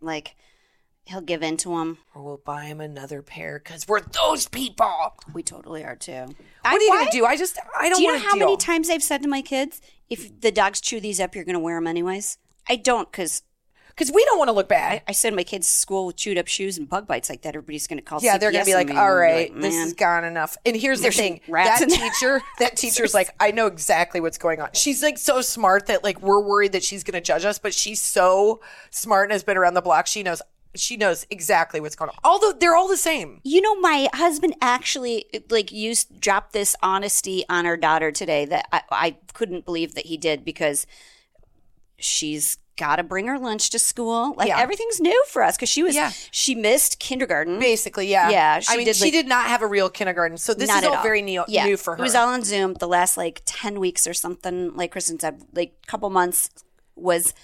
like 0.00 0.36
he'll 1.04 1.22
give 1.22 1.42
in 1.42 1.56
to 1.56 1.70
them. 1.70 1.98
or 2.14 2.22
we'll 2.22 2.36
buy 2.36 2.66
him 2.66 2.80
another 2.80 3.22
pair 3.22 3.58
because 3.58 3.88
we're 3.88 4.00
those 4.00 4.46
people. 4.46 5.14
We 5.32 5.42
totally 5.42 5.84
are 5.84 5.96
too. 5.96 6.26
What 6.60 6.74
are 6.74 6.78
you 6.78 6.92
gonna 6.92 7.10
do? 7.10 7.24
I 7.24 7.36
just, 7.36 7.58
I 7.76 7.88
don't 7.88 7.98
Do 7.98 8.04
you 8.04 8.12
know 8.12 8.18
how 8.18 8.36
many 8.36 8.56
times 8.56 8.90
I've 8.90 9.02
said 9.02 9.22
to 9.22 9.28
my 9.28 9.42
kids, 9.42 9.80
"If 10.10 10.40
the 10.40 10.52
dogs 10.52 10.80
chew 10.80 11.00
these 11.00 11.18
up, 11.18 11.34
you're 11.34 11.44
going 11.44 11.54
to 11.54 11.60
wear 11.60 11.76
them 11.76 11.86
anyways"? 11.86 12.38
I 12.68 12.76
don't 12.76 13.10
because 13.10 13.42
because 13.94 14.10
we 14.12 14.24
don't 14.24 14.38
want 14.38 14.48
to 14.48 14.52
look 14.52 14.68
bad. 14.68 15.02
I 15.06 15.12
send 15.12 15.36
my 15.36 15.44
kids 15.44 15.66
to 15.66 15.72
school 15.72 16.06
with 16.06 16.16
chewed 16.16 16.38
up 16.38 16.48
shoes 16.48 16.78
and 16.78 16.88
bug 16.88 17.06
bites 17.06 17.28
like 17.28 17.42
that. 17.42 17.50
Everybody's 17.50 17.86
going 17.86 17.98
to 17.98 18.04
call. 18.04 18.20
Yeah, 18.22 18.38
they're 18.38 18.52
gonna 18.52 18.64
be 18.64 18.74
like, 18.74 18.88
all 18.88 18.92
and 18.92 18.98
I'll 18.98 19.08
be 19.08 19.20
right, 19.20 19.52
like, 19.52 19.62
this 19.62 19.74
is 19.74 19.92
gone 19.92 20.24
enough. 20.24 20.56
And 20.64 20.76
here's 20.76 21.00
the 21.00 21.10
thing: 21.10 21.40
that 21.48 21.86
teacher, 21.88 22.40
that 22.58 22.76
teacher's 22.76 23.14
like, 23.14 23.34
I 23.38 23.50
know 23.50 23.66
exactly 23.66 24.20
what's 24.20 24.38
going 24.38 24.60
on. 24.60 24.70
She's 24.72 25.02
like 25.02 25.18
so 25.18 25.40
smart 25.40 25.86
that 25.86 26.02
like 26.02 26.20
we're 26.22 26.40
worried 26.40 26.72
that 26.72 26.82
she's 26.82 27.04
gonna 27.04 27.20
judge 27.20 27.44
us, 27.44 27.58
but 27.58 27.74
she's 27.74 28.00
so 28.00 28.60
smart 28.90 29.26
and 29.26 29.32
has 29.32 29.44
been 29.44 29.56
around 29.56 29.74
the 29.74 29.82
block. 29.82 30.06
She 30.06 30.22
knows, 30.22 30.42
she 30.74 30.96
knows 30.96 31.26
exactly 31.30 31.80
what's 31.80 31.96
going 31.96 32.10
on. 32.10 32.16
Although 32.24 32.52
they're 32.52 32.74
all 32.74 32.88
the 32.88 32.96
same. 32.96 33.40
You 33.44 33.60
know, 33.60 33.78
my 33.80 34.08
husband 34.14 34.54
actually 34.60 35.26
like 35.50 35.70
used 35.70 36.20
dropped 36.20 36.52
this 36.52 36.74
honesty 36.82 37.44
on 37.48 37.66
our 37.66 37.76
daughter 37.76 38.10
today 38.10 38.44
that 38.46 38.66
I, 38.72 38.82
I 38.90 39.16
couldn't 39.34 39.64
believe 39.64 39.94
that 39.94 40.06
he 40.06 40.16
did 40.16 40.44
because 40.44 40.86
she's 41.98 42.58
got 42.76 42.96
to 42.96 43.02
bring 43.02 43.26
her 43.26 43.38
lunch 43.38 43.70
to 43.70 43.78
school. 43.78 44.34
Like 44.36 44.48
Yeah. 44.48 44.58
everything's 44.60 45.00
new 45.00 45.24
for 45.28 45.42
us 45.42 45.56
because 45.56 45.68
she 45.68 45.82
was 45.82 45.94
Yeah. 45.94 46.10
she 46.30 46.54
missed 46.54 46.98
kindergarten. 46.98 47.58
Basically, 47.58 48.06
yeah, 48.08 48.30
Yeah, 48.30 48.54
I 48.56 48.60
she 48.60 48.76
mean, 48.78 48.86
did, 48.86 48.96
she 48.96 49.04
like- 49.04 49.12
did 49.12 49.26
not 49.28 49.46
have 49.46 49.62
a 49.62 49.66
real 49.66 49.90
kindergarten, 49.90 50.38
so 50.38 50.54
this 50.54 50.70
is 50.70 50.76
at 50.76 50.84
all, 50.84 51.02
very 51.02 51.22
new, 51.22 51.44
Yeah. 51.48 51.64
new 51.66 51.76
for 51.76 51.96
her. 51.96 52.00
It 52.00 52.02
was 52.02 52.14
all 52.14 52.28
on 52.28 52.42
Zoom. 52.44 52.74
The 52.74 52.88
last 52.88 53.16
like 53.16 53.42
ten 53.44 53.78
weeks 53.78 54.06
or 54.06 54.14
something, 54.14 54.74
like 54.74 54.90
Kristen 54.92 55.20
said, 55.20 55.42
like 55.52 55.86
couple 55.86 56.08
months 56.10 56.48
was 56.96 57.34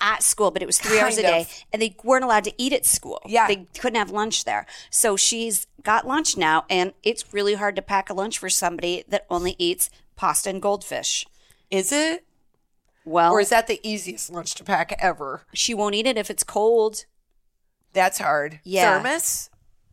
at 0.00 0.22
school, 0.22 0.50
but 0.50 0.60
it 0.62 0.66
was 0.66 0.78
three 0.78 0.98
hours 0.98 1.16
a 1.18 1.22
Kind 1.22 1.34
day, 1.34 1.40
of. 1.42 1.64
and 1.72 1.80
they 1.80 1.94
weren't 2.02 2.24
allowed 2.24 2.44
to 2.44 2.52
eat 2.58 2.72
at 2.72 2.84
school. 2.84 3.22
Yeah. 3.26 3.46
they 3.46 3.66
couldn't 3.78 3.98
have 3.98 4.10
lunch 4.10 4.44
there. 4.44 4.66
So 4.90 5.16
she's 5.16 5.66
got 5.82 6.06
lunch 6.06 6.36
now, 6.36 6.64
and 6.68 6.92
it's 7.02 7.32
really 7.32 7.54
hard 7.54 7.76
to 7.76 7.82
pack 7.82 8.10
a 8.10 8.14
lunch 8.14 8.38
for 8.38 8.50
somebody 8.50 9.04
that 9.08 9.24
only 9.30 9.54
eats 9.58 9.90
pasta 10.16 10.50
and 10.50 10.60
goldfish. 10.60 11.26
is 11.70 11.90
it, 11.92 12.24
Well, 13.04 13.32
or 13.32 13.40
is 13.40 13.50
that 13.50 13.66
the 13.66 13.80
easiest 13.82 14.30
lunch 14.30 14.54
to 14.56 14.64
pack 14.64 14.96
ever? 14.98 15.42
she 15.52 15.74
won't 15.74 15.94
eat 15.94 16.06
it 16.06 16.16
if 16.16 16.30
it's 16.30 16.44
cold. 16.44 17.04
That's 17.92 18.18
hard. 18.18 18.60
Yeah. 18.64 18.98
thermos. 18.98 19.50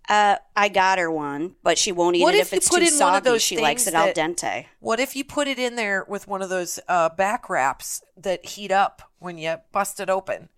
Uh, 0.10 0.38
I 0.56 0.68
got 0.70 0.98
her 0.98 1.12
one, 1.12 1.56
but 1.64 1.78
she 1.78 1.92
won't 1.92 2.16
eat 2.16 2.24
What 2.24 2.34
it 2.36 2.40
if 2.40 2.48
if 2.48 2.58
it's 2.58 2.70
put 2.70 2.80
too 2.80 2.86
in 2.88 2.94
one 3.00 3.14
of 3.14 3.18
soggy. 3.18 3.24
those 3.30 3.42
She 3.44 3.58
likes 3.62 3.86
it 3.88 3.94
al 3.94 4.12
dente. 4.12 4.66
What 4.80 5.00
if 5.00 5.16
you 5.16 5.24
put 5.24 5.48
it 5.48 5.60
in 5.60 5.76
there 5.76 6.04
with 6.10 6.28
one 6.28 6.42
of 6.42 6.50
those 6.50 6.80
uh, 6.88 7.10
back 7.10 7.50
wraps 7.50 8.02
that 8.18 8.46
heat 8.46 8.72
up 8.72 9.04
when 9.20 9.38
you 9.38 9.58
bust 9.72 10.00
it 10.00 10.10
open? 10.10 10.50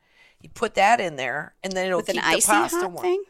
You 0.41 0.49
put 0.49 0.75
that 0.75 0.99
in 1.01 1.17
there, 1.17 1.55
and 1.63 1.73
then 1.73 1.88
it'll 1.88 1.97
With 1.97 2.09
an 2.09 2.15
keep 2.15 2.23
icy 2.25 2.41
the 2.47 2.47
pasta 2.53 2.78
hot 2.78 2.91
warm. 2.91 3.03
thing? 3.03 3.23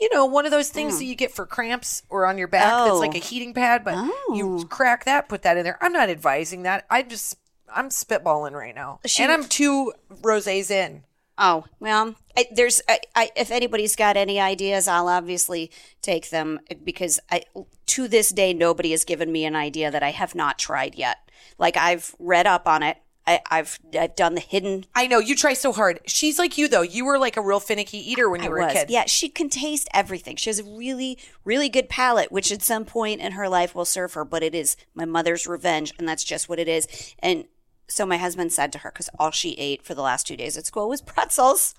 You 0.00 0.08
know, 0.14 0.26
one 0.26 0.44
of 0.46 0.52
those 0.52 0.70
things 0.70 0.98
that 0.98 1.04
you 1.04 1.16
get 1.16 1.32
for 1.32 1.44
cramps 1.44 2.02
or 2.08 2.24
on 2.24 2.38
your 2.38 2.48
back 2.48 2.72
that's 2.84 2.98
like 3.00 3.14
a 3.14 3.18
Oh. 3.18 3.20
heating 3.20 3.52
pad, 3.52 3.84
but 3.84 3.96
you 4.34 4.64
crack 4.70 5.04
that, 5.06 5.28
put 5.28 5.42
that 5.42 5.56
in 5.56 5.64
there. 5.64 5.76
I'm 5.80 5.92
not 5.92 6.08
advising 6.08 6.62
that. 6.62 6.86
I 6.88 7.02
just 7.02 7.36
I'm 7.74 7.88
spitballing 7.90 8.52
right 8.52 8.74
now, 8.74 9.00
She- 9.06 9.22
and 9.22 9.32
I'm 9.32 9.44
two 9.44 9.92
rosés 10.22 10.70
in. 10.70 11.04
Oh 11.40 11.66
well, 11.78 12.16
I, 12.36 12.46
there's. 12.50 12.80
I, 12.88 12.98
I, 13.14 13.30
if 13.36 13.52
anybody's 13.52 13.94
got 13.94 14.16
any 14.16 14.40
ideas, 14.40 14.88
I'll 14.88 15.08
obviously 15.08 15.70
take 16.02 16.30
them 16.30 16.58
because 16.84 17.20
I, 17.30 17.42
to 17.86 18.08
this 18.08 18.30
day, 18.30 18.52
nobody 18.52 18.90
has 18.90 19.04
given 19.04 19.30
me 19.30 19.44
an 19.44 19.54
idea 19.54 19.90
that 19.90 20.02
I 20.02 20.10
have 20.10 20.34
not 20.34 20.58
tried 20.58 20.96
yet. 20.96 21.18
Like 21.56 21.76
I've 21.76 22.14
read 22.18 22.48
up 22.48 22.66
on 22.66 22.82
it. 22.82 22.96
I, 23.24 23.40
I've 23.50 23.78
I've 23.96 24.16
done 24.16 24.34
the 24.34 24.40
hidden. 24.40 24.86
I 24.96 25.06
know 25.06 25.18
you 25.20 25.36
try 25.36 25.52
so 25.52 25.72
hard. 25.72 26.00
She's 26.06 26.40
like 26.40 26.58
you 26.58 26.66
though. 26.66 26.82
You 26.82 27.04
were 27.04 27.18
like 27.20 27.36
a 27.36 27.40
real 27.40 27.60
finicky 27.60 27.98
eater 27.98 28.28
when 28.28 28.42
you 28.42 28.46
I 28.48 28.50
were 28.50 28.58
was. 28.58 28.72
a 28.72 28.74
kid. 28.74 28.90
Yeah, 28.90 29.04
she 29.06 29.28
can 29.28 29.48
taste 29.48 29.86
everything. 29.94 30.34
She 30.36 30.50
has 30.50 30.58
a 30.58 30.64
really, 30.64 31.18
really 31.44 31.68
good 31.68 31.88
palate, 31.88 32.32
which 32.32 32.50
at 32.50 32.62
some 32.62 32.84
point 32.84 33.20
in 33.20 33.32
her 33.32 33.48
life 33.48 33.74
will 33.76 33.84
serve 33.84 34.14
her. 34.14 34.24
But 34.24 34.42
it 34.42 34.56
is 34.56 34.76
my 34.94 35.04
mother's 35.04 35.46
revenge, 35.46 35.92
and 36.00 36.08
that's 36.08 36.24
just 36.24 36.48
what 36.48 36.58
it 36.58 36.66
is. 36.68 37.14
And 37.20 37.44
so 37.88 38.04
my 38.06 38.16
husband 38.18 38.52
said 38.52 38.72
to 38.72 38.78
her, 38.78 38.90
because 38.90 39.08
all 39.18 39.30
she 39.30 39.52
ate 39.54 39.82
for 39.82 39.94
the 39.94 40.02
last 40.02 40.26
two 40.26 40.36
days 40.36 40.56
at 40.56 40.66
school 40.66 40.88
was 40.88 41.00
pretzels. 41.00 41.74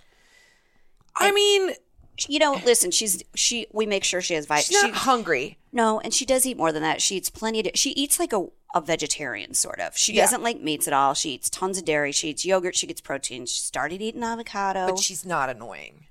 I 1.16 1.32
mean, 1.32 1.72
You 2.28 2.40
know, 2.40 2.60
listen, 2.66 2.92
she's 2.92 3.24
she. 3.36 3.68
We 3.72 3.86
make 3.86 4.04
sure 4.04 4.22
she 4.22 4.34
has 4.34 4.44
she's 4.44 4.48
vitamins. 4.68 4.84
not 4.84 4.94
hungry. 5.04 5.58
No, 5.72 6.00
and 6.00 6.14
she 6.14 6.26
does 6.26 6.46
eat 6.46 6.58
more 6.58 6.72
than 6.72 6.84
that. 6.84 7.02
She 7.02 7.16
eats 7.16 7.30
plenty. 7.30 7.62
Of, 7.62 7.72
she 7.76 7.92
eats 7.92 8.20
like 8.20 8.34
a, 8.34 8.48
a 8.76 8.82
vegetarian 8.82 9.54
sort 9.54 9.80
of. 9.80 9.96
She 9.98 10.14
Yeah. 10.14 10.24
doesn't 10.24 10.44
like 10.44 10.60
meats 10.62 10.88
at 10.88 10.94
all. 10.94 11.14
She 11.14 11.32
eats 11.32 11.50
tons 11.50 11.78
of 11.78 11.86
dairy. 11.86 12.12
She 12.12 12.30
eats 12.30 12.44
yogurt. 12.44 12.76
She 12.76 12.88
gets 12.88 13.00
protein. 13.02 13.46
She 13.46 13.60
started 13.62 14.02
eating 14.02 14.24
avocado. 14.24 14.88
But 14.88 15.00
she's 15.00 15.26
not 15.26 15.50
annoying. 15.50 16.08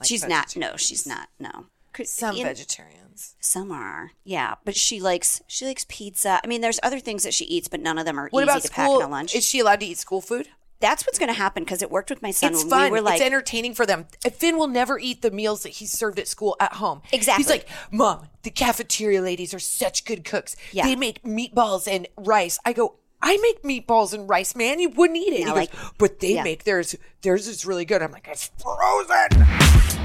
like 0.00 0.08
she's 0.08 0.26
not. 0.26 0.56
No, 0.56 0.76
she's 0.76 1.06
not. 1.06 1.28
No. 1.38 1.66
Some 2.04 2.36
You 2.36 2.44
know, 2.44 2.50
vegetarians. 2.50 3.34
Some 3.40 3.72
are. 3.72 4.12
Yeah, 4.24 4.54
but 4.64 4.76
she 4.76 5.00
likes 5.00 5.42
she 5.46 5.64
likes 5.66 5.84
pizza. 5.88 6.40
I 6.42 6.46
mean, 6.46 6.60
there's 6.60 6.80
other 6.82 7.00
things 7.00 7.24
that 7.24 7.34
she 7.34 7.44
eats, 7.46 7.68
but 7.68 7.80
none 7.80 7.98
of 7.98 8.04
them 8.06 8.18
are 8.18 8.28
What 8.30 8.42
easy 8.42 8.50
about 8.50 8.62
to 8.62 8.70
pack 8.70 8.90
in 8.90 9.02
a 9.02 9.08
lunch. 9.08 9.34
Is 9.34 9.44
she 9.44 9.58
allowed 9.58 9.80
to 9.80 9.86
eat 9.86 9.98
school 9.98 10.20
food? 10.20 10.48
That's 10.80 11.04
what's 11.04 11.18
going 11.18 11.28
to 11.28 11.34
happen 11.34 11.64
because 11.64 11.82
it 11.82 11.90
worked 11.90 12.08
with 12.08 12.22
my 12.22 12.30
son 12.30 12.52
it's 12.52 12.62
when 12.62 12.70
fun. 12.70 12.84
we 12.84 12.90
were 12.98 13.00
like, 13.00 13.16
it's 13.16 13.26
entertaining 13.26 13.74
for 13.74 13.84
them. 13.84 14.06
Finn 14.32 14.56
will 14.56 14.68
never 14.68 14.96
eat 14.96 15.22
the 15.22 15.32
meals 15.32 15.64
that 15.64 15.70
he's 15.70 15.90
served 15.90 16.20
at 16.20 16.28
school 16.28 16.54
at 16.60 16.74
home. 16.74 17.02
Exactly. 17.10 17.42
He's 17.42 17.50
like, 17.50 17.68
Mom, 17.90 18.28
the 18.44 18.50
cafeteria 18.50 19.20
ladies 19.20 19.52
are 19.52 19.58
such 19.58 20.04
good 20.04 20.24
cooks. 20.24 20.54
Yeah. 20.70 20.84
They 20.84 20.94
make 20.94 21.24
meatballs 21.24 21.88
and 21.92 22.06
rice. 22.16 22.60
I 22.64 22.74
go, 22.74 22.94
I 23.20 23.36
make 23.38 23.64
meatballs 23.64 24.14
and 24.14 24.28
rice, 24.28 24.54
man. 24.54 24.78
You 24.78 24.90
wouldn't 24.90 25.18
eat 25.18 25.32
it. 25.32 25.46
No, 25.46 25.56
he 25.56 25.66
goes, 25.66 25.74
like- 25.74 25.98
but 25.98 26.20
they 26.20 26.34
yeah. 26.34 26.44
make 26.44 26.62
theirs. 26.62 26.94
Theirs 27.22 27.48
is 27.48 27.66
really 27.66 27.84
good. 27.84 28.00
I'm 28.00 28.12
like, 28.12 28.28
it's 28.28 28.52
frozen. 28.62 30.04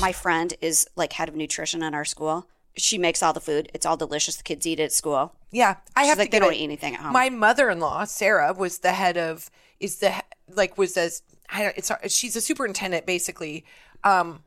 My 0.00 0.12
friend 0.12 0.54
is 0.60 0.86
like 0.96 1.12
head 1.14 1.28
of 1.28 1.34
nutrition 1.34 1.82
at 1.82 1.94
our 1.94 2.04
school. 2.04 2.48
She 2.76 2.98
makes 2.98 3.22
all 3.22 3.32
the 3.32 3.40
food. 3.40 3.70
It's 3.74 3.84
all 3.84 3.96
delicious. 3.96 4.36
The 4.36 4.42
kids 4.44 4.66
eat 4.66 4.78
it 4.78 4.84
at 4.84 4.92
school. 4.92 5.34
Yeah, 5.50 5.76
I 5.96 6.02
She's 6.02 6.08
have 6.10 6.18
like, 6.18 6.28
to 6.28 6.32
they 6.32 6.38
don't 6.38 6.52
it- 6.52 6.58
eat 6.58 6.64
anything 6.64 6.94
at 6.94 7.00
home. 7.00 7.12
My 7.12 7.28
mother-in-law, 7.30 8.04
Sarah, 8.04 8.52
was 8.52 8.78
the 8.78 8.92
head 8.92 9.16
of 9.16 9.50
is 9.80 9.96
the 9.96 10.12
like 10.48 10.78
was 10.78 10.96
as 10.96 11.22
I 11.50 11.62
don't, 11.62 11.76
it's 11.76 12.14
she's 12.14 12.36
a 12.36 12.40
superintendent 12.40 13.06
basically 13.06 13.64
um 14.04 14.42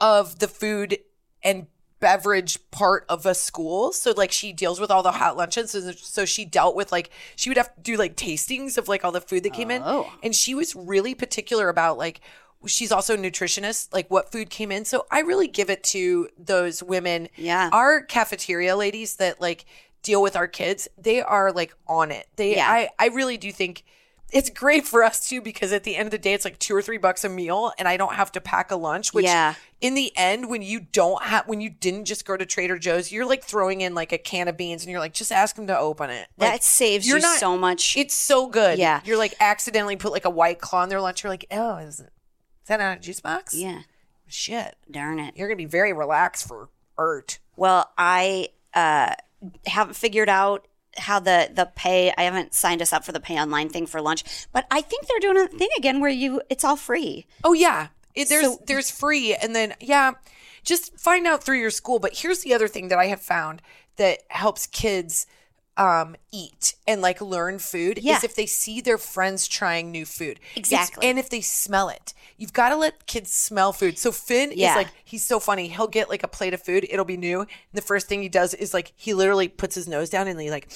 of 0.00 0.38
the 0.38 0.48
food 0.48 0.98
and 1.42 1.66
beverage 2.00 2.58
part 2.70 3.04
of 3.08 3.24
a 3.26 3.34
school. 3.34 3.92
So 3.92 4.12
like 4.16 4.30
she 4.32 4.52
deals 4.52 4.80
with 4.80 4.90
all 4.90 5.02
the 5.02 5.12
hot 5.12 5.36
lunches. 5.36 5.70
So, 5.72 5.92
so 5.92 6.24
she 6.24 6.44
dealt 6.44 6.74
with 6.76 6.92
like 6.92 7.10
she 7.36 7.48
would 7.50 7.56
have 7.56 7.74
to 7.74 7.80
do 7.80 7.96
like 7.96 8.16
tastings 8.16 8.76
of 8.78 8.88
like 8.88 9.04
all 9.04 9.12
the 9.12 9.20
food 9.20 9.42
that 9.44 9.52
came 9.52 9.70
Oh. 9.70 10.04
in. 10.04 10.10
And 10.22 10.34
she 10.34 10.54
was 10.54 10.74
really 10.76 11.14
particular 11.14 11.68
about 11.68 11.96
like 11.98 12.20
she's 12.66 12.92
also 12.92 13.14
a 13.14 13.18
nutritionist, 13.18 13.92
like 13.92 14.10
what 14.10 14.30
food 14.32 14.50
came 14.50 14.70
in. 14.72 14.84
So 14.84 15.06
I 15.10 15.20
really 15.20 15.48
give 15.48 15.70
it 15.70 15.82
to 15.84 16.28
those 16.38 16.82
women. 16.82 17.28
Yeah. 17.36 17.68
Our 17.72 18.02
cafeteria 18.02 18.76
ladies 18.76 19.16
that 19.16 19.40
like 19.40 19.64
deal 20.02 20.20
with 20.22 20.36
our 20.36 20.48
kids, 20.48 20.88
they 20.98 21.22
are 21.22 21.52
like 21.52 21.74
on 21.86 22.10
it. 22.10 22.26
They 22.36 22.56
Yeah. 22.56 22.68
I, 22.70 22.88
I 22.98 23.08
really 23.08 23.36
do 23.36 23.50
think 23.52 23.84
it's 24.32 24.50
great 24.50 24.84
for 24.84 25.04
us 25.04 25.28
too 25.28 25.40
because 25.40 25.72
at 25.72 25.84
the 25.84 25.94
end 25.94 26.06
of 26.08 26.10
the 26.10 26.18
day 26.18 26.32
it's 26.32 26.44
like 26.44 26.58
two 26.58 26.74
or 26.74 26.82
three 26.82 26.98
bucks 26.98 27.24
a 27.24 27.28
meal 27.28 27.72
and 27.78 27.86
I 27.86 27.96
don't 27.96 28.14
have 28.14 28.32
to 28.32 28.40
pack 28.40 28.72
a 28.72 28.76
lunch, 28.76 29.14
which 29.14 29.26
Yeah. 29.26 29.54
in 29.80 29.94
the 29.94 30.12
end 30.16 30.48
when 30.48 30.60
you 30.60 30.80
don't 30.80 31.22
have 31.22 31.46
when 31.46 31.60
you 31.60 31.70
didn't 31.70 32.06
just 32.06 32.24
go 32.26 32.36
to 32.36 32.44
Trader 32.44 32.76
Joe's, 32.76 33.12
you're 33.12 33.26
like 33.26 33.44
throwing 33.44 33.80
in 33.82 33.94
like 33.94 34.12
a 34.12 34.18
can 34.18 34.48
of 34.48 34.56
beans 34.56 34.82
and 34.82 34.90
you're 34.90 34.98
like, 34.98 35.14
just 35.14 35.30
ask 35.30 35.54
them 35.54 35.68
to 35.68 35.78
open 35.78 36.10
it. 36.10 36.26
That 36.38 36.64
saves 36.64 37.06
you 37.06 37.18
not- 37.20 37.38
so 37.38 37.56
much. 37.56 37.96
It's 37.96 38.14
so 38.14 38.48
good. 38.48 38.78
Yeah. 38.78 39.00
You're 39.04 39.18
like 39.18 39.34
accidentally 39.38 39.94
put 39.96 40.10
like 40.10 40.24
a 40.24 40.30
white 40.30 40.58
claw 40.60 40.82
in 40.82 40.88
their 40.88 41.00
lunch. 41.00 41.22
You're 41.22 41.30
like, 41.30 41.46
oh, 41.52 41.76
is, 41.76 42.00
it, 42.00 42.10
is 42.64 42.68
that 42.68 42.80
not 42.80 42.96
a 42.98 43.00
juice 43.00 43.20
box? 43.20 43.54
yeah, 43.54 43.82
Shit. 44.26 44.76
darn 44.90 45.20
it. 45.20 45.36
You're 45.36 45.46
gonna 45.48 45.56
be 45.56 45.64
very 45.66 45.92
relaxed 45.92 46.48
for 46.48 46.68
ERT. 46.98 47.38
Well, 47.56 47.90
I 47.96 48.48
uh, 48.74 49.14
haven't 49.66 49.94
figured 49.94 50.28
out 50.28 50.66
how 50.96 51.20
the 51.20 51.50
the 51.52 51.66
pay. 51.76 52.12
I 52.16 52.22
haven't 52.22 52.54
signed 52.54 52.80
us 52.82 52.92
up 52.92 53.04
for 53.04 53.12
the 53.12 53.20
pay 53.20 53.38
online 53.38 53.68
thing 53.68 53.86
for 53.86 54.00
lunch, 54.00 54.24
but 54.52 54.66
I 54.70 54.80
think 54.80 55.06
they're 55.06 55.32
doing 55.32 55.44
a 55.44 55.48
thing 55.48 55.68
again 55.76 56.00
where 56.00 56.10
you 56.10 56.40
it's 56.50 56.64
all 56.64 56.76
free. 56.76 57.26
Oh 57.44 57.52
yeah, 57.52 57.88
it, 58.14 58.28
there's 58.28 58.44
So- 58.46 58.60
there's 58.66 58.90
free, 58.90 59.34
and 59.34 59.54
then 59.54 59.74
yeah, 59.80 60.12
just 60.62 60.98
find 60.98 61.26
out 61.26 61.44
through 61.44 61.58
your 61.60 61.70
school. 61.70 61.98
But 61.98 62.18
here's 62.18 62.40
the 62.42 62.54
other 62.54 62.68
thing 62.68 62.88
that 62.88 62.98
I 62.98 63.06
have 63.06 63.20
found 63.20 63.60
that 63.96 64.20
helps 64.28 64.66
kids 64.66 65.26
um 65.76 66.14
eat 66.30 66.74
and 66.86 67.02
like 67.02 67.20
learn 67.20 67.58
food 67.58 67.98
Yeah. 68.00 68.18
is 68.18 68.24
if 68.24 68.34
they 68.36 68.46
see 68.46 68.80
their 68.80 68.98
friends 68.98 69.48
trying 69.48 69.90
new 69.90 70.04
food 70.06 70.38
It's- 70.54 70.58
Exactly. 70.70 71.08
and 71.08 71.18
if 71.18 71.28
they 71.30 71.40
smell 71.40 71.88
it 71.88 72.14
you've 72.36 72.52
got 72.52 72.68
to 72.68 72.76
let 72.76 73.06
kids 73.06 73.32
smell 73.32 73.72
food 73.72 73.98
so 73.98 74.12
finn 74.12 74.52
Yeah. 74.54 74.70
is 74.70 74.76
like 74.76 74.88
he's 75.04 75.24
so 75.24 75.40
funny 75.40 75.66
he'll 75.68 75.88
get 75.88 76.08
like 76.08 76.22
a 76.22 76.28
plate 76.28 76.54
of 76.54 76.62
food 76.62 76.86
it'll 76.88 77.04
be 77.04 77.16
new 77.16 77.40
and 77.40 77.48
the 77.72 77.80
first 77.82 78.06
thing 78.06 78.22
he 78.22 78.28
does 78.28 78.54
is 78.54 78.72
like 78.72 78.92
he 78.94 79.14
literally 79.14 79.48
puts 79.48 79.74
his 79.74 79.88
nose 79.88 80.10
down 80.10 80.28
and 80.28 80.40
he 80.40 80.50
like 80.50 80.70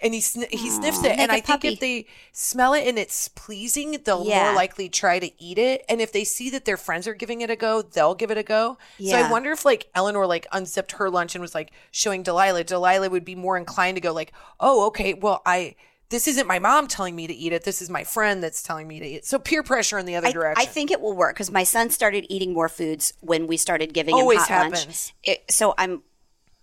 and 0.00 0.14
he 0.14 0.20
sn- 0.20 0.46
he 0.50 0.70
sniffs 0.70 0.98
it 0.98 1.06
mm, 1.06 1.10
like 1.10 1.18
and 1.18 1.32
I 1.32 1.40
think 1.40 1.64
if 1.64 1.80
they 1.80 2.06
smell 2.32 2.74
it 2.74 2.86
and 2.86 2.98
it's 2.98 3.28
pleasing 3.28 3.98
they'll 4.04 4.24
Yeah. 4.26 4.44
more 4.44 4.54
likely 4.54 4.88
try 4.88 5.18
to 5.18 5.30
eat 5.42 5.58
it. 5.58 5.84
And 5.88 6.00
if 6.00 6.12
they 6.12 6.24
see 6.24 6.50
that 6.50 6.64
their 6.64 6.76
friends 6.76 7.06
are 7.06 7.14
giving 7.14 7.40
it 7.40 7.50
a 7.50 7.56
go 7.56 7.82
they'll 7.82 8.14
give 8.14 8.30
it 8.30 8.38
a 8.38 8.42
go. 8.42 8.78
So 9.02 9.16
i 9.16 9.30
wonder 9.30 9.52
if 9.52 9.64
like 9.64 9.88
eleanor 9.94 10.26
like 10.26 10.46
unzipped 10.52 10.92
her 10.92 11.08
lunch 11.10 11.34
and 11.34 11.42
was 11.42 11.54
like 11.54 11.70
showing 11.90 12.22
delilah 12.22 12.64
delilah 12.64 13.10
would 13.10 13.24
be 13.24 13.34
more 13.34 13.56
inclined 13.56 13.96
to 13.96 14.00
go 14.00 14.12
like 14.12 14.32
oh 14.60 14.86
okay 14.86 15.14
well 15.14 15.42
i 15.46 15.74
this 16.08 16.28
isn't 16.28 16.46
my 16.46 16.58
mom 16.58 16.86
telling 16.86 17.16
me 17.16 17.26
to 17.26 17.34
eat 17.34 17.52
it. 17.52 17.64
This 17.64 17.82
is 17.82 17.90
my 17.90 18.04
friend 18.04 18.42
that's 18.42 18.62
telling 18.62 18.86
me 18.86 19.00
to 19.00 19.06
eat 19.06 19.14
it. 19.16 19.26
So 19.26 19.38
peer 19.38 19.62
pressure 19.62 19.98
in 19.98 20.06
the 20.06 20.14
other 20.14 20.28
I, 20.28 20.32
direction. 20.32 20.62
I 20.62 20.66
think 20.66 20.90
it 20.90 21.00
will 21.00 21.16
work 21.16 21.34
because 21.34 21.50
my 21.50 21.64
son 21.64 21.90
started 21.90 22.26
eating 22.28 22.52
more 22.52 22.68
foods 22.68 23.12
when 23.20 23.46
we 23.46 23.56
started 23.56 23.92
giving 23.92 24.14
Always 24.14 24.46
him 24.46 24.54
hot 24.56 24.72
happens. 24.72 24.86
lunch. 24.86 25.14
It, 25.24 25.50
so 25.50 25.74
I'm 25.76 26.02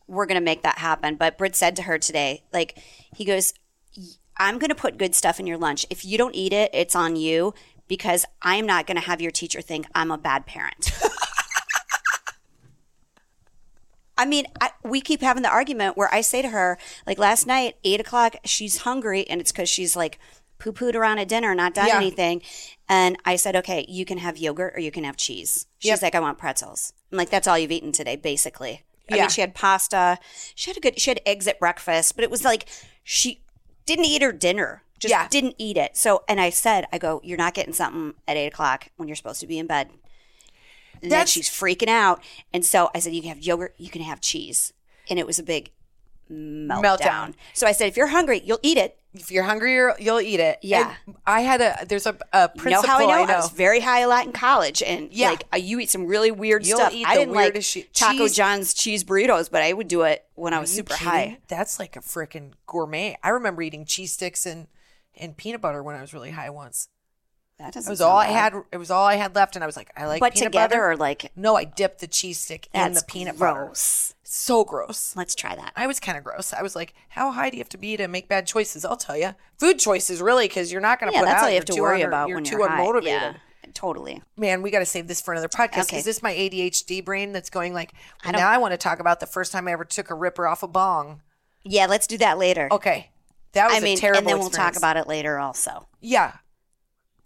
we're 0.07 0.25
gonna 0.25 0.41
make 0.41 0.63
that 0.63 0.77
happen. 0.79 1.15
But 1.15 1.37
Britt 1.37 1.55
said 1.55 1.75
to 1.77 1.83
her 1.83 1.97
today, 1.97 2.43
like 2.51 2.77
he 3.15 3.25
goes, 3.25 3.53
"I'm 4.37 4.59
gonna 4.59 4.75
put 4.75 4.97
good 4.97 5.15
stuff 5.15 5.39
in 5.39 5.47
your 5.47 5.57
lunch. 5.57 5.85
If 5.89 6.03
you 6.05 6.17
don't 6.17 6.35
eat 6.35 6.53
it, 6.53 6.69
it's 6.73 6.95
on 6.95 7.15
you 7.15 7.53
because 7.87 8.25
I'm 8.41 8.65
not 8.65 8.87
gonna 8.87 8.99
have 9.01 9.21
your 9.21 9.31
teacher 9.31 9.61
think 9.61 9.87
I'm 9.95 10.11
a 10.11 10.17
bad 10.17 10.45
parent." 10.45 10.91
I 14.15 14.25
mean, 14.25 14.45
I, 14.61 14.69
we 14.83 15.01
keep 15.01 15.21
having 15.21 15.41
the 15.41 15.49
argument 15.49 15.97
where 15.97 16.13
I 16.13 16.21
say 16.21 16.43
to 16.43 16.49
her, 16.49 16.77
like 17.07 17.17
last 17.17 17.47
night, 17.47 17.77
eight 17.83 17.99
o'clock, 17.99 18.35
she's 18.45 18.77
hungry, 18.77 19.27
and 19.27 19.41
it's 19.41 19.51
because 19.51 19.67
she's 19.69 19.95
like 19.95 20.19
poo 20.59 20.71
pooed 20.71 20.93
around 20.95 21.17
at 21.17 21.27
dinner, 21.27 21.55
not 21.55 21.73
done 21.73 21.87
Yeah. 21.87 21.97
anything. 21.97 22.41
And 22.87 23.17
I 23.25 23.37
said, 23.37 23.55
okay, 23.57 23.85
you 23.89 24.05
can 24.05 24.19
have 24.19 24.37
yogurt 24.37 24.73
or 24.75 24.79
you 24.79 24.91
can 24.91 25.03
have 25.03 25.17
cheese. 25.17 25.65
She's 25.79 25.89
Yep. 25.89 26.01
like, 26.03 26.15
I 26.15 26.19
want 26.19 26.37
pretzels. 26.37 26.93
I'm 27.11 27.17
like, 27.17 27.31
that's 27.31 27.47
all 27.47 27.57
you've 27.57 27.71
eaten 27.71 27.91
today, 27.91 28.15
basically. 28.15 28.83
I 29.11 29.15
Yeah. 29.15 29.21
mean, 29.23 29.29
she 29.29 29.41
had 29.41 29.53
pasta. 29.53 30.17
She 30.55 30.69
had 30.69 30.77
a 30.77 30.79
good. 30.79 30.99
She 30.99 31.09
had 31.09 31.19
eggs 31.25 31.47
at 31.47 31.59
breakfast, 31.59 32.15
but 32.15 32.23
it 32.23 32.31
was 32.31 32.43
like 32.45 32.67
she 33.03 33.41
didn't 33.85 34.05
eat 34.05 34.21
her 34.21 34.31
dinner. 34.31 34.81
Just 34.99 35.11
Yeah. 35.11 35.27
didn't 35.27 35.55
eat 35.57 35.75
it. 35.75 35.97
So, 35.97 36.23
and 36.29 36.39
I 36.39 36.49
said, 36.49 36.85
I 36.93 36.97
go, 36.97 37.19
you're 37.23 37.37
not 37.37 37.53
getting 37.53 37.73
something 37.73 38.13
at 38.27 38.37
eight 38.37 38.47
o'clock 38.47 38.87
when 38.95 39.09
you're 39.09 39.17
supposed 39.17 39.41
to 39.41 39.47
be 39.47 39.59
in 39.59 39.67
bed. 39.67 39.89
And 40.93 41.03
then 41.03 41.09
That's- 41.09 41.29
she's 41.31 41.49
freaking 41.49 41.89
out. 41.89 42.23
And 42.53 42.65
so 42.65 42.89
I 42.95 42.99
said, 42.99 43.13
you 43.13 43.21
can 43.21 43.27
have 43.29 43.41
yogurt, 43.41 43.75
you 43.77 43.89
can 43.89 44.01
have 44.03 44.21
cheese. 44.21 44.71
And 45.09 45.19
it 45.19 45.27
was 45.27 45.37
a 45.39 45.43
big 45.43 45.71
meltdown. 46.31 46.81
Meltdown. 46.81 47.33
So 47.53 47.67
I 47.67 47.73
said, 47.73 47.89
if 47.89 47.97
you're 47.97 48.07
hungry, 48.07 48.41
you'll 48.45 48.61
eat 48.63 48.77
it. 48.77 48.97
If 49.15 49.29
you're 49.29 49.43
hungry, 49.43 49.75
you'll- 49.75 49.95
you'll 49.99 50.21
eat 50.21 50.39
it. 50.39 50.57
Yeah. 50.63 50.95
And 51.05 51.15
I 51.25 51.41
had 51.41 51.61
a 51.61 51.85
there's 51.87 52.05
a, 52.07 52.17
a 52.31 52.41
You 52.41 52.47
know 52.47 52.61
principle 52.61 52.89
how 52.89 52.97
I 52.97 53.05
know? 53.05 53.23
I 53.23 53.25
know. 53.25 53.35
was 53.37 53.51
very 53.51 53.79
high 53.79 53.99
a 53.99 54.07
lot 54.07 54.25
in 54.25 54.31
college, 54.31 54.81
and 54.81 55.11
Yeah. 55.13 55.29
like 55.29 55.43
uh, 55.53 55.57
you 55.57 55.79
eat 55.79 55.89
some 55.91 56.07
really 56.07 56.31
weird 56.31 56.65
You'll 56.65 56.77
stuff. 56.77 56.93
I 57.05 57.15
didn't 57.15 57.33
like 57.33 57.61
shit. 57.61 57.93
Taco 57.93 58.17
Cheese- 58.25 58.35
John's 58.35 58.73
cheese 58.73 59.03
burritos, 59.03 59.51
but 59.51 59.61
I 59.61 59.71
would 59.73 59.87
do 59.87 60.01
it 60.01 60.25
when 60.35 60.53
I 60.53 60.59
was 60.59 60.73
super 60.73 60.93
kidding? 60.95 61.07
high. 61.07 61.37
That's 61.47 61.77
like 61.79 61.95
a 61.95 61.99
freaking 62.01 62.53
gourmet. 62.65 63.17
I 63.21 63.29
remember 63.29 63.61
eating 63.61 63.85
cheese 63.85 64.13
sticks 64.13 64.45
and 64.45 64.67
and 65.15 65.37
peanut 65.37 65.61
butter 65.61 65.83
when 65.83 65.95
I 65.95 66.01
was 66.01 66.11
really 66.13 66.31
high 66.31 66.49
once. 66.49 66.87
That 67.59 67.73
doesn't. 67.73 67.89
It 67.89 67.93
was 67.93 68.01
all 68.01 68.17
I 68.17 68.27
had. 68.27 68.53
It 68.71 68.77
was 68.77 68.89
all 68.91 69.05
I 69.05 69.15
had 69.15 69.35
left, 69.35 69.55
and 69.55 69.63
I 69.63 69.67
was 69.67 69.77
like, 69.77 69.91
I 69.95 70.05
like. 70.07 70.19
But 70.19 70.35
together 70.35 70.75
butter. 70.77 70.91
or 70.91 70.97
like 70.97 71.31
No, 71.35 71.55
I 71.55 71.63
dipped 71.63 71.99
the 71.99 72.07
cheese 72.07 72.39
stick 72.39 72.67
in 72.73 72.93
the 72.93 73.03
peanut 73.07 73.37
butter. 73.37 73.65
gross. 73.65 74.15
So 74.23 74.63
gross. 74.63 75.15
Let's 75.15 75.35
try 75.35 75.55
that. 75.55 75.71
I 75.75 75.85
was 75.85 75.99
kind 75.99 76.17
of 76.17 76.23
gross. 76.23 76.51
I 76.53 76.63
was 76.63 76.75
like, 76.75 76.95
how 77.09 77.31
high 77.31 77.51
do 77.51 77.57
you 77.57 77.61
have 77.61 77.69
to 77.69 77.77
be 77.77 77.95
to 77.97 78.07
make 78.07 78.27
bad 78.27 78.47
choices? 78.47 78.83
I'll 78.83 78.97
tell 78.97 79.15
you. 79.15 79.35
Food 79.59 79.77
choices, 79.77 80.21
really, 80.21 80.47
because 80.47 80.71
you're 80.71 80.81
not 80.81 80.99
going 80.99 81.11
to 81.13 81.19
put 81.19 81.27
out. 81.27 81.29
yeah, 81.29 81.29
put 81.29 81.35
that's 81.35 81.41
out. 81.43 81.45
all 81.45 81.49
you 81.51 81.55
have 81.57 81.65
to 81.65 81.81
worry 81.81 81.95
under- 82.03 82.07
about 82.07 82.27
You're 82.29 82.37
when 82.37 82.43
too 82.43 82.57
you're 82.57 82.67
high. 82.67 82.79
unmotivated. 82.81 83.03
Yeah, 83.05 83.33
totally. 83.75 84.23
Man, 84.35 84.63
we 84.63 84.71
got 84.71 84.79
to 84.79 84.85
save 84.87 85.07
this 85.07 85.21
for 85.21 85.33
another 85.33 85.47
podcast 85.49 85.83
Okay. 85.83 86.01
this 86.01 86.23
my 86.23 86.33
ADHD 86.33 87.05
brain 87.05 87.31
that's 87.31 87.51
going 87.51 87.75
like. 87.75 87.93
I 88.23 88.31
now 88.31 88.49
I 88.49 88.57
want 88.57 88.71
to 88.71 88.77
talk 88.77 88.99
about 88.99 89.19
the 89.19 89.27
first 89.27 89.51
time 89.51 89.67
I 89.67 89.73
ever 89.73 89.85
took 89.85 90.09
a 90.09 90.15
ripper 90.15 90.47
off 90.47 90.63
a 90.63 90.67
bong. 90.67 91.21
Yeah, 91.63 91.85
let's 91.85 92.07
do 92.07 92.17
that 92.17 92.39
later. 92.39 92.67
Okay, 92.71 93.11
that 93.51 93.67
was 93.67 93.77
I 93.77 93.79
mean, 93.81 93.97
a 93.97 94.01
terrible. 94.01 94.17
and 94.17 94.27
then 94.27 94.39
we'll 94.39 94.49
talk 94.49 94.75
about 94.75 94.97
it 94.97 95.07
later. 95.07 95.37
Also, 95.37 95.87
Yeah. 96.01 96.33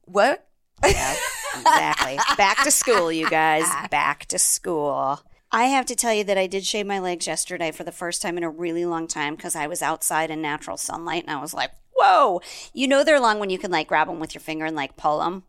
What? 0.07 0.47
exactly. 0.83 2.17
Back 2.37 2.63
to 2.63 2.71
school, 2.71 3.11
you 3.11 3.29
guys. 3.29 3.65
Back 3.91 4.25
to 4.27 4.39
school. 4.39 5.21
I 5.51 5.65
have 5.65 5.85
to 5.87 5.95
tell 5.95 6.13
you 6.13 6.23
that 6.25 6.37
I 6.37 6.47
did 6.47 6.65
shave 6.65 6.85
my 6.85 6.99
legs 6.99 7.25
yesterday 7.27 7.71
for 7.71 7.83
the 7.83 7.91
first 7.91 8.21
time 8.21 8.37
in 8.37 8.43
a 8.43 8.49
really 8.49 8.85
long 8.85 9.07
time 9.07 9.35
because 9.35 9.55
I 9.55 9.67
was 9.67 9.81
outside 9.81 10.29
in 10.29 10.41
natural 10.41 10.77
sunlight 10.77 11.23
and 11.25 11.31
I 11.35 11.41
was 11.41 11.53
like, 11.53 11.71
whoa. 11.95 12.41
You 12.73 12.87
know 12.87 13.03
they're 13.03 13.19
long 13.19 13.39
when 13.39 13.49
you 13.49 13.57
can 13.57 13.71
like 13.71 13.87
grab 13.87 14.07
them 14.07 14.19
with 14.19 14.35
your 14.35 14.41
finger 14.41 14.65
and 14.65 14.75
like 14.75 14.97
pull 14.97 15.19
them. 15.19 15.43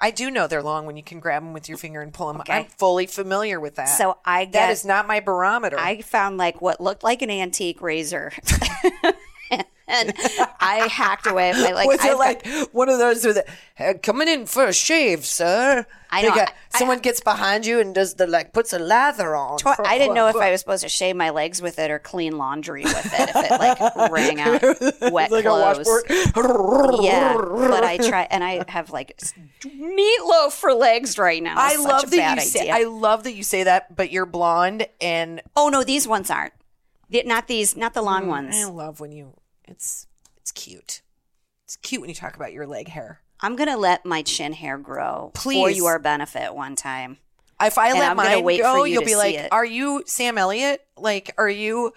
I 0.00 0.10
do 0.10 0.32
know 0.32 0.48
they're 0.48 0.64
long 0.64 0.84
when 0.84 0.96
you 0.96 1.02
can 1.04 1.20
grab 1.20 1.44
them 1.44 1.52
with 1.52 1.68
your 1.68 1.78
finger 1.78 2.00
and 2.00 2.12
pull 2.12 2.26
them. 2.26 2.40
Okay. 2.40 2.52
I'm 2.52 2.64
fully 2.64 3.06
familiar 3.06 3.60
with 3.60 3.76
that. 3.76 3.84
So 3.84 4.18
I 4.24 4.46
that 4.46 4.52
get- 4.52 4.70
is 4.70 4.84
not 4.84 5.06
my 5.06 5.20
barometer. 5.20 5.78
I 5.78 6.00
found 6.02 6.38
like 6.38 6.60
what 6.60 6.80
looked 6.80 7.04
like 7.04 7.22
an 7.22 7.30
antique 7.30 7.80
razor. 7.80 8.32
and 9.92 10.12
I 10.60 10.88
hacked 10.90 11.26
away 11.26 11.50
at 11.50 11.56
my 11.56 11.72
like 11.72 11.86
Was 11.88 12.00
it 12.04 12.08
got- 12.08 12.18
like 12.18 12.46
one 12.72 12.88
of 12.88 12.98
those 12.98 13.24
with 13.24 13.38
uh, 13.78 13.94
coming 14.02 14.26
in 14.28 14.46
for 14.46 14.64
a 14.66 14.72
shave, 14.72 15.24
sir? 15.26 15.86
I 16.10 16.22
know, 16.22 16.28
got- 16.34 16.48
I- 16.48 16.52
I- 16.74 16.78
someone 16.78 16.98
gets 16.98 17.20
behind 17.20 17.64
you 17.66 17.78
and 17.80 17.94
does 17.94 18.14
the 18.14 18.26
like 18.26 18.52
puts 18.52 18.72
a 18.72 18.78
lather 18.78 19.34
on. 19.36 19.58
Tw- 19.58 19.66
I 19.80 19.98
didn't 19.98 20.14
know 20.14 20.28
if 20.28 20.36
I 20.36 20.50
was 20.52 20.60
supposed 20.60 20.82
to 20.82 20.88
shave 20.88 21.16
my 21.16 21.30
legs 21.30 21.60
with 21.62 21.78
it 21.78 21.90
or 21.90 21.98
clean 21.98 22.36
laundry 22.38 22.84
with 22.84 23.06
it 23.18 23.30
if 23.30 23.36
it 23.36 23.50
like 23.58 23.78
rang 24.10 24.40
out 24.40 24.62
wet 25.12 25.30
like 25.30 25.44
clothes. 25.44 25.88
Yeah, 27.02 27.34
but 27.36 27.84
I 27.84 27.98
try 27.98 28.26
and 28.30 28.42
I 28.44 28.64
have 28.68 28.90
like 28.90 29.18
meatloaf 29.64 30.52
for 30.52 30.72
legs 30.74 31.18
right 31.18 31.42
now. 31.42 31.54
I 31.56 31.76
love 31.76 32.10
that 32.10 32.36
you 32.36 32.40
say. 32.42 32.70
I 32.70 32.84
love 32.84 33.24
that 33.24 33.32
you 33.34 33.42
say 33.42 33.64
that, 33.64 33.94
but 33.94 34.10
you're 34.10 34.26
blonde, 34.26 34.86
and 35.00 35.40
oh 35.56 35.68
no, 35.68 35.82
these 35.84 36.06
ones 36.06 36.30
aren't. 36.30 36.52
The- 37.10 37.24
not 37.24 37.46
these, 37.48 37.76
not 37.76 37.94
the 37.94 38.02
long 38.02 38.26
ones. 38.26 38.54
I 38.56 38.64
love 38.64 39.00
when 39.00 39.12
you. 39.12 39.34
It's 39.72 40.06
it's 40.36 40.52
cute. 40.52 41.00
It's 41.64 41.76
cute 41.76 42.00
when 42.02 42.10
you 42.10 42.14
talk 42.14 42.36
about 42.36 42.52
your 42.52 42.66
leg 42.66 42.88
hair. 42.88 43.20
I'm 43.40 43.56
gonna 43.56 43.78
let 43.78 44.04
my 44.04 44.22
chin 44.22 44.52
hair 44.52 44.76
grow 44.76 45.30
Please. 45.34 45.62
for 45.62 45.70
your 45.70 45.98
benefit 45.98 46.54
one 46.54 46.76
time. 46.76 47.16
If 47.60 47.78
I 47.78 47.88
And 47.90 47.98
let 47.98 48.10
I'm 48.10 48.16
mine 48.16 48.44
wait 48.44 48.60
go, 48.60 48.84
you 48.84 48.94
you'll 48.94 49.04
be 49.04 49.16
like, 49.16 49.34
it. 49.34 49.48
"Are 49.50 49.64
you 49.64 50.02
Sam 50.06 50.36
Elliott? 50.36 50.86
Like, 50.96 51.34
are 51.38 51.48
you 51.48 51.92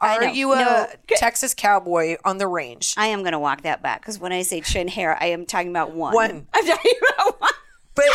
are 0.00 0.24
you 0.24 0.52
a 0.52 0.56
No. 0.56 0.86
Texas 1.16 1.52
cowboy 1.52 2.16
on 2.24 2.38
the 2.38 2.46
range?" 2.46 2.94
I 2.96 3.08
am 3.08 3.24
gonna 3.24 3.40
walk 3.40 3.62
that 3.62 3.82
back 3.82 4.02
because 4.02 4.18
when 4.20 4.32
I 4.32 4.42
say 4.42 4.60
chin 4.60 4.86
hair, 4.88 5.16
I 5.20 5.26
am 5.26 5.46
talking 5.46 5.70
about 5.70 5.90
one. 5.92 6.14
One. 6.14 6.46
I'm 6.54 6.66
talking 6.66 6.92
about 7.16 7.40
one. 7.40 7.50
But 7.94 8.06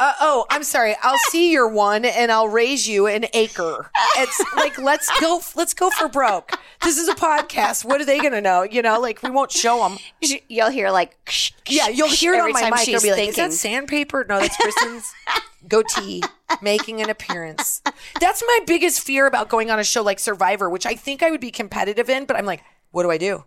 uh, 0.00 0.14
oh, 0.20 0.46
I'm 0.48 0.64
sorry. 0.64 0.96
I'll 1.02 1.18
see 1.28 1.52
your 1.52 1.68
one 1.68 2.06
and 2.06 2.32
I'll 2.32 2.48
raise 2.48 2.88
you 2.88 3.06
an 3.06 3.26
acre. 3.34 3.90
It's 4.16 4.42
like 4.56 4.78
let's 4.78 5.10
go. 5.20 5.40
Let's 5.54 5.74
go 5.74 5.90
for 5.90 6.08
broke. 6.08 6.58
This 6.82 6.96
is 6.96 7.06
a 7.06 7.14
podcast. 7.14 7.84
What 7.84 8.00
are 8.00 8.06
they 8.06 8.18
gonna 8.18 8.40
know? 8.40 8.62
You 8.62 8.80
know, 8.80 8.98
like 8.98 9.22
we 9.22 9.28
won't 9.28 9.52
show 9.52 9.86
them. 9.86 9.98
You'll 10.48 10.70
hear 10.70 10.90
like 10.90 11.16
Yeah, 11.68 11.88
you'll 11.88 12.08
hear 12.08 12.32
it 12.32 12.40
on 12.40 12.52
my 12.52 12.70
mic. 12.70 12.80
She's 12.80 13.02
be 13.02 13.10
like, 13.10 13.16
thinking. 13.16 13.44
"Is 13.44 13.50
that 13.50 13.52
sandpaper?" 13.52 14.24
No, 14.26 14.40
that's 14.40 14.56
Kristen's 14.56 15.12
goatee 15.68 16.22
making 16.62 17.02
an 17.02 17.10
appearance. 17.10 17.82
That's 18.20 18.42
my 18.42 18.58
biggest 18.66 19.02
fear 19.02 19.26
about 19.26 19.50
going 19.50 19.70
on 19.70 19.78
a 19.78 19.84
show 19.84 20.02
like 20.02 20.18
Survivor, 20.18 20.70
which 20.70 20.86
I 20.86 20.94
think 20.94 21.22
I 21.22 21.30
would 21.30 21.42
be 21.42 21.50
competitive 21.50 22.08
in. 22.08 22.24
But 22.24 22.36
I'm 22.36 22.46
like, 22.46 22.62
what 22.90 23.02
do 23.02 23.10
I 23.10 23.18
do? 23.18 23.44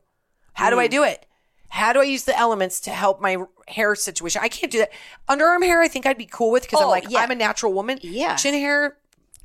How 0.53 0.69
do 0.69 0.79
I 0.79 0.87
do 0.87 1.03
it? 1.03 1.25
How 1.73 1.91
do 1.91 1.99
I 2.01 2.03
use 2.03 2.23
the 2.25 2.37
elements 2.37 2.79
to 2.81 2.91
help 2.91 3.19
my 3.19 3.37
hair 3.67 3.95
situation? 3.95 4.41
I 4.43 4.47
can't 4.47 4.71
do 4.71 4.77
that. 4.79 4.91
Underarm 5.27 5.63
hair, 5.65 5.81
I 5.81 5.87
think 5.87 6.05
I'd 6.05 6.19
be 6.19 6.27
cool 6.27 6.51
with 6.51 6.63
because 6.63 6.79
I'm 6.79 6.85
Oh, 6.87 6.89
like, 6.91 7.09
yeah. 7.09 7.19
I'm 7.21 7.31
a 7.31 7.35
natural 7.35 7.73
woman. 7.73 7.97
Yeah. 8.03 8.35
Chin 8.35 8.53
hair, 8.53 8.97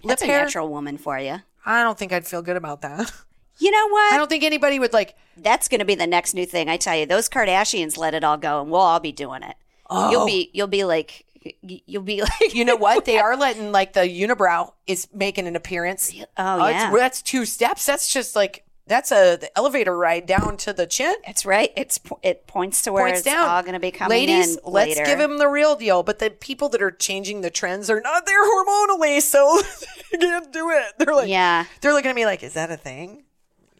lip 0.02 0.10
That's 0.10 0.22
a 0.22 0.26
hair. 0.26 0.42
natural 0.44 0.68
woman 0.68 0.98
for 0.98 1.18
you. 1.18 1.38
I 1.64 1.82
don't 1.82 1.98
think 1.98 2.12
I'd 2.12 2.26
feel 2.26 2.42
good 2.42 2.56
about 2.56 2.82
that. 2.82 3.10
You 3.60 3.72
know 3.72 3.88
what? 3.88 4.12
I 4.14 4.16
don't 4.16 4.28
think 4.28 4.44
anybody 4.44 4.78
would 4.78 4.92
like. 4.92 5.16
That's 5.36 5.66
going 5.66 5.80
to 5.80 5.84
be 5.84 5.96
the 5.96 6.06
next 6.06 6.32
new 6.32 6.46
thing. 6.46 6.68
I 6.68 6.76
tell 6.76 6.94
you, 6.96 7.06
those 7.06 7.28
Kardashians 7.28 7.98
let 7.98 8.14
it 8.14 8.22
all 8.22 8.36
go, 8.36 8.60
and 8.62 8.70
we'll 8.70 8.80
all 8.80 9.00
be 9.00 9.10
doing 9.10 9.42
it. 9.42 9.56
Oh. 9.90 10.12
You'll 10.12 10.26
be, 10.26 10.48
you'll 10.52 10.68
be 10.68 10.84
like, 10.84 11.26
you'll 11.62 12.04
be 12.04 12.20
like, 12.22 12.30
Oh. 12.40 12.48
You 12.52 12.64
know 12.64 12.76
what? 12.76 13.04
They 13.04 13.18
are 13.18 13.36
letting 13.36 13.72
like 13.72 13.94
the 13.94 14.02
unibrow 14.02 14.74
is 14.86 15.08
making 15.12 15.48
an 15.48 15.56
appearance. 15.56 16.12
Oh, 16.36 16.44
uh, 16.62 16.68
it's- 16.68 16.82
yeah. 16.82 16.92
that's 16.96 17.20
two 17.20 17.44
steps. 17.44 17.84
That's 17.84 18.12
just 18.12 18.36
like 18.36 18.64
that's 18.88 19.12
a 19.12 19.36
the 19.36 19.50
elevator 19.56 19.96
ride 19.96 20.26
down 20.26 20.56
to 20.58 20.72
the 20.72 20.86
chin. 20.86 21.14
It's 21.26 21.46
right. 21.46 21.72
It's 21.76 22.00
it 22.22 22.46
points 22.46 22.82
to 22.82 22.92
where 22.92 23.04
Points 23.04 23.20
it's 23.20 23.24
down. 23.26 23.48
all 23.48 23.62
going 23.62 23.74
to 23.74 23.78
be 23.80 23.90
coming 23.90 24.10
Ladies, 24.18 24.56
in. 24.56 24.62
let's 24.64 24.90
later. 24.96 25.04
give 25.04 25.20
him 25.20 25.38
the 25.38 25.46
real 25.48 25.76
deal. 25.76 26.02
But 26.02 26.18
the 26.18 26.30
people 26.30 26.68
that 26.70 26.82
are 26.82 26.90
changing 26.90 27.42
the 27.42 27.50
trends 27.50 27.88
are 27.90 28.00
not 28.00 28.26
there 28.26 28.42
hormonally, 28.44 29.20
so 29.20 29.60
they 30.12 30.18
can't 30.18 30.52
do 30.52 30.70
it. 30.70 30.84
They're 30.98 31.14
like, 31.14 31.28
Yeah. 31.28 31.64
they're 31.80 31.92
looking 31.92 32.10
at 32.10 32.16
me 32.16 32.26
like, 32.26 32.42
is 32.42 32.54
that 32.54 32.70
a 32.70 32.76
thing? 32.76 33.24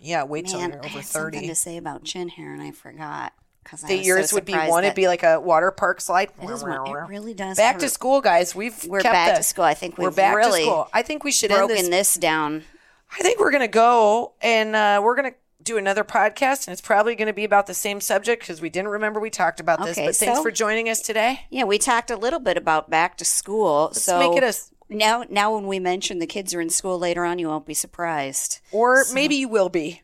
Yeah, 0.00 0.22
wait 0.24 0.46
till 0.46 0.60
you're 0.60 0.72
I 0.72 0.78
over 0.78 0.88
something 0.88 1.02
thirty. 1.02 1.46
to 1.48 1.54
say 1.56 1.76
about 1.76 2.04
chin 2.04 2.28
hair, 2.28 2.52
and 2.52 2.62
I 2.62 2.70
forgot 2.70 3.32
because 3.64 3.82
That 3.82 4.04
yours 4.04 4.32
would 4.32 4.44
be 4.44 4.54
one. 4.54 4.84
It'd 4.84 4.94
be 4.94 5.08
like 5.08 5.22
a 5.24 5.40
water 5.40 5.70
park 5.70 6.00
slide. 6.00 6.30
It 6.42 6.48
is 6.48 6.62
it 6.62 6.66
really 6.66 7.34
does 7.34 7.56
Back 7.56 7.72
have 7.74 7.80
to 7.82 7.88
school, 7.88 8.20
guys. 8.20 8.54
We've 8.54 8.82
We're 8.84 9.02
back 9.02 9.32
the- 9.32 9.38
to 9.38 9.42
school. 9.42 9.64
I 9.64 9.74
think 9.74 9.98
we're 9.98 10.10
back 10.12 10.36
really 10.36 10.60
to 10.60 10.66
school. 10.66 10.88
I 10.92 11.02
think 11.02 11.24
we 11.24 11.32
should 11.32 11.50
end 11.50 11.58
broken 11.66 11.76
this 11.76 11.88
this 11.90 12.14
down. 12.14 12.64
I 13.10 13.22
think 13.22 13.40
we're 13.40 13.50
going 13.50 13.62
to 13.62 13.68
go 13.68 14.32
and 14.40 14.74
uh, 14.76 15.00
we're 15.02 15.16
going 15.16 15.30
to 15.30 15.36
do 15.62 15.76
another 15.76 16.04
podcast, 16.04 16.66
and 16.66 16.72
it's 16.72 16.80
probably 16.80 17.14
going 17.14 17.26
to 17.26 17.32
be 17.32 17.44
about 17.44 17.66
the 17.66 17.74
same 17.74 18.00
subject 18.00 18.42
because 18.42 18.60
we 18.60 18.70
didn't 18.70 18.88
remember 18.88 19.20
we 19.20 19.30
talked 19.30 19.60
about 19.60 19.84
this. 19.84 19.98
Okay, 19.98 20.06
but 20.06 20.16
thanks 20.16 20.38
so- 20.38 20.42
for 20.42 20.50
joining 20.50 20.88
us 20.88 21.00
today. 21.00 21.40
Yeah, 21.50 21.64
we 21.64 21.78
talked 21.78 22.10
a 22.10 22.16
little 22.16 22.40
bit 22.40 22.56
about 22.56 22.90
back 22.90 23.16
to 23.18 23.24
school. 23.24 23.86
Let's 23.86 24.02
so 24.02 24.18
make 24.18 24.42
it 24.42 24.44
a 24.44 24.54
now. 24.88 25.24
Now, 25.28 25.54
when 25.54 25.66
we 25.66 25.78
mention 25.78 26.18
the 26.20 26.26
kids 26.26 26.54
are 26.54 26.60
in 26.60 26.70
school 26.70 26.98
later 26.98 27.24
on, 27.24 27.38
you 27.38 27.48
won't 27.48 27.66
be 27.66 27.74
surprised. 27.74 28.60
Or 28.72 29.04
maybe 29.12 29.34
you 29.34 29.48
will 29.48 29.68
be. 29.68 30.02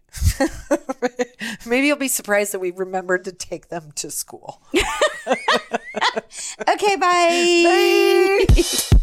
maybe 1.67 1.87
you'll 1.87 1.97
be 1.97 2.09
surprised 2.09 2.53
that 2.53 2.61
we 2.61 2.71
remembered 2.71 3.25
to 3.25 3.33
take 3.33 3.69
them 3.69 3.93
to 3.97 4.11
school. 4.11 4.61
Okay, 6.69 6.97
bye. 6.97 8.45
Bye. 8.91 9.01